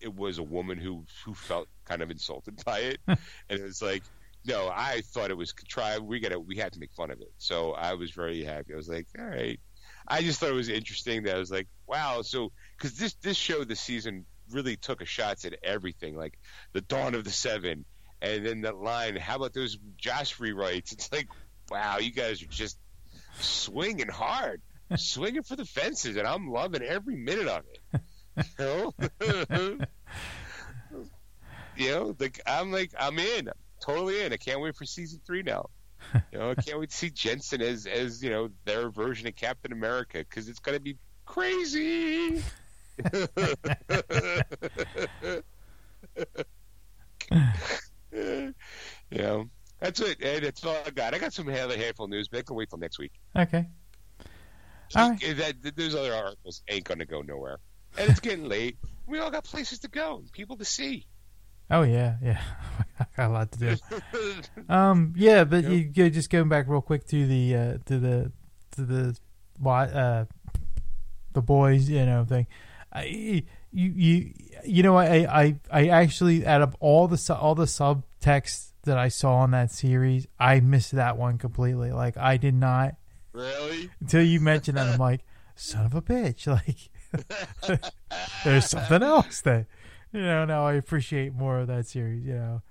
[0.00, 3.82] it was a woman who who felt kind of insulted by it, and it was
[3.82, 4.02] like,
[4.44, 6.04] no, I thought it was contrived.
[6.04, 7.32] We got to we had to make fun of it.
[7.38, 8.72] So I was very happy.
[8.72, 9.60] I was like, all right.
[10.10, 12.22] I just thought it was interesting that I was like, wow.
[12.22, 16.38] So because this this show this season really took a shots at everything, like
[16.72, 17.84] the dawn of the seven,
[18.22, 20.92] and then that line, how about those Joss rewrites?
[20.92, 21.28] It's like,
[21.70, 22.78] wow, you guys are just
[23.40, 24.62] swinging hard,
[24.96, 28.00] swinging for the fences, and I'm loving every minute of it.
[28.58, 28.94] You know,
[31.76, 33.50] you know, like I'm like I'm in,
[33.80, 34.32] totally in.
[34.32, 35.70] I can't wait for season three now.
[36.32, 39.36] You know, I can't wait to see Jensen as as you know their version of
[39.36, 42.42] Captain America because it's gonna be crazy.
[49.10, 49.44] yeah,
[49.80, 50.18] that's it.
[50.20, 51.14] Hey, that's all I got.
[51.14, 53.12] I got some other handful of news, but I can wait till next week.
[53.36, 53.66] Okay.
[54.96, 55.20] All right.
[55.36, 57.58] That, those other articles ain't gonna go nowhere,
[57.98, 58.76] and it's getting late.
[59.06, 61.06] We all got places to go, and people to see.
[61.70, 62.40] Oh yeah, yeah.
[63.00, 63.76] I got a lot to do.
[64.68, 65.72] Um, yeah, but Yep.
[65.72, 68.32] you, you just going back real quick to the uh, to the
[68.72, 69.18] to the
[69.58, 70.24] why uh
[71.32, 72.46] the boys, you know thing.
[72.92, 73.42] I you
[73.72, 74.32] you
[74.64, 78.98] you know I I I actually out of all the su- all the subtext that
[78.98, 81.92] I saw in that series, I missed that one completely.
[81.92, 82.96] Like I did not
[83.38, 83.90] really?
[84.00, 84.88] until you mentioned that.
[84.88, 86.46] I'm like, son of a bitch!
[87.68, 87.82] Like
[88.44, 89.64] there's something else that
[90.12, 90.44] you know.
[90.44, 92.24] Now I appreciate more of that series.
[92.26, 92.62] You know,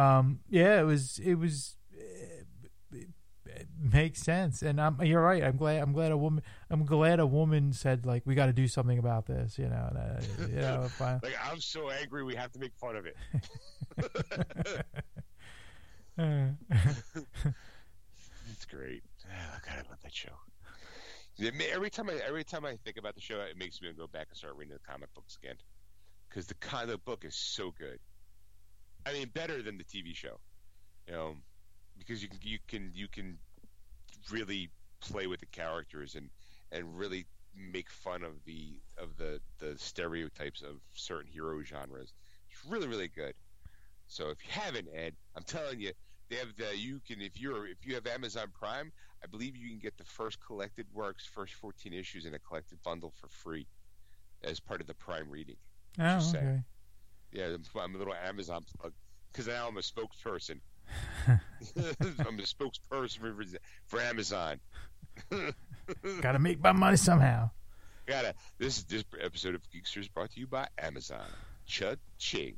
[0.00, 2.46] um, yeah, it was it was it,
[3.44, 5.42] it makes sense, and I'm you're right.
[5.42, 8.52] I'm glad I'm glad a woman I'm glad a woman said like we got to
[8.52, 9.58] do something about this.
[9.58, 11.18] You know, and, uh, you know, fine.
[11.24, 13.16] Like I'm so angry, we have to make fun of it.
[16.18, 16.48] Uh,
[18.50, 19.02] It's great.
[19.32, 20.38] Ah, God, I love that show.
[21.40, 24.28] Every time I every time I think about the show, it makes me go back
[24.30, 25.56] and start reading the comic books again,
[26.28, 27.98] because the comic book is so good.
[29.06, 30.40] I mean, better than the TV show,
[31.06, 31.36] you know,
[31.98, 33.38] because you can you can you can
[34.30, 34.70] really
[35.00, 36.30] play with the characters and
[36.72, 42.12] and really make fun of the of the the stereotypes of certain hero genres.
[42.50, 43.34] It's really really good.
[44.06, 45.92] So if you haven't, Ed, I'm telling you,
[46.30, 49.68] they have the you can if you're if you have Amazon Prime, I believe you
[49.68, 53.66] can get the first collected works, first 14 issues in a collected bundle for free
[54.42, 55.56] as part of the Prime reading.
[56.00, 56.60] Oh, okay.
[57.32, 58.92] Yeah, I'm a little Amazon plug
[59.30, 60.60] because now I'm a spokesperson.
[61.28, 64.58] I'm a spokesperson for, Amazon.
[66.20, 67.50] Got to make my money somehow.
[68.06, 68.34] Gotta.
[68.58, 71.26] This is this episode of Geeksters brought to you by Amazon.
[71.66, 72.56] Cha-ching.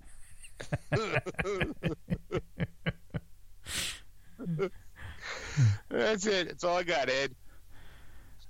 [5.89, 6.49] That's it.
[6.49, 7.35] That's all I got, Ed.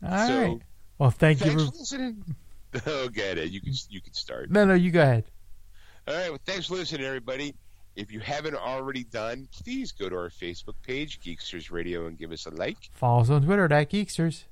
[0.03, 0.29] All right.
[0.29, 0.61] so
[0.99, 1.53] Well, thank you.
[1.53, 2.25] For, for listening.
[2.89, 3.51] Oh, okay, Ed.
[3.51, 4.51] You can you can start.
[4.51, 5.23] no, no, you go ahead.
[6.09, 6.29] All right.
[6.29, 7.55] Well, thanks for listening, everybody.
[7.95, 12.33] If you haven't already done, please go to our Facebook page, Geeksters Radio, and give
[12.33, 12.91] us a like.
[12.93, 14.43] Follow us on Twitter at Geeksters.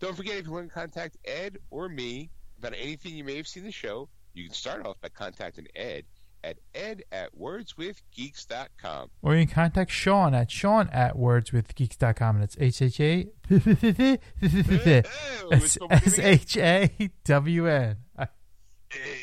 [0.00, 3.48] Don't forget, if you want to contact Ed or me about anything you may have
[3.48, 6.04] seen in the show, you can start off by contacting Ed
[6.44, 9.10] at ed at wordswithgeeks.com.
[9.22, 12.36] Or you can contact Shawn at Shawn at wordswithgeeks.com.
[12.36, 17.96] And it's H H A Oh, it's S H A W N.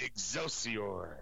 [0.03, 1.17] Excelsior.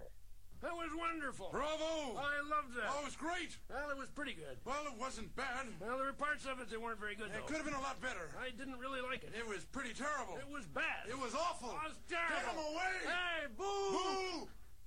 [0.60, 1.48] That was wonderful.
[1.50, 2.20] Bravo!
[2.20, 2.92] I loved that.
[2.92, 3.56] Oh, it was great.
[3.70, 4.58] Well, it was pretty good.
[4.66, 5.64] Well, it wasn't bad.
[5.80, 7.46] Well, there were parts of it that weren't very good, It though.
[7.48, 8.28] could have been a lot better.
[8.36, 9.32] I didn't really like it.
[9.32, 10.36] It was pretty terrible.
[10.36, 11.08] It was bad.
[11.08, 11.70] It was awful.
[11.70, 12.28] It was terrible.
[12.28, 12.60] Get terrible.
[12.60, 12.92] him away!
[13.08, 14.59] Hey!